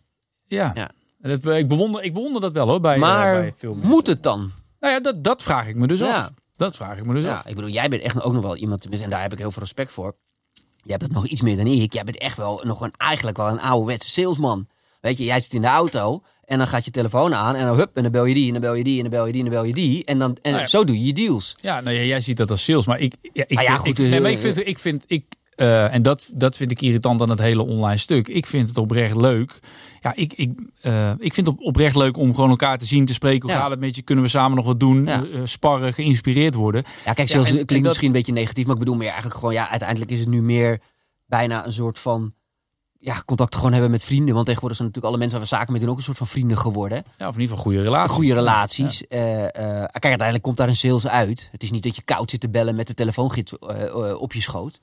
ja. 0.48 0.72
ja. 0.76 0.90
En 1.22 1.40
Dat, 1.40 1.56
ik, 1.56 1.68
bewonder, 1.68 2.04
ik 2.04 2.14
bewonder 2.14 2.42
dat 2.42 2.52
wel 2.52 2.68
hoor, 2.68 2.80
bij, 2.80 2.94
eh, 2.94 3.00
Maar 3.00 3.42
bij 3.42 3.54
veel 3.58 3.74
mensen. 3.74 3.90
moet 3.90 4.08
het 4.08 4.24
dan? 4.24 4.52
Nou 4.80 4.94
ja, 4.94 5.00
dat, 5.00 5.24
dat 5.24 5.44
vraag 5.44 5.68
ik 5.68 5.76
me 5.76 5.88
dus 5.88 6.00
Ja. 6.00 6.24
af. 6.24 6.32
Dat 6.56 6.76
vraag 6.76 6.98
ik 6.98 7.06
me 7.06 7.14
dus 7.14 7.24
Ja, 7.24 7.34
af. 7.36 7.46
ik 7.46 7.56
bedoel, 7.56 7.70
jij 7.70 7.90
bent 7.90 8.02
echt 8.02 8.22
ook 8.22 8.34
nog 8.34 8.44
wel 8.44 8.56
iemand, 8.56 8.90
en 9.02 9.10
daar 9.10 9.22
heb 9.22 9.32
ik 9.34 9.38
heel 9.38 9.52
veel 9.52 9.62
respect 9.62 9.92
voor. 9.92 10.16
Jij 10.54 10.92
hebt 10.98 11.02
het 11.04 11.12
nog 11.12 11.28
iets 11.28 11.42
meer 11.42 11.58
dan 11.58 11.68
ik. 11.68 11.94
Jij 11.94 12.04
bent 12.04 12.18
echt 12.18 12.38
wel 12.38 12.62
nog 12.64 12.82
een, 12.82 12.94
eigenlijk 12.98 13.38
wel 13.38 13.48
een 13.48 13.60
ouderwetse 13.62 14.10
salesman. 14.10 14.68
Weet 15.02 15.18
je, 15.18 15.24
jij 15.24 15.40
zit 15.40 15.54
in 15.54 15.62
de 15.62 15.68
auto 15.68 16.24
en 16.50 16.58
dan 16.58 16.68
gaat 16.68 16.86
je 16.86 16.92
telefoon 16.92 17.34
aan 17.36 17.56
en 17.56 17.66
dan 17.66 17.78
hup, 17.78 17.96
en 17.96 18.04
dan 18.04 18.12
bel 18.12 18.26
je 18.26 18.34
die, 18.34 18.46
en 18.48 18.52
dan 18.52 18.62
bel 18.62 18.74
je 18.76 18.84
die, 18.84 18.96
en 18.96 19.02
dan 19.02 19.12
bel 19.12 19.26
je 19.26 19.32
die, 19.32 19.44
en 19.44 19.50
dan 19.50 19.60
bel 19.60 19.68
je 19.68 19.74
die. 19.74 20.06
En, 20.06 20.20
dan, 20.20 20.38
en 20.42 20.52
Nou 20.52 20.64
ja. 20.64 20.70
zo 20.70 20.84
doe 20.84 21.00
je 21.00 21.06
je 21.06 21.14
deals. 21.14 21.56
Ja, 21.62 21.82
nou 21.82 21.96
ja, 21.96 22.02
jij 22.04 22.22
ziet 22.22 22.38
dat 22.38 22.52
als 22.52 22.64
sales, 22.64 22.86
maar 22.86 23.00
ik, 23.00 23.14
ja, 23.34 23.44
ik, 23.48 23.62
ja, 23.62 23.68
vind, 23.68 23.80
goed, 23.80 23.88
ik, 23.90 23.98
nee, 23.98 24.14
eh, 24.16 24.22
maar 24.22 24.32
ik 24.32 24.40
vind, 24.40 24.68
ik 24.68 24.80
vind, 24.80 25.04
ik, 25.08 25.24
eh, 25.56 25.94
en 25.94 26.02
dat, 26.02 26.30
dat 26.34 26.58
vind 26.58 26.72
ik 26.72 26.82
irritant 26.82 27.22
aan 27.22 27.30
het 27.30 27.40
hele 27.40 27.64
online 27.64 27.98
stuk. 27.98 28.28
Ik 28.28 28.46
vind 28.46 28.70
het 28.70 28.78
oprecht 28.78 29.16
leuk. 29.16 29.60
Ja, 30.02 30.14
ik, 30.16 30.34
ik, 30.34 30.52
eh, 30.82 31.10
ik 31.18 31.34
vind 31.34 31.48
het 31.48 31.56
op, 31.58 31.62
oprecht 31.66 31.96
leuk 31.96 32.18
om 32.18 32.34
gewoon 32.36 32.50
elkaar 32.50 32.78
te 32.78 32.86
zien, 32.86 33.06
te 33.06 33.14
spreken. 33.14 33.42
Hoe 33.42 33.52
Ja. 33.52 33.60
gaat 33.62 33.70
het 33.70 33.80
met 33.80 33.96
je? 33.96 34.02
Kunnen 34.02 34.24
we 34.24 34.30
samen 34.30 34.56
nog 34.58 34.66
wat 34.66 34.80
doen? 34.80 35.06
Ja. 35.06 35.24
Sparren, 35.44 35.94
geïnspireerd 35.94 36.56
worden. 36.56 36.84
Ja, 37.06 37.14
kijk, 37.14 37.30
Ja, 37.30 37.36
en 37.38 37.44
klinkt 37.44 37.68
dat- 37.70 37.84
misschien 37.84 38.08
een 38.08 38.12
beetje 38.14 38.34
negatief, 38.34 38.64
maar 38.66 38.74
ik 38.74 38.80
bedoel 38.80 38.96
meer 38.96 39.08
eigenlijk 39.08 39.36
gewoon, 39.36 39.54
ja, 39.54 39.70
uiteindelijk 39.70 40.12
is 40.12 40.20
het 40.20 40.30
nu 40.30 40.42
meer 40.42 40.80
bijna 41.26 41.66
een 41.66 41.74
soort 41.74 42.00
van, 42.00 42.34
ja, 43.00 43.24
contact 43.26 43.56
gewoon 43.56 43.72
hebben 43.72 43.92
met 43.92 44.04
vrienden. 44.04 44.34
Want 44.34 44.46
tegenwoordig 44.46 44.78
zijn 44.78 44.90
natuurlijk 44.90 45.16
alle 45.16 45.24
mensen 45.24 45.40
waar 45.40 45.50
we 45.50 45.56
zaken 45.56 45.72
mee 45.72 45.82
doen 45.82 45.92
ook 45.92 45.98
een 45.98 46.04
soort 46.04 46.18
van 46.18 46.28
vrienden 46.28 46.58
geworden. 46.58 47.04
Ja, 47.18 47.28
of 47.28 47.36
in 47.36 47.42
ieder 47.42 47.58
geval 47.58 47.72
goede 47.72 47.82
relaties. 47.82 48.16
Goede 48.16 48.34
relaties. 48.34 49.08
Eh, 49.08 49.46
eh, 49.46 49.52
kijk, 49.84 50.04
uiteindelijk 50.04 50.42
komt 50.42 50.58
daar 50.58 50.68
een 50.68 50.76
sales 50.76 51.08
uit. 51.08 51.50
Het 51.52 51.64
is 51.64 51.72
niet 51.72 51.84
dat 51.84 51.96
je 51.96 52.02
koud 52.02 52.30
zit 52.30 52.40
te 52.40 52.50
bellen 52.50 52.76
met 52.76 52.88
de 52.88 52.94
telefoongids 52.94 53.58
eh, 53.58 54.22
op 54.22 54.34
je 54.34 54.42
schoot. 54.42 54.80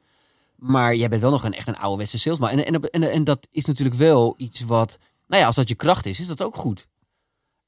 Maar 0.56 0.94
jij 0.94 1.08
bent 1.08 1.22
wel 1.22 1.30
nog 1.30 1.44
een 1.44 1.54
echt 1.54 1.68
een 1.68 1.76
ouderwetse 1.76 2.18
salesman. 2.18 2.48
En, 2.48 2.66
en, 2.66 2.90
en, 2.90 3.10
en 3.10 3.24
dat 3.24 3.48
is 3.50 3.64
natuurlijk 3.64 3.96
wel 3.96 4.34
iets 4.36 4.60
wat, 4.60 4.98
nou 5.26 5.40
ja, 5.40 5.46
als 5.46 5.56
dat 5.56 5.68
je 5.68 5.74
kracht 5.74 6.06
is, 6.06 6.20
is 6.20 6.26
dat 6.26 6.42
ook 6.42 6.56
goed. 6.56 6.86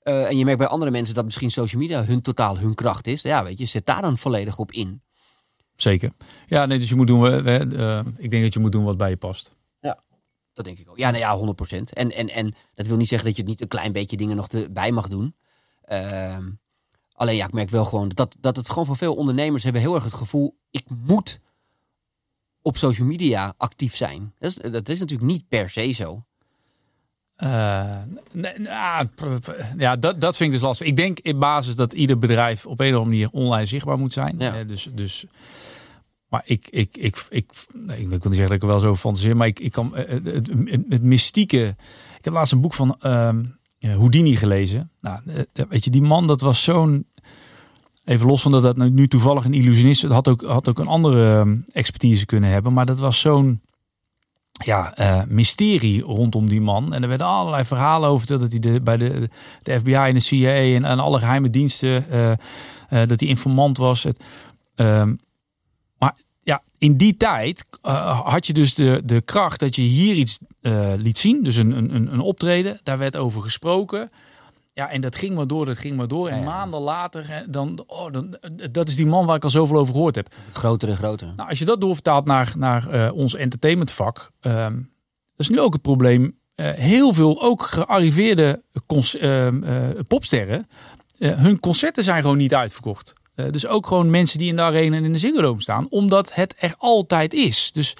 En 0.02 0.38
je 0.38 0.44
merkt 0.44 0.58
bij 0.58 0.68
andere 0.68 0.90
mensen 0.90 1.14
dat 1.14 1.24
misschien 1.24 1.50
social 1.50 1.80
media 1.80 2.04
hun 2.04 2.22
totaal 2.22 2.58
hun 2.58 2.74
kracht 2.74 3.06
is. 3.06 3.22
Ja, 3.22 3.44
weet 3.44 3.58
je, 3.58 3.64
zet 3.64 3.86
daar 3.86 4.02
dan 4.02 4.18
volledig 4.18 4.58
op 4.58 4.72
in. 4.72 5.02
zeker. 5.76 6.12
Ja, 6.46 6.66
nee, 6.66 6.78
dus 6.78 6.88
je 6.88 6.96
moet 6.96 7.06
doen. 7.06 7.26
ik 8.16 8.30
denk 8.30 8.42
dat 8.42 8.54
je 8.54 8.60
moet 8.60 8.72
doen 8.72 8.84
wat 8.84 8.96
bij 8.96 9.10
je 9.10 9.16
past. 9.16 9.56
Dat 10.58 10.66
denk 10.66 10.78
ik 10.78 10.90
ook. 10.90 10.98
Ja, 10.98 11.10
nou 11.10 11.22
ja, 11.22 11.54
100%. 11.78 11.82
En, 11.82 12.12
en, 12.12 12.28
en 12.28 12.54
dat 12.74 12.86
wil 12.86 12.96
niet 12.96 13.08
zeggen 13.08 13.28
dat 13.28 13.36
je 13.36 13.42
het 13.42 13.50
niet 13.50 13.60
een 13.60 13.68
klein 13.68 13.92
beetje 13.92 14.16
dingen 14.16 14.36
nog 14.36 14.48
erbij 14.48 14.92
mag 14.92 15.08
doen. 15.08 15.34
Ehm, 15.84 16.50
alleen 17.12 17.36
ja, 17.36 17.46
ik 17.46 17.52
merk 17.52 17.70
wel 17.70 17.84
gewoon 17.84 18.08
dat, 18.08 18.36
dat 18.40 18.56
het 18.56 18.68
gewoon 18.68 18.86
voor 18.86 18.96
veel 18.96 19.14
ondernemers 19.14 19.62
hebben 19.62 19.82
heel 19.82 19.94
erg 19.94 20.04
het 20.04 20.14
gevoel, 20.14 20.58
ik 20.70 20.84
moet 20.88 21.40
op 22.62 22.76
social 22.76 23.06
media 23.06 23.54
actief 23.56 23.96
zijn. 23.96 24.34
Dat 24.38 24.50
is, 24.50 24.56
dat 24.72 24.88
is 24.88 24.98
natuurlijk 24.98 25.30
niet 25.30 25.48
per 25.48 25.70
se 25.70 25.90
zo. 25.90 26.20
Eh, 27.36 27.96
nou, 28.32 29.08
ja, 29.76 29.96
dat, 29.96 30.20
dat 30.20 30.36
vind 30.36 30.48
ik 30.48 30.54
dus 30.58 30.66
lastig. 30.66 30.86
Ik 30.86 30.96
denk 30.96 31.18
in 31.18 31.38
basis 31.38 31.76
dat 31.76 31.92
ieder 31.92 32.18
bedrijf 32.18 32.66
op 32.66 32.80
een 32.80 32.86
of 32.86 33.00
andere 33.00 33.10
manier 33.10 33.30
online 33.30 33.66
zichtbaar 33.66 33.98
moet 33.98 34.12
zijn. 34.12 34.34
Ja. 34.38 34.58
Eh, 34.58 34.68
dus, 34.68 34.88
dus, 34.92 35.24
maar 36.28 36.42
ik, 36.44 36.68
ik, 36.70 36.96
ik, 36.96 37.26
ik, 37.30 37.50
nee, 37.72 37.98
ik 37.98 38.08
wil 38.08 38.18
niet 38.18 38.22
zeggen 38.22 38.48
dat 38.48 38.56
ik 38.56 38.62
er 38.62 38.68
wel 38.68 38.80
zo 38.80 38.96
fantaseer, 38.96 39.36
maar 39.36 39.46
ik, 39.46 39.60
ik 39.60 39.72
kan 39.72 39.96
eh, 39.96 40.08
het, 40.08 40.26
het, 40.26 40.48
het, 40.64 40.80
het 40.88 41.02
mystieke. 41.02 41.76
Ik 42.18 42.24
heb 42.24 42.32
laatst 42.32 42.52
een 42.52 42.60
boek 42.60 42.74
van 42.74 42.96
ehm, 43.00 43.44
eh, 43.78 43.94
Houdini 43.94 44.36
gelezen. 44.36 44.90
Nou, 45.00 45.20
eh, 45.26 45.64
weet 45.68 45.84
je, 45.84 45.90
die 45.90 46.02
man, 46.02 46.26
dat 46.26 46.40
was 46.40 46.62
zo'n. 46.62 47.06
Even 48.04 48.26
los 48.26 48.42
van 48.42 48.52
dat 48.52 48.62
dat 48.62 48.76
nu, 48.76 49.08
toevallig 49.08 49.44
een 49.44 49.54
illusionist 49.54 50.04
is, 50.04 50.10
had 50.10 50.28
ook, 50.28 50.42
had 50.42 50.68
ook 50.68 50.78
een 50.78 50.86
andere 50.86 51.38
ehm, 51.38 51.56
expertise 51.72 52.26
kunnen 52.26 52.50
hebben, 52.50 52.72
maar 52.72 52.86
dat 52.86 52.98
was 52.98 53.20
zo'n 53.20 53.60
ja, 54.64 54.94
eh, 54.94 55.22
mysterie 55.28 56.02
rondom 56.02 56.48
die 56.48 56.60
man. 56.60 56.94
En 56.94 57.02
er 57.02 57.08
werden 57.08 57.26
allerlei 57.26 57.64
verhalen 57.64 58.08
over 58.08 58.26
dat 58.26 58.50
hij 58.50 58.60
de, 58.60 58.80
bij 58.80 58.96
de, 58.96 59.28
de 59.62 59.78
FBI 59.78 59.94
en 59.94 60.14
de 60.14 60.20
CIA 60.20 60.74
en, 60.74 60.84
alle 60.84 61.18
geheime 61.18 61.50
diensten, 61.50 62.10
eh, 62.10 62.30
eh, 62.30 62.38
dat 62.88 63.20
hij 63.20 63.28
informant 63.28 63.78
was. 63.78 64.02
Het, 64.02 64.24
ehm, 64.74 65.14
ja, 66.48 66.62
in 66.78 66.96
die 66.96 67.16
tijd 67.16 67.64
eh, 67.82 68.20
had 68.20 68.46
je 68.46 68.52
dus 68.52 68.74
de, 68.74 69.02
de 69.04 69.20
kracht 69.20 69.60
dat 69.60 69.76
je 69.76 69.82
hier 69.82 70.14
iets 70.14 70.38
eh, 70.60 70.92
liet 70.96 71.18
zien. 71.18 71.42
Dus 71.42 71.56
een, 71.56 71.70
een, 71.70 72.12
een- 72.12 72.20
optreden, 72.20 72.80
daar 72.82 72.98
werd 72.98 73.16
over 73.16 73.42
gesproken. 73.42 74.10
Ja, 74.72 74.90
en 74.90 75.00
dat 75.00 75.16
ging 75.16 75.34
maar 75.34 75.46
door, 75.46 75.66
dat 75.66 75.78
ging 75.78 75.96
maar 75.96 76.08
door. 76.08 76.28
En 76.28 76.38
Ja, 76.38 76.44
maanden 76.44 76.80
later, 76.80 77.44
dan, 77.48 77.84
oh, 77.86 78.12
dan, 78.12 78.36
dat 78.70 78.88
is 78.88 78.96
die 78.96 79.06
man 79.06 79.26
waar 79.26 79.36
ik 79.36 79.44
al 79.44 79.50
zoveel 79.50 79.76
over 79.78 79.92
gehoord 79.94 80.14
heb. 80.14 80.34
Groter 80.52 80.88
en 80.88 80.94
groter. 80.94 81.32
Nou, 81.36 81.48
als 81.48 81.58
je 81.58 81.64
dat 81.64 81.80
doorvertaalt 81.80 82.24
naar, 82.24 82.52
naar 82.56 82.88
eh, 82.88 83.12
ons 83.14 83.34
entertainmentvak, 83.34 84.30
ehm 84.40 84.74
dat 85.36 85.46
is 85.46 85.48
nu 85.48 85.60
ook 85.60 85.72
het 85.72 85.82
probleem. 85.82 86.38
Eh, 86.54 86.70
heel 86.70 87.12
veel 87.12 87.42
ook 87.42 87.62
gearriveerde 87.62 88.62
ehm, 89.18 89.62
eh, 89.62 89.88
popsterren, 90.08 90.68
eh, 91.18 91.32
hun 91.38 91.60
concerten 91.60 92.04
zijn 92.04 92.22
gewoon 92.22 92.36
niet 92.36 92.54
uitverkocht. 92.54 93.12
Eh, 93.38 93.50
dus 93.50 93.66
ook 93.66 93.86
gewoon 93.86 94.10
mensen 94.10 94.38
die 94.38 94.48
in 94.48 94.56
de 94.56 94.62
arena 94.62 94.96
en 94.96 95.04
in 95.04 95.12
de 95.12 95.18
Ziggo 95.18 95.40
Dome 95.40 95.60
staan, 95.60 95.86
omdat 95.90 96.34
het 96.34 96.54
er 96.58 96.74
altijd 96.78 97.34
is. 97.34 97.72
Dus 97.72 97.94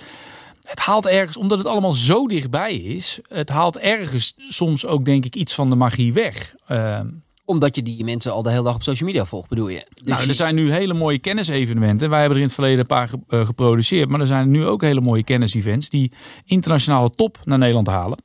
het 0.65 0.79
haalt 0.79 1.07
ergens, 1.07 1.37
omdat 1.37 1.59
het 1.59 1.67
allemaal 1.67 1.93
zo 1.93 2.27
dichtbij 2.27 2.75
is, 2.75 3.19
het 3.29 3.49
haalt 3.49 3.79
ergens 3.79 4.35
soms 4.49 4.87
ook 4.87 5.05
denk 5.05 5.25
ik 5.25 5.35
iets 5.37 5.55
van 5.55 5.71
de 5.71 5.77
magie 5.77 6.13
weg. 6.13 6.55
Ehm, 6.67 7.07
Omdat 7.45 7.77
je 7.77 7.83
die 7.83 8.05
mensen 8.05 8.33
al 8.33 8.43
de 8.43 8.51
hele 8.51 8.63
dag 8.63 8.75
op 8.75 8.83
social 8.83 9.09
media 9.09 9.25
volgt, 9.25 9.49
bedoel 9.49 9.69
je? 9.69 9.87
Dus 9.95 10.03
nou, 10.07 10.23
je- 10.23 10.29
er 10.29 10.35
zijn 10.35 10.55
nu 10.55 10.73
hele 10.73 10.95
mooie 10.95 11.19
kennisevenementen. 11.19 12.11
Wij 12.11 12.19
hebben 12.19 12.37
er 12.37 12.43
in 12.43 12.49
het 12.49 12.55
verleden 12.59 12.79
een 12.79 12.87
paar 12.87 13.11
eh, 13.29 13.47
geproduceerd. 13.47 14.09
Maar 14.11 14.21
er 14.21 14.27
zijn 14.27 14.51
nu 14.51 14.67
ook 14.67 14.83
hele 14.83 15.01
mooie 15.01 15.23
kennisevents 15.25 15.89
die 15.89 16.13
internationale 16.45 17.11
top 17.11 17.39
naar 17.45 17.59
Nederland 17.59 17.87
halen. 17.87 18.19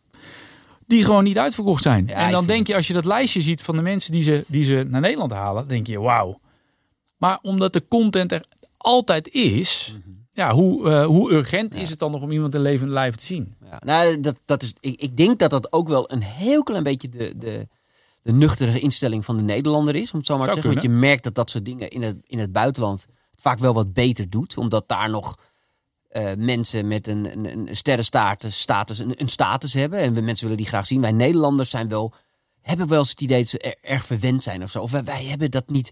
Die 0.87 1.03
gewoon 1.03 1.23
niet 1.23 1.37
uitverkocht 1.37 1.81
zijn. 1.83 2.05
Ja, 2.07 2.13
en 2.25 2.31
dan 2.31 2.45
denk 2.45 2.67
je, 2.67 2.75
als 2.75 2.87
je 2.87 2.93
dat 2.93 3.05
lijstje 3.05 3.41
ziet 3.41 3.61
van 3.61 3.75
de 3.75 3.81
mensen 3.81 4.11
die 4.11 4.23
ze, 4.23 4.43
die 4.47 4.63
ze 4.63 4.85
naar 4.89 5.01
Nederland 5.01 5.31
halen, 5.31 5.67
denk 5.67 5.87
je, 5.87 5.99
wauw. 5.99 6.39
Maar 7.23 7.39
omdat 7.41 7.73
de 7.73 7.87
content 7.87 8.31
er 8.31 8.45
altijd 8.77 9.27
is, 9.27 9.97
ja, 10.31 10.53
hoe, 10.53 10.89
eh, 10.89 11.05
hoe 11.05 11.31
urgent 11.31 11.67
Mhm. 11.69 11.77
Ja. 11.77 11.83
is 11.83 11.89
het 11.89 11.99
dan 11.99 12.11
nog 12.11 12.21
om 12.21 12.31
iemand 12.31 12.53
in 12.55 12.61
levende 12.61 12.91
lijf 12.91 13.15
te 13.15 13.25
zien? 13.25 13.53
Ja, 13.69 13.79
nou, 13.85 14.19
dat, 14.19 14.35
dat 14.45 14.63
is, 14.63 14.73
ik, 14.79 15.01
ik 15.01 15.17
denk 15.17 15.39
dat 15.39 15.49
dat 15.49 15.73
ook 15.73 15.87
wel 15.87 16.11
een 16.11 16.21
heel 16.23 16.63
klein 16.63 16.83
beetje 16.83 17.09
de, 17.09 17.33
de, 17.37 17.67
de 18.21 18.31
nuchtere 18.31 18.79
instelling 18.79 19.25
van 19.25 19.37
de 19.37 19.43
Nederlander 19.43 19.95
is. 19.95 20.11
Om 20.11 20.17
het 20.17 20.27
zo 20.27 20.37
maar 20.37 20.47
te 20.47 20.53
zeggen. 20.53 20.71
Want 20.71 20.83
je 20.83 20.89
merkt 20.89 21.23
dat 21.23 21.35
dat 21.35 21.49
soort 21.49 21.65
dingen 21.65 21.89
in 21.89 22.01
het, 22.01 22.17
in 22.23 22.39
het 22.39 22.51
buitenland 22.51 23.05
vaak 23.35 23.59
wel 23.59 23.73
wat 23.73 23.93
beter 23.93 24.29
doet. 24.29 24.57
Omdat 24.57 24.87
daar 24.87 25.09
nog 25.09 25.37
eh, 26.09 26.31
mensen 26.37 26.87
met 26.87 27.07
een, 27.07 27.31
een, 27.31 27.67
een 27.67 27.75
sterrenstatus 27.75 28.59
status, 28.59 28.99
een, 28.99 29.21
een 29.21 29.29
status 29.29 29.73
hebben. 29.73 29.99
En 29.99 30.13
we 30.13 30.21
mensen 30.21 30.43
willen 30.47 30.61
die 30.61 30.71
graag 30.71 30.85
zien. 30.85 31.01
Wij 31.01 31.11
Nederlanders 31.11 31.69
zijn 31.69 31.87
wel, 31.89 32.13
hebben 32.61 32.87
wel 32.87 32.99
eens 32.99 33.09
het 33.09 33.21
idee 33.21 33.39
dat 33.39 33.47
ze 33.49 33.59
er- 33.59 33.75
erg 33.81 34.05
verwend 34.05 34.43
zijn 34.43 34.63
of 34.63 34.69
zo. 34.71 34.81
Of 34.81 34.91
wij, 34.91 35.03
wij 35.03 35.23
hebben 35.25 35.51
dat 35.51 35.69
niet... 35.69 35.91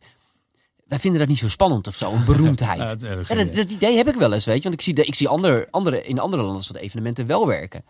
Wij 0.91 0.99
vinden 0.99 1.19
dat 1.19 1.29
niet 1.29 1.37
zo 1.37 1.49
spannend 1.49 1.87
of 1.87 1.95
zo, 1.95 2.11
een 2.11 2.25
beroemdheid. 2.25 2.79
Ja, 2.81 2.87
het- 2.87 3.27
Ja, 3.27 3.35
dat, 3.35 3.55
dat 3.55 3.71
idee 3.71 3.97
heb 3.97 4.07
ik 4.07 4.15
wel 4.15 4.33
eens, 4.33 4.45
weet 4.45 4.55
je. 4.57 4.61
Want 4.63 4.73
ik 4.73 4.81
zie, 4.81 4.93
de, 4.93 5.05
ik 5.05 5.15
zie 5.15 5.27
andere, 5.27 5.67
andere, 5.71 6.03
in 6.05 6.19
andere 6.19 6.43
landen 6.43 6.63
soort 6.63 6.79
evenementen 6.79 7.25
wel 7.25 7.47
werken. 7.47 7.83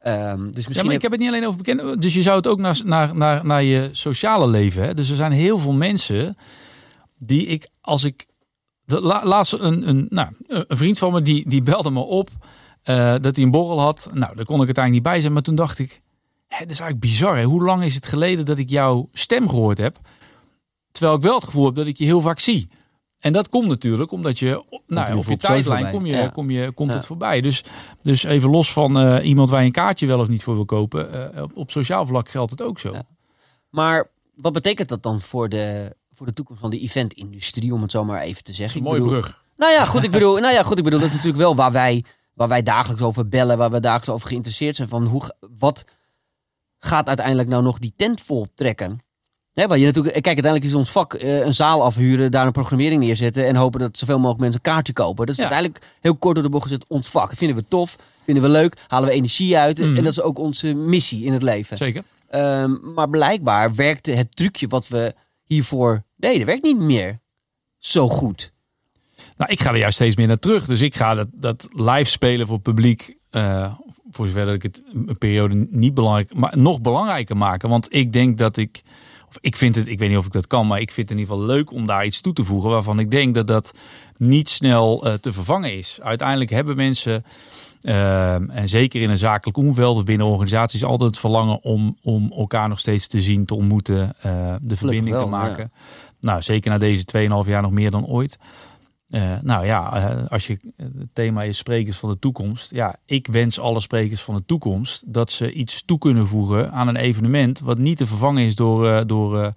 Ehm, 0.00 0.36
dus 0.44 0.54
misschien 0.54 0.74
Ja, 0.76 0.82
maar 0.84 0.92
ik 0.94 1.02
heb 1.02 1.10
het 1.10 1.20
niet 1.20 1.28
alleen 1.28 1.44
over 1.46 1.56
bekenden. 1.56 2.00
Dus 2.00 2.14
je 2.14 2.22
zou 2.22 2.36
het 2.36 2.46
ook 2.46 2.58
naar, 2.58 2.80
naar, 2.84 3.16
naar, 3.16 3.46
naar 3.46 3.62
je 3.62 3.88
sociale 3.92 4.46
leven. 4.48 4.82
Hè? 4.82 4.94
Dus 4.94 5.10
er 5.10 5.16
zijn 5.16 5.32
heel 5.32 5.58
veel 5.58 5.72
mensen 5.72 6.36
die 7.18 7.46
ik, 7.46 7.68
als 7.80 8.04
ik. 8.04 8.26
De, 8.84 9.00
la, 9.00 9.24
laatst 9.24 9.52
een, 9.52 9.88
een, 9.88 10.06
nou, 10.08 10.28
een 10.46 10.76
vriend 10.76 10.98
van 10.98 11.12
me 11.12 11.22
die, 11.22 11.48
die 11.48 11.62
belde 11.62 11.90
me 11.90 12.00
op 12.00 12.30
eh, 12.82 13.14
dat 13.20 13.36
hij 13.36 13.44
een 13.44 13.50
borrel 13.50 13.80
had. 13.80 14.08
Nou, 14.12 14.36
daar 14.36 14.44
kon 14.44 14.60
ik 14.60 14.64
uiteindelijk 14.66 14.92
niet 14.92 15.02
bij 15.12 15.20
zijn. 15.20 15.32
Maar 15.32 15.42
toen 15.42 15.54
dacht 15.54 15.78
ik, 15.78 16.00
hè, 16.48 16.58
dat 16.58 16.70
is 16.70 16.80
eigenlijk 16.80 17.00
bizar. 17.00 17.36
Hè? 17.36 17.44
Hoe 17.44 17.62
lang 17.64 17.84
is 17.84 17.94
het 17.94 18.06
geleden 18.06 18.44
dat 18.44 18.58
ik 18.58 18.70
jouw 18.70 19.08
stem 19.12 19.48
gehoord 19.48 19.78
heb? 19.78 19.98
Terwijl 20.92 21.16
ik 21.16 21.22
wel 21.22 21.34
het 21.34 21.44
gevoel 21.44 21.64
heb 21.64 21.74
dat 21.74 21.86
ik 21.86 21.96
je 21.98 22.04
heel 22.04 22.20
vaak 22.20 22.38
zie. 22.38 22.68
En 23.20 23.32
dat 23.32 23.48
komt 23.48 23.68
natuurlijk 23.68 24.12
omdat 24.12 24.38
je, 24.38 24.64
nou, 24.86 25.08
je 25.12 25.16
op 25.16 25.24
je 25.26 25.36
tijdlijn 25.36 25.90
kom 25.90 26.06
je, 26.06 26.16
Ja. 26.16 26.28
kom 26.28 26.50
je, 26.50 26.72
komt 26.72 26.90
Ja. 26.90 26.96
het 26.96 27.06
voorbij. 27.06 27.40
Dus, 27.40 27.64
dus 28.02 28.22
even 28.24 28.50
los 28.50 28.72
van 28.72 28.98
eh, 28.98 29.26
iemand 29.28 29.48
waar 29.50 29.60
je 29.60 29.66
een 29.66 29.72
kaartje 29.72 30.06
wel 30.06 30.20
of 30.20 30.28
niet 30.28 30.42
voor 30.42 30.54
wil 30.54 30.64
kopen. 30.64 31.34
eh, 31.34 31.42
op, 31.42 31.56
op 31.56 31.70
sociaal 31.70 32.06
vlak 32.06 32.28
geldt 32.28 32.50
het 32.50 32.62
ook 32.62 32.78
zo. 32.78 32.92
Ja. 32.92 33.02
Maar 33.70 34.10
wat 34.34 34.52
betekent 34.52 34.88
dat 34.88 35.02
dan 35.02 35.20
voor 35.22 35.48
de, 35.48 35.96
voor 36.12 36.26
de 36.26 36.32
toekomst 36.32 36.60
van 36.60 36.70
de 36.70 36.78
eventindustrie, 36.78 37.74
om 37.74 37.82
het 37.82 37.90
zo 37.90 38.04
maar 38.04 38.20
even 38.20 38.44
te 38.44 38.54
zeggen? 38.54 38.78
Een 38.78 38.84
mooie 38.86 39.00
bedoel- 39.00 39.18
brug. 39.20 39.44
Nou 39.56 39.72
ja, 39.72 39.84
goed, 39.84 40.02
ik 40.02 40.10
bedoel, 40.10 40.38
nou 40.38 40.54
ja, 40.54 40.62
goed, 40.62 40.78
ik 40.78 40.84
bedoel, 40.84 40.98
dat 40.98 41.08
is 41.08 41.14
natuurlijk 41.14 41.42
wel 41.42 41.56
waar 41.56 41.72
wij, 41.72 42.04
waar 42.34 42.48
wij 42.48 42.62
dagelijks 42.62 43.02
over 43.02 43.28
bellen, 43.28 43.58
waar 43.58 43.70
we 43.70 43.80
dagelijks 43.80 44.08
over 44.10 44.28
geïnteresseerd 44.28 44.76
zijn. 44.76 44.88
Van 44.88 45.06
hoe, 45.06 45.34
wat 45.58 45.84
gaat 46.78 47.06
uiteindelijk 47.08 47.48
nou 47.48 47.62
nog 47.62 47.78
die 47.78 47.92
tent 47.96 48.20
vol 48.20 48.46
trekken? 48.54 49.00
Hè, 49.52 49.66
waar 49.66 49.78
je 49.78 49.84
natuurlijk, 49.86 50.14
kijk, 50.14 50.26
uiteindelijk 50.26 50.64
is 50.64 50.74
ons 50.74 50.90
vak 50.90 51.14
eh, 51.14 51.38
een 51.40 51.54
zaal 51.54 51.82
afhuren, 51.82 52.30
daar 52.30 52.46
een 52.46 52.52
programmering 52.52 53.02
neerzetten 53.02 53.46
en 53.46 53.56
hopen 53.56 53.80
dat 53.80 53.98
zoveel 53.98 54.16
mogelijk 54.18 54.40
mensen 54.40 54.60
een 54.64 54.72
kaartje 54.72 54.92
kopen. 54.92 55.26
Dat 55.26 55.34
is 55.34 55.42
Ja. 55.42 55.42
uiteindelijk 55.50 55.84
heel 56.00 56.16
kort 56.16 56.34
door 56.34 56.44
de 56.44 56.50
bocht 56.50 56.62
gezet 56.62 56.84
ons 56.88 57.08
vak. 57.08 57.32
Vinden 57.36 57.56
we 57.56 57.64
tof, 57.68 57.96
vinden 58.24 58.42
we 58.42 58.48
leuk, 58.48 58.76
halen 58.86 59.08
we 59.08 59.14
energie 59.14 59.56
uit 59.58 59.78
Mhm. 59.78 59.96
en 59.96 60.04
dat 60.04 60.12
is 60.12 60.20
ook 60.20 60.38
onze 60.38 60.74
missie 60.74 61.24
in 61.24 61.32
het 61.32 61.42
leven. 61.42 61.76
Zeker. 61.76 62.02
Ehm, 62.28 62.92
maar 62.94 63.08
blijkbaar 63.10 63.74
werkte 63.74 64.10
het 64.10 64.36
trucje 64.36 64.66
wat 64.68 64.88
we 64.88 65.14
hiervoor 65.44 66.02
deden, 66.16 66.46
werkt 66.46 66.62
niet 66.62 66.78
meer 66.78 67.18
zo 67.78 68.08
goed. 68.08 68.52
Nou, 69.36 69.52
ik 69.52 69.60
ga 69.60 69.70
er 69.70 69.76
juist 69.78 69.94
steeds 69.94 70.16
meer 70.16 70.26
naar 70.26 70.38
terug. 70.38 70.66
Dus 70.66 70.80
ik 70.80 70.94
ga 70.94 71.14
dat, 71.14 71.28
dat 71.32 71.66
live 71.72 72.10
spelen 72.10 72.46
voor 72.46 72.58
publiek. 72.60 73.16
eh, 73.30 73.74
voor 74.10 74.26
zover 74.26 74.46
dat 74.46 74.54
ik 74.54 74.62
het 74.62 74.82
een 74.92 75.18
periode 75.18 75.66
niet 75.70 75.94
belangrijk, 75.94 76.34
maar 76.34 76.58
nog 76.58 76.80
belangrijker 76.80 77.36
maken. 77.36 77.68
Want 77.68 77.94
ik 77.94 78.12
denk 78.12 78.38
dat 78.38 78.56
ik. 78.56 78.82
Ik 79.40 79.56
vind 79.56 79.74
het, 79.74 79.88
ik 79.88 79.98
weet 79.98 80.08
niet 80.08 80.18
of 80.18 80.26
ik 80.26 80.32
dat 80.32 80.46
kan, 80.46 80.66
maar 80.66 80.80
ik 80.80 80.90
vind 80.90 81.08
het 81.08 81.18
in 81.18 81.22
ieder 81.22 81.34
geval 81.34 81.56
leuk 81.56 81.72
om 81.72 81.86
daar 81.86 82.04
iets 82.04 82.20
toe 82.20 82.32
te 82.32 82.44
voegen. 82.44 82.70
Waarvan 82.70 82.98
ik 82.98 83.10
denk 83.10 83.34
dat 83.34 83.46
dat 83.46 83.72
niet 84.16 84.48
snel 84.48 85.06
eh, 85.06 85.12
te 85.12 85.32
vervangen 85.32 85.78
is. 85.78 85.98
Uiteindelijk 86.02 86.50
hebben 86.50 86.76
mensen. 86.76 87.24
eh, 87.80 88.34
en 88.34 88.68
zeker 88.68 89.02
in 89.02 89.10
een 89.10 89.18
zakelijk 89.18 89.56
omveld 89.56 89.96
of 89.96 90.04
binnen 90.04 90.26
organisaties 90.26 90.84
altijd 90.84 91.10
het 91.10 91.18
verlangen 91.18 91.62
om, 91.62 91.96
om 92.02 92.32
elkaar 92.36 92.68
nog 92.68 92.78
steeds 92.78 93.06
te 93.06 93.20
zien, 93.20 93.44
te 93.44 93.54
ontmoeten, 93.54 94.14
eh, 94.20 94.54
de 94.60 94.76
verbinding 94.76 95.16
wel, 95.16 95.24
te 95.24 95.30
maken. 95.30 95.72
Nou, 96.20 96.42
zeker 96.42 96.70
na 96.70 96.78
deze 96.78 97.04
2,5 97.04 97.48
jaar 97.48 97.62
nog 97.62 97.70
meer 97.72 97.90
dan 97.90 98.06
ooit. 98.06 98.38
Eh, 99.12 99.32
nou 99.42 99.66
ja, 99.66 99.96
eh, 100.10 100.26
als 100.30 100.46
je 100.46 100.58
het 100.76 100.92
thema 101.12 101.42
is 101.42 101.56
sprekers 101.58 101.96
van 101.96 102.08
de 102.10 102.18
toekomst. 102.18 102.70
Ja, 102.70 102.96
ik 103.04 103.26
wens 103.26 103.58
alle 103.60 103.80
sprekers 103.80 104.22
van 104.22 104.34
de 104.34 104.42
toekomst 104.46 105.02
dat 105.06 105.30
ze 105.30 105.52
iets 105.52 105.82
toe 105.84 105.98
kunnen 105.98 106.26
voegen 106.26 106.72
aan 106.72 106.88
een 106.88 106.96
evenement 106.96 107.60
wat 107.60 107.78
niet 107.78 107.96
te 107.96 108.06
vervangen 108.06 108.44
is 108.44 108.54
door, 108.56 108.88
eh, 108.88 109.00
door, 109.06 109.52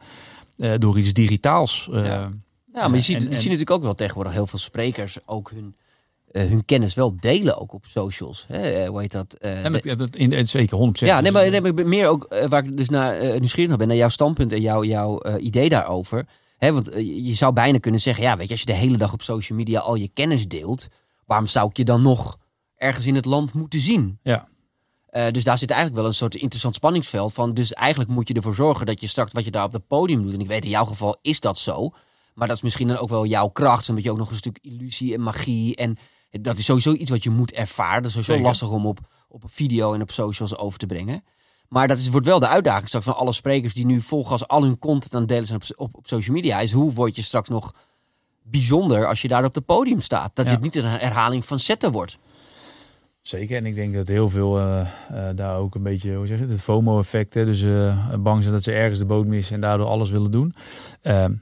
door 0.78 0.98
iets 0.98 1.14
digitaals. 1.14 1.88
Ja. 1.92 2.32
Ja, 2.74 2.88
maar 2.88 2.96
je 2.96 3.02
ziet, 3.02 3.16
en- 3.16 3.22
je 3.22 3.28
en- 3.28 3.34
ziet 3.34 3.44
natuurlijk 3.44 3.72
ook 3.72 3.84
wel 3.84 3.94
tegenwoordig 3.94 4.34
heel 4.34 4.48
veel 4.48 4.60
sprekers 4.60 5.18
ook 5.26 5.52
hun, 5.52 5.76
hun 6.32 6.66
kennis 6.66 6.94
wel 6.94 7.16
delen 7.20 7.58
ook 7.62 7.74
op 7.74 7.86
socials. 7.86 8.46
Hè? 8.48 8.86
Hoe 8.88 9.02
heet 9.02 9.12
dat? 9.12 9.38
Met- 9.70 10.16
in, 10.16 10.32
in, 10.32 10.48
zeker 10.48 10.78
100%. 10.78 11.10
ja, 11.12 11.22
nee, 11.22 11.32
maar, 11.32 11.50
nee, 11.50 11.62
maar 11.62 11.88
meer 11.88 12.08
ook 12.08 12.36
waar 12.50 12.64
ik 12.66 12.78
dus 12.78 12.90
naar 12.90 13.22
nieuwsgierig 13.40 13.70
naar 13.70 13.78
ben, 13.78 13.88
naar 13.88 13.98
jouw 13.98 14.10
standpunt 14.10 14.54
en 14.54 14.62
jouw, 14.62 14.84
jouw 14.84 15.38
idee 15.38 15.70
daarover. 15.70 16.26
Hè, 16.66 16.74
want 16.74 16.90
eh, 16.90 17.26
je- 17.26 17.34
zou 17.34 17.54
bijna 17.54 17.78
kunnen 17.80 18.02
zeggen, 18.02 18.24
ja, 18.24 18.38
weet 18.38 18.46
je, 18.46 18.52
als 18.52 18.60
je 18.60 18.66
de 18.66 18.74
hele 18.74 18.98
dag 18.98 19.14
op 19.14 19.22
social 19.22 19.58
media 19.58 19.80
al 19.80 19.96
je 19.96 20.10
kennis 20.14 20.48
deelt, 20.48 20.88
waarom 21.26 21.48
zou 21.48 21.70
ik 21.70 21.78
je 21.78 21.84
dan 21.86 22.02
nog 22.02 22.38
ergens 22.76 23.06
in 23.06 23.16
het 23.16 23.26
land 23.26 23.54
moeten 23.54 23.80
zien? 23.80 24.20
Ja. 24.24 24.48
Eh, 25.06 25.32
dus 25.32 25.44
daar 25.44 25.58
zit 25.58 25.70
eigenlijk 25.70 26.00
wel 26.00 26.10
een 26.10 26.16
soort 26.16 26.36
interessant 26.36 26.76
spanningsveld 26.76 27.34
van. 27.34 27.54
Dus 27.54 27.74
eigenlijk 27.74 28.10
moet 28.10 28.28
je 28.28 28.34
ervoor 28.34 28.56
zorgen 28.56 28.86
dat 28.86 29.02
je 29.02 29.08
straks 29.08 29.32
wat 29.34 29.46
je 29.46 29.52
daar 29.52 29.64
op 29.64 29.72
het 29.74 29.88
podium 29.88 30.22
doet. 30.24 30.34
En 30.34 30.40
ik 30.40 30.48
weet 30.48 30.64
in 30.64 30.70
jouw 30.70 30.86
geval 30.86 31.18
is 31.22 31.40
dat 31.40 31.58
zo. 31.58 31.90
Maar 32.34 32.48
dat 32.48 32.56
is 32.56 32.64
misschien 32.64 32.88
dan 32.88 32.98
ook 32.98 33.10
wel 33.10 33.26
jouw 33.26 33.48
kracht. 33.48 33.86
Zodat 33.86 34.04
je 34.04 34.12
ook 34.12 34.18
nog 34.18 34.30
een 34.30 34.36
stuk 34.36 34.60
illusie 34.62 35.14
en 35.14 35.22
magie. 35.22 35.76
En 35.76 35.98
dat 36.32 36.58
is 36.58 36.66
sowieso 36.66 36.94
iets 36.94 37.10
wat 37.12 37.24
je 37.24 37.30
moet 37.30 37.52
ervaren. 37.52 37.96
Dat 38.02 38.06
is 38.06 38.12
sowieso 38.12 38.32
Zeker. 38.32 38.48
lastig 38.48 38.70
om 38.72 38.86
op, 38.86 39.00
op 39.30 39.44
een 39.44 39.50
video 39.50 39.94
en 39.94 40.02
op 40.02 40.12
socials 40.12 40.58
over 40.58 40.80
te 40.80 40.86
brengen. 40.86 41.24
Maar 41.70 41.88
dat 41.88 41.98
is, 41.98 42.10
wordt 42.10 42.26
wel 42.26 42.40
de 42.40 42.48
uitdaging 42.48 42.88
straks 42.88 43.06
van 43.06 43.16
alle 43.16 43.34
sprekers 43.34 43.74
die 43.74 43.86
nu 43.86 44.02
volgens 44.02 44.48
al 44.48 44.64
hun 44.64 44.80
content 44.80 45.14
aan 45.14 45.20
het 45.20 45.30
delen 45.30 45.46
zijn 45.46 45.62
op, 45.62 45.80
op, 45.80 45.96
op 45.96 46.08
social 46.08 46.36
media. 46.36 46.60
Is 46.60 46.72
hoe 46.72 46.94
word 46.94 47.16
je 47.16 47.22
straks 47.22 47.50
nog 47.50 47.74
bijzonder 48.44 49.08
als 49.08 49.22
je 49.22 49.28
daar 49.28 49.44
op 49.46 49.56
het 49.56 49.66
podium 49.66 50.02
staat? 50.02 50.32
Dat 50.34 50.46
Ja. 50.46 50.52
het 50.52 50.62
niet 50.62 50.76
een 50.76 50.86
herhaling 50.86 51.46
van 51.46 51.60
zetten 51.60 51.92
wordt. 51.92 52.18
Zeker, 53.22 53.58
en 53.58 53.66
ik 53.66 53.76
denk 53.76 53.94
dat 53.96 54.08
heel 54.08 54.30
veel 54.30 54.60
eh, 54.60 54.80
eh, 54.82 55.36
daar 55.36 55.58
ook 55.58 55.76
een 55.76 55.84
beetje, 55.84 56.16
hoe 56.16 56.28
zeg 56.28 56.38
je 56.38 56.44
het, 56.44 56.52
het 56.52 56.62
FOMO-effect, 56.62 57.34
hè, 57.34 57.46
dus 57.46 57.64
eh, 57.64 58.14
bang 58.20 58.42
zijn 58.42 58.54
dat 58.54 58.64
ze 58.64 58.72
ergens 58.72 59.00
de 59.00 59.06
boot 59.06 59.26
missen 59.26 59.56
en 59.56 59.62
daardoor 59.62 59.88
alles 59.88 60.10
willen 60.10 60.32
doen. 60.32 60.54
Ehm, 61.02 61.34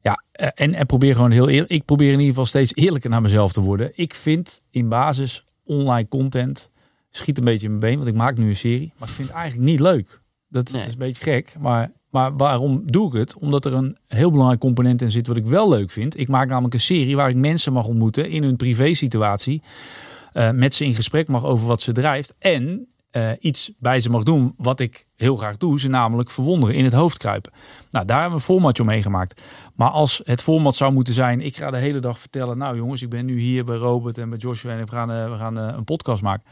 ja, 0.00 0.22
en, 0.32 0.74
en 0.74 0.86
probeer 0.86 1.14
gewoon 1.14 1.30
heel 1.30 1.48
eerlijk, 1.48 1.70
ik 1.70 1.84
probeer 1.84 2.06
in 2.06 2.12
ieder 2.12 2.28
geval 2.28 2.46
steeds 2.46 2.74
eerlijker 2.74 3.10
naar 3.10 3.22
mezelf 3.22 3.52
te 3.52 3.60
worden. 3.60 3.90
Ik 3.94 4.14
vind 4.14 4.60
in 4.70 4.88
basis 4.88 5.44
online 5.64 6.08
content, 6.08 6.70
schiet 7.10 7.38
een 7.38 7.44
beetje 7.44 7.64
in 7.66 7.78
mijn 7.78 7.80
been, 7.80 7.96
want 7.96 8.08
ik 8.08 8.14
maak 8.14 8.36
nu 8.36 8.48
een 8.48 8.56
serie, 8.56 8.92
maar 8.98 9.08
ik 9.08 9.14
vind 9.14 9.28
het 9.28 9.36
eigenlijk 9.36 9.70
niet 9.70 9.80
leuk. 9.80 10.20
Dat 10.48 10.72
Nee. 10.72 10.86
is 10.86 10.92
een 10.92 10.98
beetje 10.98 11.22
gek, 11.22 11.54
maar, 11.60 11.92
maar 12.10 12.36
waarom 12.36 12.82
doe 12.84 13.06
ik 13.06 13.12
het? 13.18 13.34
Omdat 13.38 13.64
er 13.64 13.74
een 13.74 13.96
heel 14.06 14.30
belangrijk 14.30 14.60
component 14.60 15.02
in 15.02 15.10
zit 15.10 15.26
wat 15.26 15.36
ik 15.36 15.46
wel 15.46 15.68
leuk 15.68 15.90
vind. 15.90 16.18
Ik 16.18 16.28
maak 16.28 16.48
namelijk 16.48 16.74
een 16.74 16.80
serie 16.80 17.16
waar 17.16 17.28
ik 17.28 17.36
mensen 17.36 17.72
mag 17.72 17.86
ontmoeten 17.86 18.30
in 18.30 18.42
hun 18.42 18.56
privé 18.56 18.94
situatie 18.94 19.62
eh, 20.32 20.50
met 20.50 20.74
ze 20.74 20.84
in 20.84 20.94
gesprek 20.94 21.28
mag 21.28 21.44
over 21.44 21.66
wat 21.66 21.82
ze 21.82 21.92
drijft. 21.92 22.34
En 22.38 22.88
eh, 23.10 23.30
iets 23.40 23.72
bij 23.78 24.00
ze 24.00 24.10
mag 24.10 24.22
doen 24.22 24.54
wat 24.56 24.80
ik 24.80 25.04
heel 25.16 25.36
graag 25.36 25.56
doe. 25.56 25.80
Ze 25.80 25.88
namelijk 25.88 26.30
verwonderen, 26.30 26.74
in 26.74 26.84
het 26.84 26.92
hoofd 26.92 27.18
kruipen. 27.18 27.52
Nou, 27.90 28.06
daar 28.06 28.20
hebben 28.20 28.38
we 28.38 28.44
een 28.46 28.54
formatje 28.54 28.82
omheen 28.82 29.02
gemaakt. 29.02 29.42
Maar 29.74 29.90
als 29.90 30.20
het 30.24 30.42
format 30.42 30.76
zou 30.76 30.92
moeten 30.92 31.14
zijn... 31.14 31.40
ik 31.40 31.56
ga 31.56 31.70
de 31.70 31.76
hele 31.76 31.98
dag 31.98 32.18
vertellen... 32.18 32.58
nou 32.58 32.76
jongens, 32.76 33.02
ik 33.02 33.08
ben 33.08 33.24
nu 33.26 33.38
hier 33.40 33.64
bij 33.64 33.76
Robert 33.76 34.18
en 34.18 34.28
bij 34.30 34.38
Joshua... 34.38 34.72
en 34.72 34.84
we 34.84 34.90
gaan, 34.90 35.10
eh, 35.10 35.30
we 35.30 35.36
gaan 35.36 35.56
een 35.56 35.84
podcast 35.84 36.22
maken. 36.22 36.44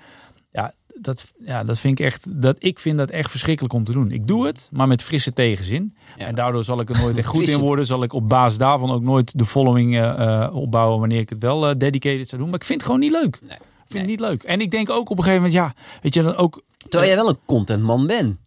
Dat, 1.00 1.24
ja, 1.38 1.64
dat 1.64 1.78
vind 1.78 1.98
ik 1.98 2.06
echt... 2.06 2.42
Dat, 2.42 2.56
ik 2.58 2.78
vind 2.78 2.98
dat 2.98 3.10
echt 3.10 3.30
verschrikkelijk 3.30 3.74
om 3.74 3.84
te 3.84 3.92
doen. 3.92 4.10
Ik 4.10 4.26
doe 4.26 4.46
het, 4.46 4.68
maar 4.72 4.88
met 4.88 5.02
frisse 5.02 5.32
tegenzin. 5.32 5.94
Ja. 6.18 6.26
En 6.26 6.34
daardoor 6.34 6.64
zal 6.64 6.80
ik 6.80 6.90
er 6.90 7.00
nooit 7.00 7.16
echt 7.16 7.26
goed 7.36 7.48
in 7.48 7.58
worden. 7.58 7.86
Zal 7.86 8.02
ik 8.02 8.12
op 8.12 8.28
basis 8.28 8.58
daarvan 8.58 8.90
ook 8.90 9.02
nooit 9.02 9.38
de 9.38 9.46
following 9.46 9.96
eh, 9.96 10.42
eh, 10.42 10.54
opbouwen... 10.54 10.98
wanneer 10.98 11.20
ik 11.20 11.28
het 11.28 11.42
wel 11.42 11.68
eh, 11.68 11.74
dedicated 11.78 12.28
zou 12.28 12.40
doen. 12.40 12.50
Maar 12.50 12.60
ik 12.60 12.66
vind 12.66 12.80
het 12.80 12.90
gewoon 12.90 13.04
niet 13.04 13.12
leuk. 13.22 13.38
Nee. 13.42 13.56
Ik 13.56 13.92
vind 13.92 14.02
het 14.02 14.10
niet 14.10 14.20
leuk. 14.20 14.42
En 14.42 14.60
ik 14.60 14.70
denk 14.70 14.90
ook 14.90 15.10
op 15.10 15.18
een 15.18 15.24
gegeven 15.24 15.42
moment, 15.42 15.52
ja, 15.54 15.74
weet 16.02 16.14
je, 16.14 16.22
dan 16.22 16.36
ook. 16.36 16.62
Terwijl 16.76 17.10
jij 17.12 17.16
wel 17.16 17.28
een 17.28 17.38
contentman 17.46 18.06
bent. 18.06 18.38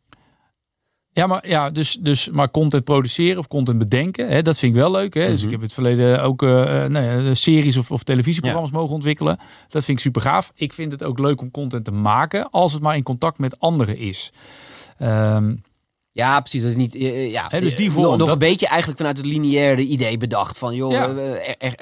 Ja, 1.14 1.28
maar 1.28 1.48
ja, 1.48 1.70
dus, 1.70 1.98
dus 2.02 2.30
maar 2.30 2.52
content 2.52 2.84
produceren 2.84 3.38
of 3.38 3.48
content 3.48 3.78
bedenken, 3.78 4.28
hè, 4.30 4.42
dat 4.42 4.60
vind 4.60 4.76
ik 4.76 4.82
wel 4.82 4.92
leuk. 4.92 5.14
Hè. 5.14 5.28
Dus 5.28 5.36
Mhm. 5.38 5.46
ik 5.46 5.52
heb 5.52 5.60
in 5.60 5.66
het 5.66 5.74
verleden 5.74 6.24
ook 6.24 6.44
eh, 6.44 6.84
eh, 6.84 6.92
nou 6.92 7.24
ja, 7.24 7.34
series 7.34 7.78
of, 7.78 7.92
of 7.92 8.04
televisieprogramma's 8.04 8.72
mogen 8.72 8.94
ontwikkelen. 8.96 9.38
Dat 9.68 9.86
vind 9.86 9.98
ik 9.98 10.04
super 10.04 10.22
gaaf. 10.22 10.52
Ik 10.56 10.74
vind 10.74 10.92
het 10.92 11.04
ook 11.04 11.20
leuk 11.20 11.42
om 11.42 11.52
content 11.52 11.86
te 11.86 11.92
maken, 11.92 12.50
als 12.50 12.74
het 12.74 12.82
maar 12.82 12.96
in 12.96 13.04
contact 13.04 13.38
met 13.40 13.60
anderen 13.60 13.98
is. 13.98 14.32
Ehm, 14.98 15.56
Ja, 16.20 16.40
precies. 16.40 16.62
Dat 16.62 16.72
is 16.72 16.78
niet, 16.78 16.96
eh, 16.96 17.08
eh, 17.08 17.32
ja, 17.32 17.48
dus 17.48 17.76
die 17.76 17.88
eh, 17.88 17.94
vorm, 17.94 18.06
nog, 18.06 18.18
nog 18.18 18.28
dat- 18.28 18.42
een 18.42 18.48
beetje 18.50 18.68
eigenlijk 18.68 18.98
vanuit 18.98 19.18
het 19.18 19.26
lineaire 19.26 19.82
idee 19.82 20.18
bedacht. 20.18 20.58
Van 20.58 20.76
joh, 20.76 20.92
Ja. 20.92 21.14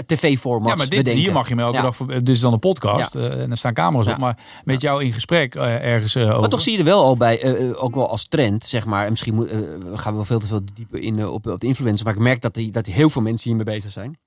tv-formats 0.06 0.70
ja, 0.70 0.76
maar 0.76 0.90
dit, 0.90 0.98
bedenken. 0.98 1.22
hier 1.24 1.32
mag 1.34 1.50
je 1.50 1.56
me 1.56 1.62
elke 1.62 1.76
Ja. 1.78 1.82
dag 1.82 1.96
voor. 1.96 2.08
Dit 2.08 2.30
is 2.30 2.40
dan 2.40 2.54
een 2.54 2.60
podcast 2.60 3.16
en 3.16 3.52
er 3.52 3.58
staan 3.58 3.74
camera's 3.74 4.08
op. 4.08 4.18
Maar 4.18 4.38
met 4.64 4.82
jou 4.82 5.04
in 5.04 5.14
gesprek 5.14 5.56
ergens 5.56 6.18
over. 6.18 6.40
Maar 6.40 6.50
toch 6.50 6.62
zie 6.62 6.72
je 6.74 6.78
er 6.78 6.84
wel 6.86 7.04
al 7.04 7.18
bij, 7.18 7.76
ook 7.76 7.96
wel 7.96 8.10
als 8.10 8.28
trend, 8.28 8.66
zeg 8.66 8.86
maar. 8.86 9.04
En 9.04 9.10
misschien 9.10 9.34
moet, 9.34 9.48
eh, 9.50 9.60
we 9.92 9.98
gaan 9.98 10.16
wel 10.16 10.26
veel 10.26 10.40
te 10.40 10.48
veel 10.48 10.62
dieper 10.74 11.00
in 11.00 11.28
op, 11.28 11.48
op 11.48 11.60
de 11.62 11.68
influencer. 11.68 12.06
Maar 12.06 12.14
ik 12.16 12.20
merk 12.20 12.42
dat, 12.42 12.54
die, 12.54 12.72
dat 12.72 12.86
heel 12.86 13.10
veel 13.10 13.22
mensen 13.22 13.50
hiermee 13.54 13.76
bezig 13.76 13.92
zijn. 13.92 14.18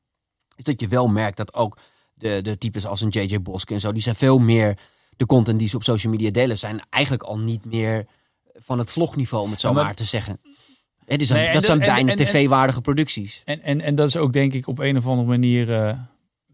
Is 0.57 0.65
dat 0.65 0.81
je 0.81 0.89
wel 0.89 1.09
merkt 1.09 1.37
dat 1.37 1.55
ook 1.55 1.77
de, 2.15 2.41
de 2.43 2.59
types 2.59 2.87
als 2.87 3.01
een 3.01 3.09
JJ 3.09 3.41
Bosk 3.43 3.71
en 3.71 3.81
zo, 3.81 3.93
die 3.93 4.03
zijn 4.03 4.15
veel 4.15 4.39
meer 4.39 4.79
de 5.17 5.27
content 5.27 5.59
die 5.59 5.69
ze 5.69 5.77
op 5.77 5.83
social 5.83 6.13
media 6.13 6.31
delen, 6.31 6.59
zijn 6.59 6.81
eigenlijk 6.91 7.23
al 7.25 7.39
niet 7.39 7.65
meer 7.65 8.07
van 8.63 8.79
het 8.79 8.91
vlogniveau, 8.91 9.45
om 9.45 9.51
het 9.51 9.61
zo 9.61 9.69
Ja, 9.69 9.75
maar- 9.75 9.85
maar 9.85 9.95
te 9.95 10.05
zeggen. 10.05 10.41
Hè, 11.05 11.17
Nee, 11.17 11.47
en 11.47 11.53
dat 11.53 11.65
zijn 11.65 11.79
bijna 11.79 12.15
tv-waardige 12.15 12.81
producties. 12.81 13.43
En, 13.45 13.63
en, 13.63 13.81
en 13.81 13.95
dat 13.95 14.09
is 14.09 14.17
ook 14.17 14.33
denk 14.33 14.53
ik 14.53 14.67
op 14.67 14.79
een 14.79 14.97
of 14.97 15.07
andere 15.07 15.29
manier 15.29 15.73
eh, 15.75 15.99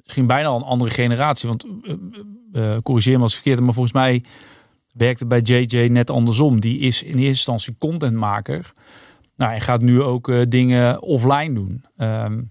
misschien 0.02 0.26
bijna 0.26 0.48
al 0.48 0.56
een 0.56 0.62
andere 0.62 0.90
generatie. 0.90 1.48
Want 1.48 1.64
eh, 2.52 2.74
eh, 2.74 2.82
corrigeer 2.82 3.16
me 3.16 3.22
als 3.22 3.34
verkeerd 3.34 3.60
maar 3.60 3.72
volgens 3.72 3.94
mij 3.94 4.24
werkt 4.92 5.18
het 5.20 5.28
bij 5.28 5.40
JJ 5.40 5.88
net 5.88 6.10
andersom. 6.10 6.60
Die 6.60 6.78
is 6.78 7.02
in 7.02 7.08
eerste 7.08 7.26
instantie 7.26 7.76
contentmaker. 7.78 8.72
Nou, 9.36 9.52
en 9.52 9.60
gaat 9.60 9.80
nu 9.82 10.02
ook 10.02 10.50
dingen 10.50 11.02
offline 11.02 11.54
doen. 11.54 11.84
Ehm, 11.96 12.42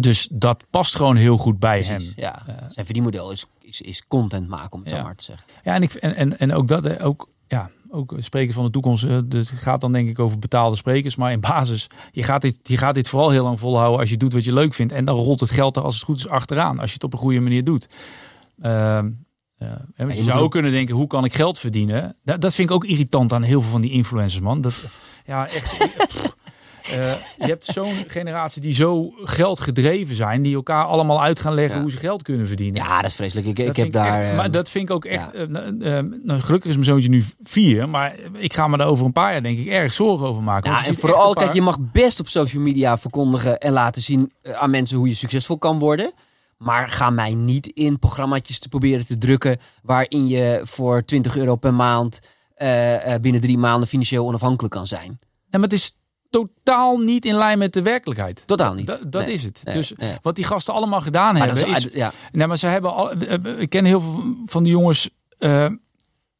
dus 0.00 0.28
dat 0.32 0.64
past 0.70 0.96
gewoon 0.96 1.16
heel 1.16 1.36
goed 1.36 1.58
bij 1.58 1.82
Precies, 1.82 2.06
hem. 2.06 2.24
ja. 2.24 2.42
Zijn 2.46 2.84
verdienmodel 2.84 3.30
is, 3.30 3.46
is, 3.60 3.80
is 3.80 4.04
content 4.08 4.48
maken, 4.48 4.72
om 4.72 4.80
het 4.80 4.90
Ja. 4.90 4.96
zo 4.96 5.02
maar 5.02 5.16
te 5.16 5.24
zeggen. 5.24 5.46
Ja, 5.64 5.74
en, 5.74 5.82
ik, 5.82 5.92
en, 5.94 6.14
en, 6.14 6.38
en 6.38 6.52
ook 6.52 6.68
dat, 6.68 7.00
ook, 7.00 7.28
ook 7.94 8.14
sprekers 8.18 8.54
van 8.54 8.64
de 8.64 8.70
toekomst. 8.70 9.04
eh, 9.04 9.18
Dus 9.24 9.50
het 9.50 9.58
gaat 9.60 9.80
dan 9.80 9.92
denk 9.92 10.08
ik 10.08 10.18
over 10.18 10.38
betaalde 10.38 10.76
sprekers. 10.76 11.16
Maar 11.16 11.32
in 11.32 11.40
basis, 11.40 11.86
je 12.10 12.22
gaat, 12.22 12.42
dit, 12.42 12.58
je 12.62 12.76
gaat 12.76 12.94
dit 12.94 13.08
vooral 13.08 13.30
heel 13.30 13.42
lang 13.44 13.58
volhouden 13.60 14.00
als 14.00 14.10
je 14.10 14.16
doet 14.16 14.32
wat 14.32 14.44
je 14.44 14.52
leuk 14.52 14.74
vindt. 14.74 14.92
En 14.92 15.04
dan 15.04 15.16
rolt 15.16 15.40
het 15.40 15.50
geld 15.50 15.76
er 15.76 15.82
als 15.82 15.94
het 15.94 16.04
goed 16.04 16.16
is 16.16 16.28
achteraan. 16.28 16.78
Als 16.78 16.88
je 16.88 16.94
het 16.94 17.04
op 17.04 17.12
een 17.12 17.18
goede 17.18 17.40
manier 17.40 17.64
doet. 17.64 17.88
Ehm, 18.60 19.10
ja, 19.58 19.84
want 19.96 20.16
je 20.16 20.22
zou 20.22 20.38
ook- 20.38 20.44
ook 20.44 20.50
kunnen 20.50 20.72
denken, 20.72 20.94
hoe 20.94 21.06
kan 21.06 21.24
ik 21.24 21.34
geld 21.34 21.58
verdienen? 21.58 22.16
Dat, 22.24 22.40
dat 22.40 22.54
vind 22.54 22.68
ik 22.68 22.74
ook 22.74 22.84
irritant 22.84 23.32
aan 23.32 23.42
heel 23.42 23.60
veel 23.62 23.70
van 23.70 23.80
die 23.80 23.90
influencers, 23.90 24.42
man. 24.42 24.60
Dat, 24.60 24.74
ja, 25.26 25.48
echt. 25.48 26.33
Eh, 26.90 27.12
je 27.38 27.46
hebt 27.46 27.64
zo'n 27.64 27.92
generatie 28.06 28.60
die 28.62 28.74
zo 28.74 29.12
geldgedreven 29.22 30.16
zijn, 30.16 30.42
die 30.42 30.54
elkaar 30.54 30.84
allemaal 30.84 31.22
uit 31.22 31.40
gaan 31.40 31.54
leggen 31.54 31.76
Ja. 31.76 31.82
hoe 31.82 31.90
ze 31.90 31.96
geld 31.96 32.22
kunnen 32.22 32.46
verdienen. 32.46 32.82
Ja, 32.82 32.96
dat 33.00 33.10
is 33.10 33.16
vreselijk. 33.16 33.46
Ik, 33.46 33.56
Dat 33.56 33.66
ik 33.66 33.76
heb 33.76 33.92
daar... 33.92 34.06
echt- 34.22 34.30
eh, 34.30 34.36
maar 34.36 34.50
dat 34.50 34.70
vind 34.70 34.88
ik 34.88 34.94
ook 34.94 35.04
echt. 35.04 35.26
ja. 35.32 35.38
eh, 35.38 36.04
nou, 36.22 36.40
gelukkig 36.40 36.70
is 36.70 36.76
mijn 36.76 36.84
zoontje 36.88 37.08
nu 37.08 37.24
vier, 37.42 37.88
maar 37.88 38.14
ik 38.36 38.52
ga 38.54 38.68
me 38.68 38.76
daar 38.76 38.86
over 38.86 39.04
een 39.06 39.12
paar 39.12 39.32
jaar 39.32 39.42
denk 39.42 39.58
ik 39.58 39.66
erg 39.66 39.92
zorgen 39.92 40.26
over 40.26 40.42
maken. 40.42 40.70
Ja, 40.70 40.86
en 40.86 40.94
vooral, 40.94 41.32
paar- 41.32 41.42
kijk, 41.42 41.54
je 41.54 41.62
mag 41.62 41.76
best 41.92 42.20
op 42.20 42.28
social 42.28 42.62
media 42.62 42.98
verkondigen 42.98 43.58
en 43.58 43.72
laten 43.72 44.02
zien 44.02 44.32
aan 44.52 44.70
mensen 44.70 44.96
hoe 44.96 45.08
je 45.08 45.14
succesvol 45.14 45.58
kan 45.58 45.78
worden. 45.78 46.12
Maar 46.58 46.88
ga 46.88 47.10
mij 47.10 47.34
niet 47.34 47.66
in 47.66 47.98
programmaatjes 47.98 48.58
te 48.58 48.68
proberen 48.68 49.06
te 49.06 49.18
drukken 49.18 49.56
waarin 49.82 50.28
je 50.28 50.60
voor 50.62 51.04
20 51.04 51.36
euro 51.36 51.56
per 51.56 51.74
maand 51.74 52.18
binnen 53.20 53.40
drie 53.40 53.58
maanden 53.58 53.88
financieel 53.88 54.26
onafhankelijk 54.26 54.74
kan 54.74 54.86
zijn. 54.86 55.18
Ja, 55.48 55.58
maar 55.60 55.68
het 55.68 55.72
is 55.72 55.92
totaal 56.42 56.98
niet 56.98 57.24
in 57.24 57.34
lijn 57.34 57.58
met 57.58 57.72
de 57.72 57.82
werkelijkheid. 57.82 58.42
Totaal 58.46 58.74
niet. 58.74 58.86
Dat, 58.86 59.12
dat 59.12 59.24
Nee, 59.24 59.34
is 59.34 59.42
het. 59.44 59.60
nee, 59.64 59.74
dus 59.74 59.92
nee. 59.96 60.12
wat 60.22 60.34
die 60.36 60.44
gasten 60.44 60.74
allemaal 60.74 61.00
gedaan 61.00 61.34
Maar 61.34 61.46
hebben 61.46 61.66
is, 61.68 61.84
is, 61.86 61.92
ja, 61.92 62.12
Nee, 62.32 62.46
maar 62.46 62.56
ze 62.58 62.66
hebben 62.66 62.94
al. 62.94 63.10
eh, 63.12 63.38
Ik 63.60 63.70
ken 63.70 63.84
heel 63.84 64.00
veel 64.00 64.22
van 64.46 64.62
die 64.62 64.72
jongens. 64.72 65.08
eh, 65.38 65.66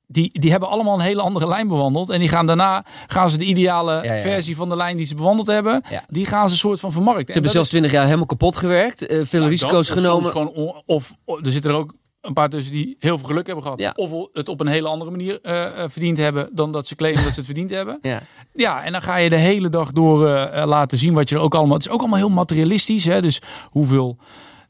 die, 0.07 0.41
die 0.41 0.51
hebben 0.51 0.69
allemaal 0.69 0.95
een 0.95 1.01
hele 1.01 1.21
andere 1.21 1.49
lijn 1.49 1.69
bewandeld. 1.69 2.11
En 2.11 2.19
die 2.19 2.29
gaan 2.29 2.47
daarna 2.47 2.85
gaan 3.07 3.31
ze 3.31 3.39
de 3.39 3.45
ideale 3.45 3.93
Ja, 4.03 4.15
ja. 4.15 4.21
versie 4.23 4.57
van 4.57 4.69
de 4.69 4.77
lijn 4.77 4.97
die 4.97 5.07
ze 5.07 5.15
bewandeld 5.15 5.47
hebben. 5.47 5.83
Die 6.09 6.27
gaan 6.27 6.49
ze 6.49 6.57
soort 6.57 6.81
van 6.81 6.93
vermarkten. 6.93 7.27
Ze 7.27 7.33
hebben 7.33 7.51
zelfs 7.51 7.69
20 7.69 7.93
jaar 7.93 8.05
helemaal 8.05 8.27
kapot 8.27 8.57
gewerkt, 8.57 9.07
eh, 9.07 9.21
veel 9.25 9.43
Ja, 9.43 9.49
risico's 9.49 9.89
dat, 9.89 9.99
genomen. 9.99 10.31
Gewoon 10.31 10.49
on- 10.49 10.83
of, 10.87 11.15
of 11.25 11.39
er 11.47 11.53
zitten 11.53 11.71
er 11.71 11.77
ook 11.77 11.95
een 12.25 12.33
paar 12.33 12.49
tussen 12.49 12.73
die 12.73 12.97
heel 12.99 13.19
veel 13.19 13.27
geluk 13.27 13.47
hebben 13.47 13.65
gehad. 13.65 13.81
Ja. 13.81 13.93
Of 13.97 14.11
het 14.33 14.49
op 14.49 14.61
een 14.61 14.67
hele 14.67 14.89
andere 14.89 15.11
manier 15.11 15.39
eh, 15.43 15.65
eh, 15.65 15.91
verdiend 15.91 16.17
hebben 16.17 16.49
dan 16.53 16.73
dat 16.73 16.87
ze 16.87 16.95
claimen 16.95 17.23
dat 17.23 17.31
ze 17.33 17.37
het 17.39 17.47
verdiend 17.47 17.71
hebben. 17.71 17.99
Ja. 18.03 18.23
Ja, 18.53 18.85
en 18.85 18.93
dan 18.93 19.03
ga 19.03 19.17
je 19.17 19.29
de 19.29 19.37
hele 19.37 19.69
dag 19.69 19.93
door 19.93 20.29
eh, 20.29 20.67
laten 20.67 20.99
zien 20.99 21.15
wat 21.15 21.29
je 21.29 21.35
er 21.35 21.41
ook 21.41 21.55
allemaal. 21.55 21.77
Het 21.77 21.87
is 21.87 21.93
ook 21.93 22.01
allemaal 22.01 22.19
heel 22.19 22.29
materialistisch. 22.29 23.05
Hè? 23.05 23.21
Dus 23.23 23.41
hoeveel, 23.71 24.19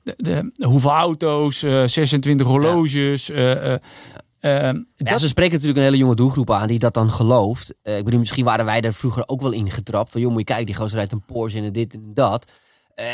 de, 0.03 0.15
de- 0.17 0.67
hoeveel 0.67 0.91
auto's, 0.91 1.63
eh, 1.63 1.83
26 1.87 2.47
horloges. 2.47 3.27
Ja, 3.27 4.73
dat, 4.97 5.21
ze 5.21 5.29
spreken 5.29 5.53
natuurlijk 5.53 5.79
een 5.79 5.85
hele 5.85 5.97
jonge 5.97 6.15
doelgroep 6.15 6.51
aan 6.51 6.69
die 6.69 6.79
dat 6.79 6.95
dan 6.95 7.11
gelooft. 7.11 7.75
Ik 7.83 8.05
bedoel, 8.05 8.19
misschien 8.19 8.45
waren 8.45 8.65
wij 8.65 8.81
daar 8.81 8.95
vroeger 8.95 9.23
ook 9.27 9.41
wel 9.41 9.53
in 9.53 9.71
getrapt. 9.71 10.11
Van 10.11 10.21
joh, 10.21 10.31
moet 10.31 10.39
je 10.39 10.45
kijken, 10.45 10.67
die 10.67 10.75
gozer 10.75 10.97
rijdt 10.97 11.13
een 11.13 11.25
Porsche 11.27 11.61
en 11.61 11.73
dit 11.73 11.95
en 11.95 12.11
dat. 12.15 12.51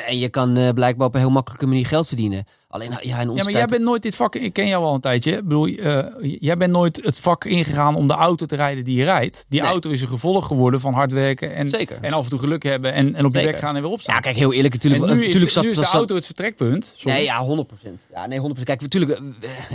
En 0.07 0.19
je 0.19 0.29
kan 0.29 0.73
blijkbaar 0.75 1.07
op 1.07 1.15
een 1.15 1.21
heel 1.21 1.31
makkelijke 1.31 1.67
manier 1.67 1.87
geld 1.87 2.07
verdienen. 2.07 2.45
Alleen, 2.73 2.91
ja, 3.01 3.21
in 3.21 3.29
onze 3.29 3.37
ja, 3.37 3.45
maar 3.45 3.53
jij 3.53 3.67
bent 3.67 3.83
nooit 3.83 4.03
dit 4.03 4.17
vak. 4.17 4.35
Ik 4.35 4.53
ken 4.53 4.67
jou 4.67 4.85
al 4.85 4.95
een 4.95 5.01
tijdje. 5.01 5.33
Ik 5.37 5.43
bedoel, 5.43 5.67
eh, 5.67 6.05
jij 6.41 6.57
bent 6.57 6.73
nooit 6.73 7.01
het 7.05 7.21
vak 7.21 7.45
ingegaan 7.45 7.95
om 7.95 8.07
de 8.07 8.13
auto 8.13 8.47
te 8.47 8.57
rijden 8.57 8.85
die 8.85 8.97
je 8.97 9.05
rijdt. 9.05 9.45
Die 9.49 9.61
Nee. 9.61 9.71
auto 9.71 9.91
is 9.91 10.03
een 10.03 10.09
gevolg 10.09 10.47
geworden 10.47 10.81
van 10.81 10.93
hard 10.95 11.13
werken 11.13 11.55
en, 11.55 11.71
Zeker. 11.71 11.99
en 12.01 12.13
af 12.13 12.25
en 12.25 12.31
toe 12.31 12.39
geluk 12.39 12.63
hebben 12.63 12.93
en, 12.93 13.15
en 13.15 13.25
op 13.25 13.35
je 13.35 13.43
weg 13.45 13.59
gaan 13.59 13.77
en 13.77 13.83
weer 13.83 13.91
opstaan. 13.91 14.15
Ja, 14.15 14.21
kijk, 14.21 14.37
heel 14.37 14.53
eerlijk, 14.53 14.75
natuurlijk... 14.75 15.03
en 15.03 15.09
nu 15.09 15.21
is, 15.21 15.27
natuurlijk 15.27 15.53
zat, 15.53 15.63
nu 15.63 15.69
is 15.69 15.75
de 15.75 15.81
dat 15.81 15.91
zat- 15.91 15.99
auto 15.99 16.15
het 16.15 16.27
vertrekpunt. 16.27 16.95
Sorry. 16.97 17.17
Nee, 17.17 17.25
ja, 17.25 17.45
100%. 17.47 17.99
Ja, 18.13 18.27
nee, 18.27 18.39
100%. 18.41 18.43
Kijk, 18.65 18.81
natuurlijk, 18.81 19.13
eh, 19.13 19.19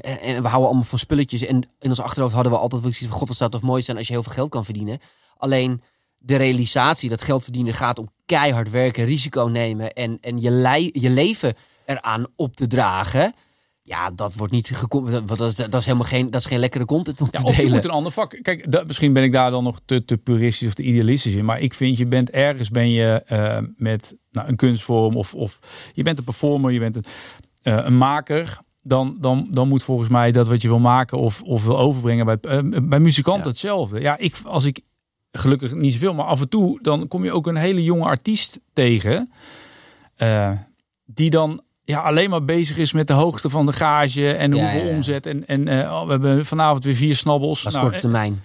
eh, 0.02 0.36
en 0.36 0.42
we 0.42 0.48
houden 0.48 0.68
allemaal 0.68 0.84
van 0.84 1.00
spulletjes. 1.00 1.46
En 1.46 1.70
in 1.80 1.90
ons 1.90 2.02
achterhoofd 2.02 2.34
hadden 2.34 2.52
we 2.52 2.58
altijd 2.58 2.82
wel 2.82 2.90
iets 2.90 3.00
van... 3.00 3.10
God, 3.10 3.28
wat 3.28 3.38
zou 3.38 3.50
toch 3.50 3.62
mooi 3.62 3.82
zijn 3.82 3.98
als 3.98 4.08
je 4.08 4.14
heel 4.14 4.24
veel 4.24 4.34
geld 4.34 4.50
kan 4.50 4.66
verdienen. 4.66 5.00
Alleen 5.38 5.82
de 6.18 6.36
realisatie 6.36 7.10
dat 7.10 7.22
geld 7.22 7.44
verdienen 7.44 7.74
gaat 7.74 8.00
om 8.00 8.10
keihard 8.26 8.70
werken, 8.72 9.06
risico 9.06 9.44
nemen... 9.44 9.94
en, 9.94 10.18
en 10.22 10.38
je, 10.42 10.90
je 10.92 11.10
leven 11.10 11.54
eraan 11.86 12.26
op 12.36 12.56
te 12.56 12.68
dragen... 12.68 13.34
Ja, 13.88 14.12
dat 14.12 14.36
wordt 14.36 14.54
niet 14.54 14.70
gecom- 14.74 15.12
dat, 15.12 15.28
dat, 15.28 15.40
is, 15.42 15.56
dat 15.56 15.74
is 15.74 15.86
helemaal 15.86 16.08
geen, 16.08 16.30
dat 16.32 16.42
is 16.42 16.48
geen 16.48 16.60
lekkere 16.60 16.86
content 16.86 17.22
om 17.22 17.28
Ja, 17.32 17.40
te 17.40 17.46
of 17.46 17.58
je 17.58 17.68
moet 17.70 17.84
een 17.84 17.90
ander 17.90 18.12
vak. 18.12 18.40
Kijk, 18.42 18.72
dat, 18.72 18.88
misschien 18.88 19.14
ben 19.14 19.24
ik 19.24 19.32
daar 19.32 19.52
dan 19.52 19.64
nog 19.64 19.80
te, 19.86 20.06
te 20.06 20.18
puristisch 20.18 20.68
of 20.68 20.74
te 20.74 20.84
idealistisch 20.84 21.34
in. 21.34 21.46
Maar 21.46 21.60
ik 21.60 21.74
vind, 21.74 21.98
je 21.98 22.06
bent 22.06 22.30
ergens 22.30 22.70
ben 22.70 22.90
je 22.90 23.24
eh, 23.26 23.58
met 23.76 24.16
nou, 24.32 24.48
een 24.48 24.56
kunstvorm 24.56 25.16
of, 25.18 25.34
of 25.34 25.60
je 25.94 26.04
bent 26.04 26.18
een 26.18 26.24
performer, 26.24 26.72
je 26.72 26.80
bent 26.80 26.96
een, 26.96 27.06
eh, 27.62 27.80
een 27.86 27.98
maker. 27.98 28.58
Dan, 28.82 29.18
dan, 29.20 29.48
dan 29.52 29.68
moet 29.68 29.84
volgens 29.84 30.10
mij 30.10 30.32
dat 30.32 30.48
wat 30.48 30.62
je 30.62 30.68
wil 30.68 30.80
maken 30.80 31.18
of, 31.18 31.42
of 31.42 31.66
wil 31.66 31.80
overbrengen 31.80 32.26
bij, 32.26 32.38
eh, 32.42 32.60
bij 32.84 33.00
muzikanten 33.00 33.44
Ja. 33.44 33.50
hetzelfde. 33.50 34.00
Ja, 34.02 34.18
ik, 34.18 34.36
als 34.44 34.66
ik 34.66 34.82
gelukkig 35.32 35.74
niet 35.74 35.94
zoveel, 35.94 36.14
maar 36.14 36.26
af 36.26 36.42
en 36.42 36.50
toe 36.50 36.80
dan 36.82 37.08
kom 37.08 37.24
je 37.24 37.32
ook 37.32 37.48
een 37.48 37.56
hele 37.56 37.84
jonge 37.84 38.06
artiest 38.06 38.60
tegen. 38.74 39.32
die 41.06 41.30
dan 41.30 41.64
ja, 41.86 42.00
alleen 42.00 42.30
maar 42.30 42.46
bezig 42.46 42.78
is 42.78 42.92
met 42.92 43.08
de 43.08 43.14
hoogte 43.14 43.50
van 43.50 43.66
de 43.66 43.74
gage 43.74 44.32
en 44.32 44.54
Ja, 44.54 44.62
hoeveel 44.62 44.90
ja, 44.90 44.96
omzet. 44.96 45.26
En, 45.26 45.48
en 45.48 45.68
eh, 45.68 45.92
oh, 45.92 46.06
we 46.06 46.12
hebben 46.12 46.46
vanavond 46.46 46.84
weer 46.84 46.96
vier 46.96 47.16
snabbels. 47.16 47.64
Dat 47.64 47.68
is 47.68 47.74
Nou, 47.74 47.86
korte 47.86 48.02
termijn. 48.02 48.44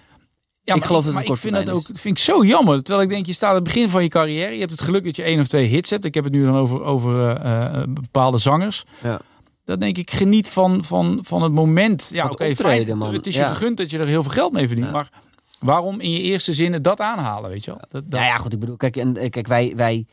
ja, 0.62 0.74
Ik 0.74 0.84
geloof 0.84 1.04
dat 1.04 1.14
het 1.14 1.28
ik 1.28 1.36
vind 1.36 1.54
dat 1.54 1.70
ook 1.70 1.86
dat 1.86 2.00
vind 2.00 2.18
ik 2.18 2.24
zo 2.24 2.44
jammer. 2.44 2.82
Terwijl 2.82 3.06
ik 3.06 3.12
denk, 3.12 3.26
je 3.26 3.32
staat 3.32 3.48
aan 3.48 3.54
het 3.54 3.64
begin 3.64 3.88
van 3.88 4.02
je 4.02 4.08
carrière. 4.08 4.52
Je 4.52 4.58
hebt 4.58 4.70
het 4.70 4.80
geluk 4.80 5.04
dat 5.04 5.16
je 5.16 5.22
één 5.22 5.40
of 5.40 5.46
twee 5.46 5.66
hits 5.66 5.90
hebt. 5.90 6.04
Ik 6.04 6.14
heb 6.14 6.24
het 6.24 6.32
nu 6.32 6.44
dan 6.44 6.56
over, 6.56 6.82
over 6.82 7.36
eh, 7.36 7.64
eh, 7.64 7.82
bepaalde 7.88 8.38
zangers. 8.38 8.84
Ja. 9.02 9.20
Dan 9.64 9.78
denk 9.78 9.96
ik, 9.96 10.10
geniet 10.10 10.50
van, 10.50 10.84
van, 10.84 11.18
van 11.22 11.42
het 11.42 11.52
moment. 11.52 12.10
Ja, 12.12 12.28
oké, 12.28 12.44
het 12.44 12.56
fijn. 12.56 13.00
Het 13.00 13.26
is 13.26 13.36
je 13.36 13.44
gegund 13.44 13.76
dat 13.76 13.90
je 13.90 13.98
er 13.98 14.06
heel 14.06 14.22
veel 14.22 14.32
geld 14.32 14.52
mee 14.52 14.66
verdient. 14.66 14.92
Maar 14.92 15.08
waarom 15.60 16.00
in 16.00 16.10
je 16.10 16.20
eerste 16.20 16.52
zinnen 16.52 16.82
dat 16.82 17.00
aanhalen, 17.00 17.50
weet 17.50 17.64
je 17.64 17.70
wel? 17.70 17.80
Dat, 17.80 17.90
dat, 17.90 18.20
Nou 18.20 18.24
ja, 18.24 18.36
goed, 18.36 18.52
ik 18.52 18.58
bedoel, 18.60 18.76
kijk, 18.76 18.96
en, 18.96 19.16
eh, 19.16 19.30
kijk 19.30 19.46
wij, 19.46 19.72
wij 19.76 20.06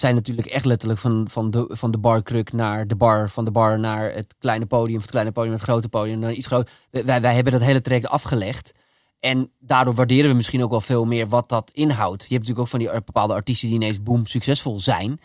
zijn 0.00 0.14
natuurlijk 0.14 0.48
echt 0.48 0.64
letterlijk 0.64 1.00
van, 1.00 1.26
van, 1.30 1.50
de, 1.50 1.66
van 1.68 1.90
de 1.90 1.98
barkruk 1.98 2.52
naar 2.52 2.86
de 2.86 2.96
bar, 2.96 3.30
van 3.30 3.44
de 3.44 3.50
bar 3.50 3.78
naar 3.78 4.12
het 4.12 4.34
kleine 4.38 4.66
podium, 4.66 4.94
van 4.94 5.02
het 5.02 5.10
kleine 5.10 5.32
podium 5.32 5.50
naar 5.50 5.60
het 5.60 5.68
grote 5.70 5.88
podium, 5.88 6.18
naar 6.18 6.32
iets 6.32 6.46
groot. 6.46 6.70
Wij, 6.90 7.20
wij 7.20 7.34
hebben 7.34 7.52
dat 7.52 7.62
hele 7.62 7.80
traject 7.80 8.08
afgelegd. 8.08 8.72
En 9.20 9.50
daardoor 9.58 9.94
waarderen 9.94 10.30
we 10.30 10.36
misschien 10.36 10.62
ook 10.62 10.70
wel 10.70 10.80
veel 10.80 11.04
meer 11.04 11.28
wat 11.28 11.48
dat 11.48 11.70
inhoudt. 11.70 12.22
Je 12.22 12.34
hebt 12.34 12.48
natuurlijk 12.48 12.60
ook 12.60 12.68
van 12.68 12.78
die 12.78 13.04
bepaalde 13.04 13.34
artiesten 13.34 13.68
die 13.68 13.76
ineens 13.76 14.02
boom 14.02 14.26
succesvol 14.26 14.80
zijn. 14.80 15.20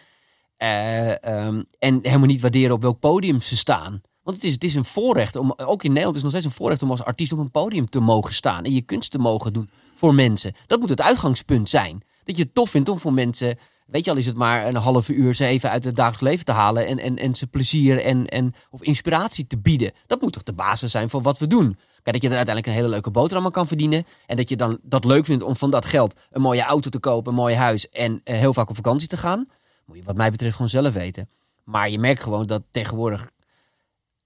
Eh, 0.58 1.24
ehm, 1.24 1.64
en 1.80 2.00
helemaal 2.02 2.28
niet 2.28 2.42
waarderen 2.42 2.76
op 2.76 2.82
welk 2.82 3.00
podium 3.00 3.42
ze 3.42 3.58
staan. 3.58 4.02
Want 4.24 4.36
het 4.36 4.46
is, 4.46 4.54
het 4.54 4.64
is 4.64 4.76
een 4.76 4.86
voorrecht, 4.86 5.36
om, 5.36 5.54
ook 5.56 5.84
in 5.84 5.90
Nederland 5.90 6.16
is 6.16 6.22
het 6.22 6.32
nog 6.32 6.32
steeds 6.32 6.46
een 6.46 6.62
voorrecht 6.62 6.84
om 6.84 6.92
als 6.92 7.04
artiest 7.04 7.32
op 7.32 7.40
een 7.40 7.52
podium 7.52 7.90
te 7.90 8.00
mogen 8.00 8.34
staan. 8.34 8.64
En 8.64 8.74
je 8.74 8.82
kunst 8.82 9.12
te 9.12 9.20
mogen 9.20 9.54
doen 9.54 9.70
voor 9.94 10.16
mensen. 10.16 10.54
Dat 10.68 10.80
moet 10.80 10.90
het 10.90 11.02
uitgangspunt 11.02 11.70
zijn. 11.70 12.04
Dat 12.24 12.38
je 12.38 12.44
het 12.44 12.54
tof 12.54 12.70
vindt 12.70 12.90
om 12.90 13.00
voor 13.00 13.14
mensen, 13.14 13.58
weet 13.86 14.06
je 14.06 14.12
al 14.12 14.18
is 14.18 14.26
het 14.26 14.36
maar 14.36 14.68
een 14.68 14.76
half 14.76 15.10
uur 15.10 15.34
ze 15.34 15.46
even 15.46 15.70
uit 15.70 15.84
het 15.84 15.96
dagelijks 15.96 16.22
leven 16.22 16.46
te 16.46 16.52
halen. 16.52 16.88
En, 16.88 17.00
en, 17.00 17.18
en 17.18 17.36
ze 17.36 17.48
plezier 17.48 18.02
en, 18.02 18.28
en, 18.28 18.54
of 18.70 18.82
inspiratie 18.82 19.48
te 19.48 19.58
bieden. 19.58 19.92
Dat 20.08 20.22
moet 20.22 20.34
toch 20.34 20.44
de 20.44 20.54
basis 20.54 20.92
zijn 20.92 21.10
voor 21.10 21.22
wat 21.22 21.38
we 21.38 21.48
doen. 21.48 21.78
Kijk, 22.02 22.16
dat 22.16 22.22
je 22.22 22.30
er 22.30 22.36
uiteindelijk 22.36 22.68
een 22.68 22.82
hele 22.82 22.94
leuke 22.94 23.12
boterham 23.12 23.46
aan 23.46 23.52
kan 23.52 23.68
verdienen. 23.68 24.06
En 24.26 24.38
dat 24.38 24.50
je 24.50 24.56
dan 24.56 24.80
dat 24.82 25.06
leuk 25.06 25.26
vindt 25.26 25.44
om 25.44 25.56
van 25.56 25.70
dat 25.70 25.86
geld 25.86 26.16
een 26.32 26.42
mooie 26.42 26.64
auto 26.64 26.90
te 26.90 27.00
kopen, 27.00 27.32
een 27.32 27.38
mooi 27.38 27.56
huis 27.56 27.90
en 27.90 28.22
eh, 28.24 28.38
heel 28.38 28.54
vaak 28.54 28.70
op 28.70 28.76
vakantie 28.76 29.08
te 29.08 29.18
gaan. 29.18 29.48
Moet 29.86 29.98
je 29.98 30.04
wat 30.04 30.16
mij 30.16 30.32
betreft 30.32 30.56
gewoon 30.56 30.70
zelf 30.70 30.94
weten. 30.94 31.30
Maar 31.64 31.90
je 31.90 32.00
merkt 32.00 32.24
gewoon 32.24 32.46
dat 32.46 32.62
tegenwoordig 32.72 33.30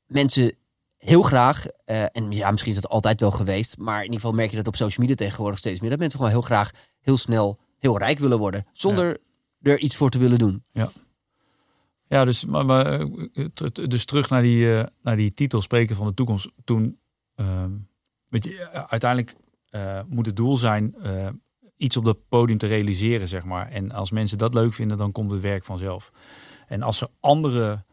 mensen 0.05 0.55
heel 0.97 1.21
graag, 1.21 1.65
eh, 1.85 2.03
en 2.11 2.31
ja, 2.31 2.51
misschien 2.51 2.73
is 2.73 2.81
dat 2.81 2.91
altijd 2.91 3.19
wel 3.19 3.31
geweest, 3.31 3.77
maar 3.77 3.97
in 3.97 4.03
ieder 4.03 4.19
geval 4.19 4.35
merk 4.35 4.49
je 4.49 4.55
dat 4.55 4.67
op 4.67 4.75
social 4.75 5.07
media 5.07 5.25
tegenwoordig 5.25 5.59
steeds 5.59 5.79
meer, 5.79 5.89
dat 5.89 5.99
mensen 5.99 6.19
gewoon 6.19 6.33
heel 6.33 6.43
graag 6.43 6.71
heel 7.01 7.17
snel 7.17 7.59
heel 7.79 7.97
rijk 7.97 8.19
willen 8.19 8.37
worden, 8.37 8.65
zonder 8.71 9.17
er 9.61 9.79
iets 9.79 9.95
voor 9.95 10.09
te 10.09 10.19
willen 10.19 10.39
doen. 10.39 10.63
Ja, 12.07 12.25
dus, 12.25 12.45
maar, 12.45 12.65
maar, 12.65 12.85
eh, 12.85 13.45
dus 13.87 14.05
terug 14.05 14.29
naar 14.29 14.41
die, 14.41 14.77
eh, 14.77 14.85
naar 15.01 15.15
die 15.15 15.33
titel 15.33 15.61
Spreken 15.61 15.95
van 15.95 16.07
de 16.07 16.13
Toekomst. 16.13 16.49
Toen, 16.63 16.99
ehm, 17.35 17.71
weet 18.29 18.43
je, 18.43 18.59
eh, 18.59 18.83
uiteindelijk 18.87 19.35
moet 20.07 20.25
het 20.25 20.35
doel 20.35 20.57
zijn 20.57 20.95
iets 21.77 21.97
op 21.97 22.05
dat 22.05 22.17
podium 22.29 22.57
te 22.57 22.67
realiseren, 22.67 23.27
zeg 23.27 23.45
maar. 23.45 23.67
En 23.67 23.91
als 23.91 24.11
mensen 24.11 24.37
dat 24.37 24.53
leuk 24.53 24.73
vinden, 24.73 24.97
dan 24.97 25.11
komt 25.11 25.31
het 25.31 25.41
werk 25.41 25.63
vanzelf. 25.63 26.11
En 26.67 26.81
als 26.81 27.01
er 27.01 27.07
andere 27.19 27.83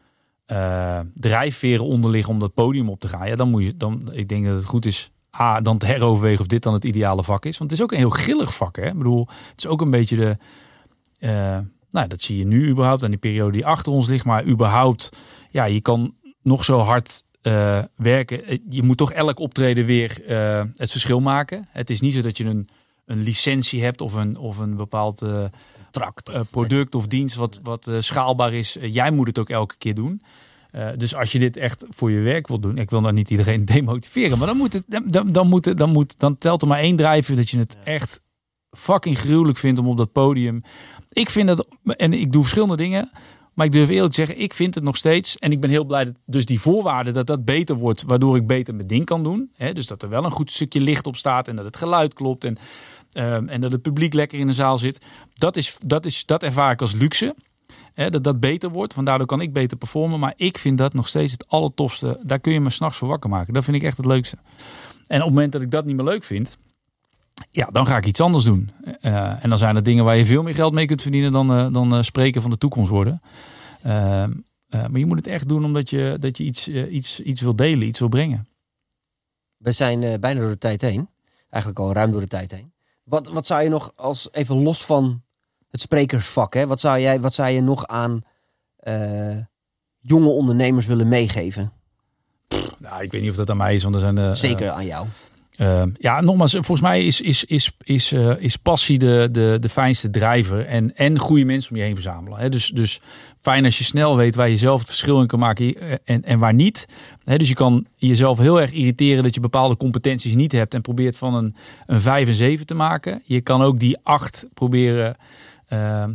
drijfveren 1.13 1.85
onder 1.85 2.11
liggen 2.11 2.33
om 2.33 2.39
dat 2.39 2.53
podium 2.53 2.89
op 2.89 2.99
te 2.99 3.07
gaan, 3.07 3.27
ja, 3.27 3.35
dan 3.35 3.49
moet 3.49 3.63
je, 3.63 3.77
dan, 3.77 4.09
ik 4.13 4.27
denk 4.27 4.45
dat 4.45 4.55
het 4.55 4.65
goed 4.65 4.85
is, 4.85 5.11
A, 5.39 5.61
dan 5.61 5.77
te 5.77 5.85
heroverwegen 5.85 6.41
of 6.41 6.47
dit 6.47 6.63
dan 6.63 6.73
het 6.73 6.83
ideale 6.83 7.23
vak 7.23 7.45
is. 7.45 7.57
Want 7.57 7.69
het 7.69 7.79
is 7.79 7.85
ook 7.85 7.91
een 7.91 7.97
heel 7.97 8.09
grillig 8.09 8.55
vak, 8.55 8.75
hè. 8.75 8.85
Ik 8.85 8.97
bedoel, 8.97 9.27
het 9.49 9.57
is 9.57 9.67
ook 9.67 9.81
een 9.81 9.89
beetje 9.89 10.15
de... 10.15 10.37
eh, 11.19 11.59
nou, 11.89 12.07
dat 12.07 12.21
zie 12.21 12.37
je 12.37 12.45
nu 12.45 12.69
überhaupt 12.69 13.03
aan 13.03 13.09
die 13.09 13.19
periode 13.19 13.51
die 13.51 13.65
achter 13.65 13.91
ons 13.91 14.07
ligt. 14.07 14.25
Maar 14.25 14.45
überhaupt, 14.45 15.09
ja, 15.49 15.65
je 15.65 15.81
kan 15.81 16.15
nog 16.41 16.63
zo 16.63 16.79
hard 16.79 17.23
eh, 17.41 17.79
werken. 17.95 18.43
Eh, 18.43 18.57
Je 18.69 18.83
moet 18.83 18.97
toch 18.97 19.11
elk 19.11 19.39
optreden 19.39 19.85
weer 19.85 20.21
het 20.75 20.91
verschil 20.91 21.19
maken. 21.19 21.67
Het 21.69 21.89
is 21.89 22.01
niet 22.01 22.13
zo 22.13 22.21
dat 22.21 22.37
je 22.37 22.43
een, 22.43 22.67
een 23.05 23.21
licentie 23.21 23.83
hebt 23.83 24.01
of 24.01 24.13
een, 24.13 24.37
of 24.37 24.57
een 24.57 24.75
bepaald 24.75 25.21
eh, 25.21 25.45
product 26.51 26.95
of 26.95 27.07
dienst 27.07 27.35
wat, 27.35 27.59
wat 27.63 27.91
schaalbaar 27.99 28.53
is. 28.53 28.77
Jij 28.81 29.11
moet 29.11 29.27
het 29.27 29.39
ook 29.39 29.49
elke 29.49 29.75
keer 29.77 29.95
doen. 29.95 30.21
Dus 30.97 31.15
als 31.15 31.31
je 31.31 31.39
dit 31.39 31.57
echt 31.57 31.85
voor 31.89 32.11
je 32.11 32.19
werk 32.19 32.47
wil 32.47 32.59
doen, 32.59 32.77
ik 32.77 32.89
wil 32.89 33.01
nou 33.01 33.13
niet 33.13 33.29
iedereen 33.29 33.65
demotiveren, 33.75 34.37
maar 34.37 34.47
dan 34.47 34.57
moet 34.57 34.73
het, 34.73 34.83
dan, 35.05 35.31
dan 35.31 35.47
moet 35.47 35.65
het, 35.65 35.77
dan 35.77 35.89
moet, 35.89 36.19
dan 36.19 36.37
telt 36.37 36.61
er 36.61 36.67
maar 36.67 36.79
één 36.79 36.95
drijver 36.95 37.35
dat 37.35 37.49
je 37.49 37.57
het 37.57 37.77
echt 37.83 38.21
fucking 38.75 39.19
gruwelijk 39.19 39.57
vindt 39.57 39.79
om 39.79 39.87
op 39.87 39.97
dat 39.97 40.11
podium. 40.11 40.63
Ik 41.09 41.29
vind 41.29 41.47
dat, 41.47 41.67
en 41.83 42.13
ik 42.13 42.31
doe 42.31 42.41
verschillende 42.41 42.75
dingen, 42.75 43.09
maar 43.55 43.65
ik 43.65 43.71
durf 43.71 43.89
eerlijk 43.89 44.13
te 44.13 44.25
zeggen, 44.25 44.41
ik 44.41 44.53
vind 44.53 44.75
het 44.75 44.83
nog 44.83 44.97
steeds, 44.97 45.37
en 45.37 45.51
ik 45.51 45.59
ben 45.59 45.69
heel 45.69 45.85
blij 45.85 46.05
dat 46.05 46.13
dus 46.25 46.45
die 46.45 46.59
voorwaarden 46.59 47.13
dat 47.13 47.27
dat 47.27 47.45
beter 47.45 47.75
wordt, 47.75 48.03
waardoor 48.07 48.35
ik 48.35 48.47
beter 48.47 48.75
mijn 48.75 48.87
ding 48.87 49.05
kan 49.05 49.23
doen. 49.23 49.51
Hè, 49.55 49.73
dus 49.73 49.87
dat 49.87 50.03
er 50.03 50.09
wel 50.09 50.25
een 50.25 50.31
goed 50.31 50.51
stukje 50.51 50.81
licht 50.81 51.07
op 51.07 51.15
staat 51.15 51.47
en 51.47 51.55
dat 51.55 51.65
het 51.65 51.77
geluid 51.77 52.13
klopt 52.13 52.43
en, 52.43 52.57
ehm, 53.11 53.47
en 53.47 53.61
dat 53.61 53.71
het 53.71 53.81
publiek 53.81 54.13
lekker 54.13 54.39
in 54.39 54.47
de 54.47 54.53
zaal 54.53 54.77
zit. 54.77 55.05
Dat, 55.33 55.55
is, 55.55 55.77
dat, 55.85 56.05
is, 56.05 56.25
dat 56.25 56.43
ervaar 56.43 56.71
ik 56.71 56.81
als 56.81 56.93
luxe. 56.93 57.35
Hè, 57.93 58.09
dat 58.09 58.23
dat 58.23 58.39
beter 58.39 58.69
wordt, 58.69 58.95
want 58.95 59.07
daardoor 59.07 59.27
kan 59.27 59.41
ik 59.41 59.53
beter 59.53 59.77
performen. 59.77 60.19
Maar 60.19 60.33
ik 60.35 60.57
vind 60.57 60.77
dat 60.77 60.93
nog 60.93 61.07
steeds 61.07 61.31
het 61.31 61.47
allertofste. 61.47 62.19
Daar 62.23 62.39
kun 62.39 62.53
je 62.53 62.59
me 62.59 62.69
s'nachts 62.69 62.97
voor 62.97 63.07
wakker 63.07 63.29
maken. 63.29 63.53
Dat 63.53 63.63
vind 63.63 63.77
ik 63.77 63.83
echt 63.83 63.97
het 63.97 64.05
leukste. 64.05 64.37
En 65.07 65.17
op 65.17 65.25
het 65.25 65.33
moment 65.33 65.51
dat 65.51 65.61
ik 65.61 65.71
dat 65.71 65.85
niet 65.85 65.95
meer 65.95 66.05
leuk 66.05 66.23
vind, 66.23 66.57
ja, 67.49 67.69
dan 67.71 67.87
ga 67.87 67.97
ik 67.97 68.05
iets 68.05 68.21
anders 68.21 68.43
doen. 68.43 68.71
Eh, 69.01 69.43
en 69.43 69.49
dan 69.49 69.57
zijn 69.57 69.75
er 69.75 69.83
dingen 69.83 70.03
waar 70.03 70.17
je 70.17 70.25
veel 70.25 70.43
meer 70.43 70.55
geld 70.55 70.73
mee 70.73 70.85
kunt 70.85 71.01
verdienen 71.01 71.31
dan, 71.31 71.51
eh, 71.51 71.67
dan 71.71 71.95
eh, 71.95 72.01
spreken 72.01 72.41
van 72.41 72.51
de 72.51 72.57
toekomst 72.57 72.89
worden. 72.89 73.21
Ehm, 73.81 74.31
eh, 74.69 74.87
maar 74.87 74.99
je 74.99 75.05
moet 75.05 75.17
het 75.17 75.27
echt 75.27 75.47
doen 75.47 75.65
omdat 75.65 75.89
je, 75.89 76.17
dat 76.19 76.37
je 76.37 76.43
iets, 76.43 76.67
iets, 76.67 77.19
iets 77.19 77.41
wil 77.41 77.55
delen, 77.55 77.87
iets 77.87 77.99
wil 77.99 78.07
brengen. 78.07 78.47
We 79.57 79.71
zijn 79.71 80.19
bijna 80.19 80.39
door 80.39 80.49
de 80.49 80.57
tijd 80.57 80.81
heen. 80.81 81.09
Eigenlijk 81.49 81.83
al 81.83 81.93
ruim 81.93 82.11
door 82.11 82.21
de 82.21 82.27
tijd 82.27 82.51
heen. 82.51 82.73
Wat, 83.03 83.27
wat 83.27 83.45
zou 83.45 83.63
je 83.63 83.69
nog 83.69 83.91
als 83.95 84.27
even 84.31 84.63
los 84.63 84.85
van 84.85 85.23
het 85.69 85.81
sprekersvak, 85.81 86.53
hè? 86.53 86.67
Wat 86.67 86.79
zou 86.79 86.99
jij, 86.99 87.19
wat 87.19 87.33
zou 87.33 87.49
je 87.49 87.61
nog 87.61 87.87
aan 87.87 88.23
jonge 89.99 90.29
ondernemers 90.29 90.85
willen 90.85 91.07
meegeven? 91.07 91.71
Nou, 92.77 93.03
ik 93.03 93.11
weet 93.11 93.21
niet 93.21 93.29
of 93.29 93.35
dat 93.35 93.49
aan 93.49 93.57
mij 93.57 93.75
is, 93.75 93.83
want 93.83 93.95
er 93.95 94.01
zijn 94.01 94.37
Zeker 94.37 94.69
aan 94.69 94.85
jou. 94.85 95.07
Uh, 95.61 95.83
ja, 95.97 96.21
nogmaals, 96.21 96.51
volgens 96.51 96.81
mij 96.81 97.05
is, 97.05 97.21
is, 97.21 97.43
is, 97.43 97.71
is, 97.83 98.13
uh, 98.13 98.33
is 98.37 98.55
passie 98.55 98.97
de, 98.97 99.29
de, 99.31 99.57
de 99.59 99.69
fijnste 99.69 100.09
drijver. 100.09 100.65
En, 100.65 100.95
en 100.95 101.19
goede 101.19 101.45
mensen 101.45 101.71
om 101.71 101.77
je 101.77 101.83
heen 101.83 101.93
verzamelen. 101.93 102.51
Dus, 102.51 102.67
dus 102.67 102.99
fijn 103.39 103.65
als 103.65 103.77
je 103.77 103.83
snel 103.83 104.17
weet 104.17 104.35
waar 104.35 104.49
je 104.49 104.57
zelf 104.57 104.79
het 104.79 104.89
verschil 104.89 105.21
in 105.21 105.27
kan 105.27 105.39
maken 105.39 105.75
en, 106.05 106.23
en 106.23 106.39
waar 106.39 106.53
niet. 106.53 106.85
Dus 107.23 107.47
je 107.47 107.53
kan 107.53 107.85
jezelf 107.95 108.37
heel 108.37 108.61
erg 108.61 108.71
irriteren 108.71 109.23
dat 109.23 109.33
je 109.33 109.39
bepaalde 109.39 109.77
competenties 109.77 110.35
niet 110.35 110.51
hebt. 110.51 110.73
En 110.73 110.81
probeert 110.81 111.17
van 111.17 111.33
een, 111.35 111.55
een 111.85 112.01
5 112.01 112.27
en 112.27 112.33
7 112.33 112.65
te 112.65 112.75
maken. 112.75 113.21
Je 113.25 113.41
kan 113.41 113.61
ook 113.61 113.79
die 113.79 113.97
8 114.03 114.47
proberen 114.53 115.15
uh, 115.69 116.05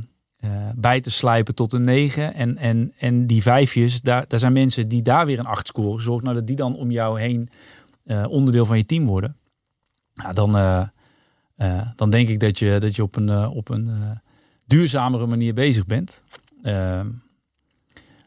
bij 0.74 1.01
te 1.01 1.11
slijpen 1.11 1.55
tot 1.55 1.72
een 1.72 1.84
9. 1.84 2.34
En, 2.34 2.57
en, 2.57 2.93
en 2.99 3.26
die 3.26 3.43
vijfjes, 3.43 4.01
daar, 4.01 4.24
daar 4.28 4.38
zijn 4.38 4.53
mensen 4.53 4.88
die 4.88 5.03
daar 5.03 5.26
weer 5.26 5.38
een 5.38 5.47
8 5.47 5.66
scoren. 5.66 6.03
Zorg 6.03 6.22
nou 6.22 6.34
dat 6.34 6.47
die 6.47 6.57
dan 6.57 6.76
om 6.76 6.91
jou 6.91 7.20
heen 7.20 7.51
uh, 8.11 8.24
onderdeel 8.28 8.66
van 8.66 8.76
je 8.76 8.86
team 8.86 9.06
worden. 9.06 9.36
Nou, 10.14 10.34
dan, 10.34 10.56
uh, 10.56 10.86
uh, 11.56 11.88
dan 11.96 12.11
denk 12.11 12.28
ik 12.28 12.40
dat 12.40 12.58
je, 12.58 12.78
dat 12.80 12.96
je 12.96 13.02
op 13.02 13.16
een, 13.16 13.46
op 13.48 13.68
een 13.68 13.90
duurzamere 14.66 15.26
manier 15.26 15.54
bezig 15.54 15.86
bent. 15.86 16.22
Ehm, 16.62 17.08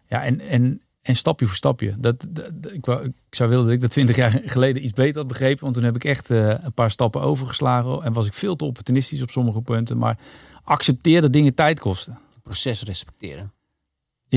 ja, 0.08 0.24
en, 0.24 0.40
en, 0.40 0.82
en 1.02 1.16
stapje 1.16 1.46
voor 1.46 1.56
stapje. 1.56 1.96
Dat, 1.98 2.28
ik, 2.72 2.88
ik 2.88 3.36
zou 3.36 3.50
willen 3.50 3.66
dat 3.66 3.74
ik 3.74 3.82
dat 3.82 3.92
twintig 3.92 4.16
jaar 4.16 4.32
geleden 4.46 4.84
iets 4.84 4.94
beter 4.94 5.18
had 5.18 5.28
begrepen. 5.28 5.64
Want 5.64 5.76
toen 5.76 5.84
heb 5.84 5.96
ik 5.96 6.04
echt 6.04 6.30
een 6.30 6.74
paar 6.74 6.92
stappen 6.92 7.22
overgeslagen. 7.22 8.04
En 8.04 8.14
was 8.14 8.26
ik 8.26 8.34
veel 8.34 8.56
te 8.56 8.66
opportunistisch 8.66 9.22
op 9.22 9.30
sommige 9.30 9.62
punten. 9.62 9.98
Maar 9.98 10.18
accepteer 10.64 11.22
dat 11.22 11.34
dingen 11.34 11.54
tijd 11.54 11.80
kosten. 11.80 12.20
Proces 12.44 12.84
respecteren. 12.84 13.52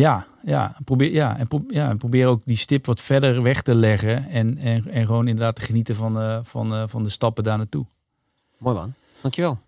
Ja, 0.01 0.27
ja, 0.43 0.77
probeer, 0.85 1.13
ja, 1.13 1.37
en, 1.37 1.47
pro, 1.47 1.65
ja, 1.69 1.89
en 1.89 1.99
probeer 1.99 2.27
ook 2.27 2.43
die 2.45 2.57
stip 2.57 2.87
wat 2.87 3.01
verder 3.01 3.43
weg 3.43 3.63
te 3.63 3.75
leggen. 3.75 4.29
En, 4.29 4.59
en, 4.59 4.91
en 4.91 5.07
gewoon 5.07 5.29
inderdaad 5.29 5.55
te 5.55 5.63
genieten 5.63 5.95
van, 5.95 6.23
uh, 6.23 6.39
van, 6.43 6.73
uh, 6.73 6.83
van 6.87 7.03
de 7.03 7.09
stappen 7.09 7.45
daar 7.45 7.57
naartoe. 7.57 7.87
Mooi 8.59 8.77
man, 8.77 8.93
dankjewel. 9.21 9.59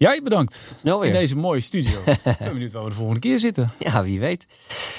Jij 0.00 0.20
bedankt. 0.22 0.74
Snel 0.78 1.02
In 1.02 1.10
weer. 1.10 1.20
deze 1.20 1.36
mooie 1.36 1.60
studio. 1.60 2.00
Ik 2.06 2.20
ben 2.38 2.52
benieuwd 2.52 2.72
waar 2.72 2.82
we 2.82 2.88
de 2.88 2.94
volgende 2.94 3.20
keer 3.20 3.38
zitten. 3.38 3.70
Ja, 3.78 4.04
wie 4.04 4.20
weet. 4.20 4.46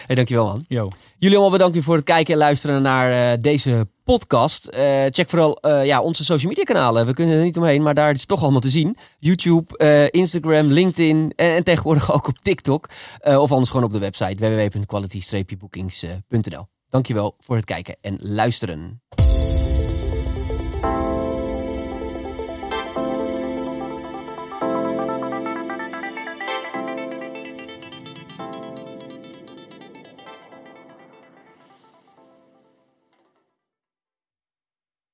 Hey, 0.05 0.15
dankjewel 0.15 0.45
man. 0.45 0.65
Yo. 0.67 0.89
Jullie 1.17 1.37
allemaal 1.37 1.57
bedankt 1.57 1.83
voor 1.83 1.95
het 1.95 2.03
kijken 2.03 2.33
en 2.33 2.39
luisteren 2.39 2.81
naar 2.81 3.11
eh, 3.11 3.31
deze 3.39 3.87
podcast. 4.03 4.67
Eh, 4.67 5.03
check 5.09 5.29
vooral 5.29 5.57
eh, 5.57 5.85
ja, 5.85 6.01
onze 6.01 6.23
social 6.23 6.49
media 6.49 6.63
kanalen. 6.63 7.05
We 7.05 7.13
kunnen 7.13 7.37
er 7.37 7.43
niet 7.43 7.57
omheen, 7.57 7.81
maar 7.81 7.93
daar 7.93 8.11
is 8.11 8.19
het 8.19 8.27
toch 8.27 8.41
allemaal 8.41 8.59
te 8.59 8.69
zien. 8.69 8.97
YouTube, 9.19 10.09
Instagram, 10.11 10.65
LinkedIn 10.65 11.33
en, 11.35 11.55
en 11.55 11.63
tegenwoordig 11.63 12.13
ook 12.13 12.27
op 12.27 12.37
TikTok. 12.41 12.89
Of 13.23 13.51
anders 13.51 13.69
gewoon 13.69 13.85
op 13.85 13.91
de 13.91 13.99
website 13.99 14.35
www.quality-bookings.nl 14.35 16.67
Dankjewel 16.89 17.35
voor 17.39 17.55
het 17.55 17.65
kijken 17.65 17.95
en 18.01 18.17
luisteren. 18.19 19.01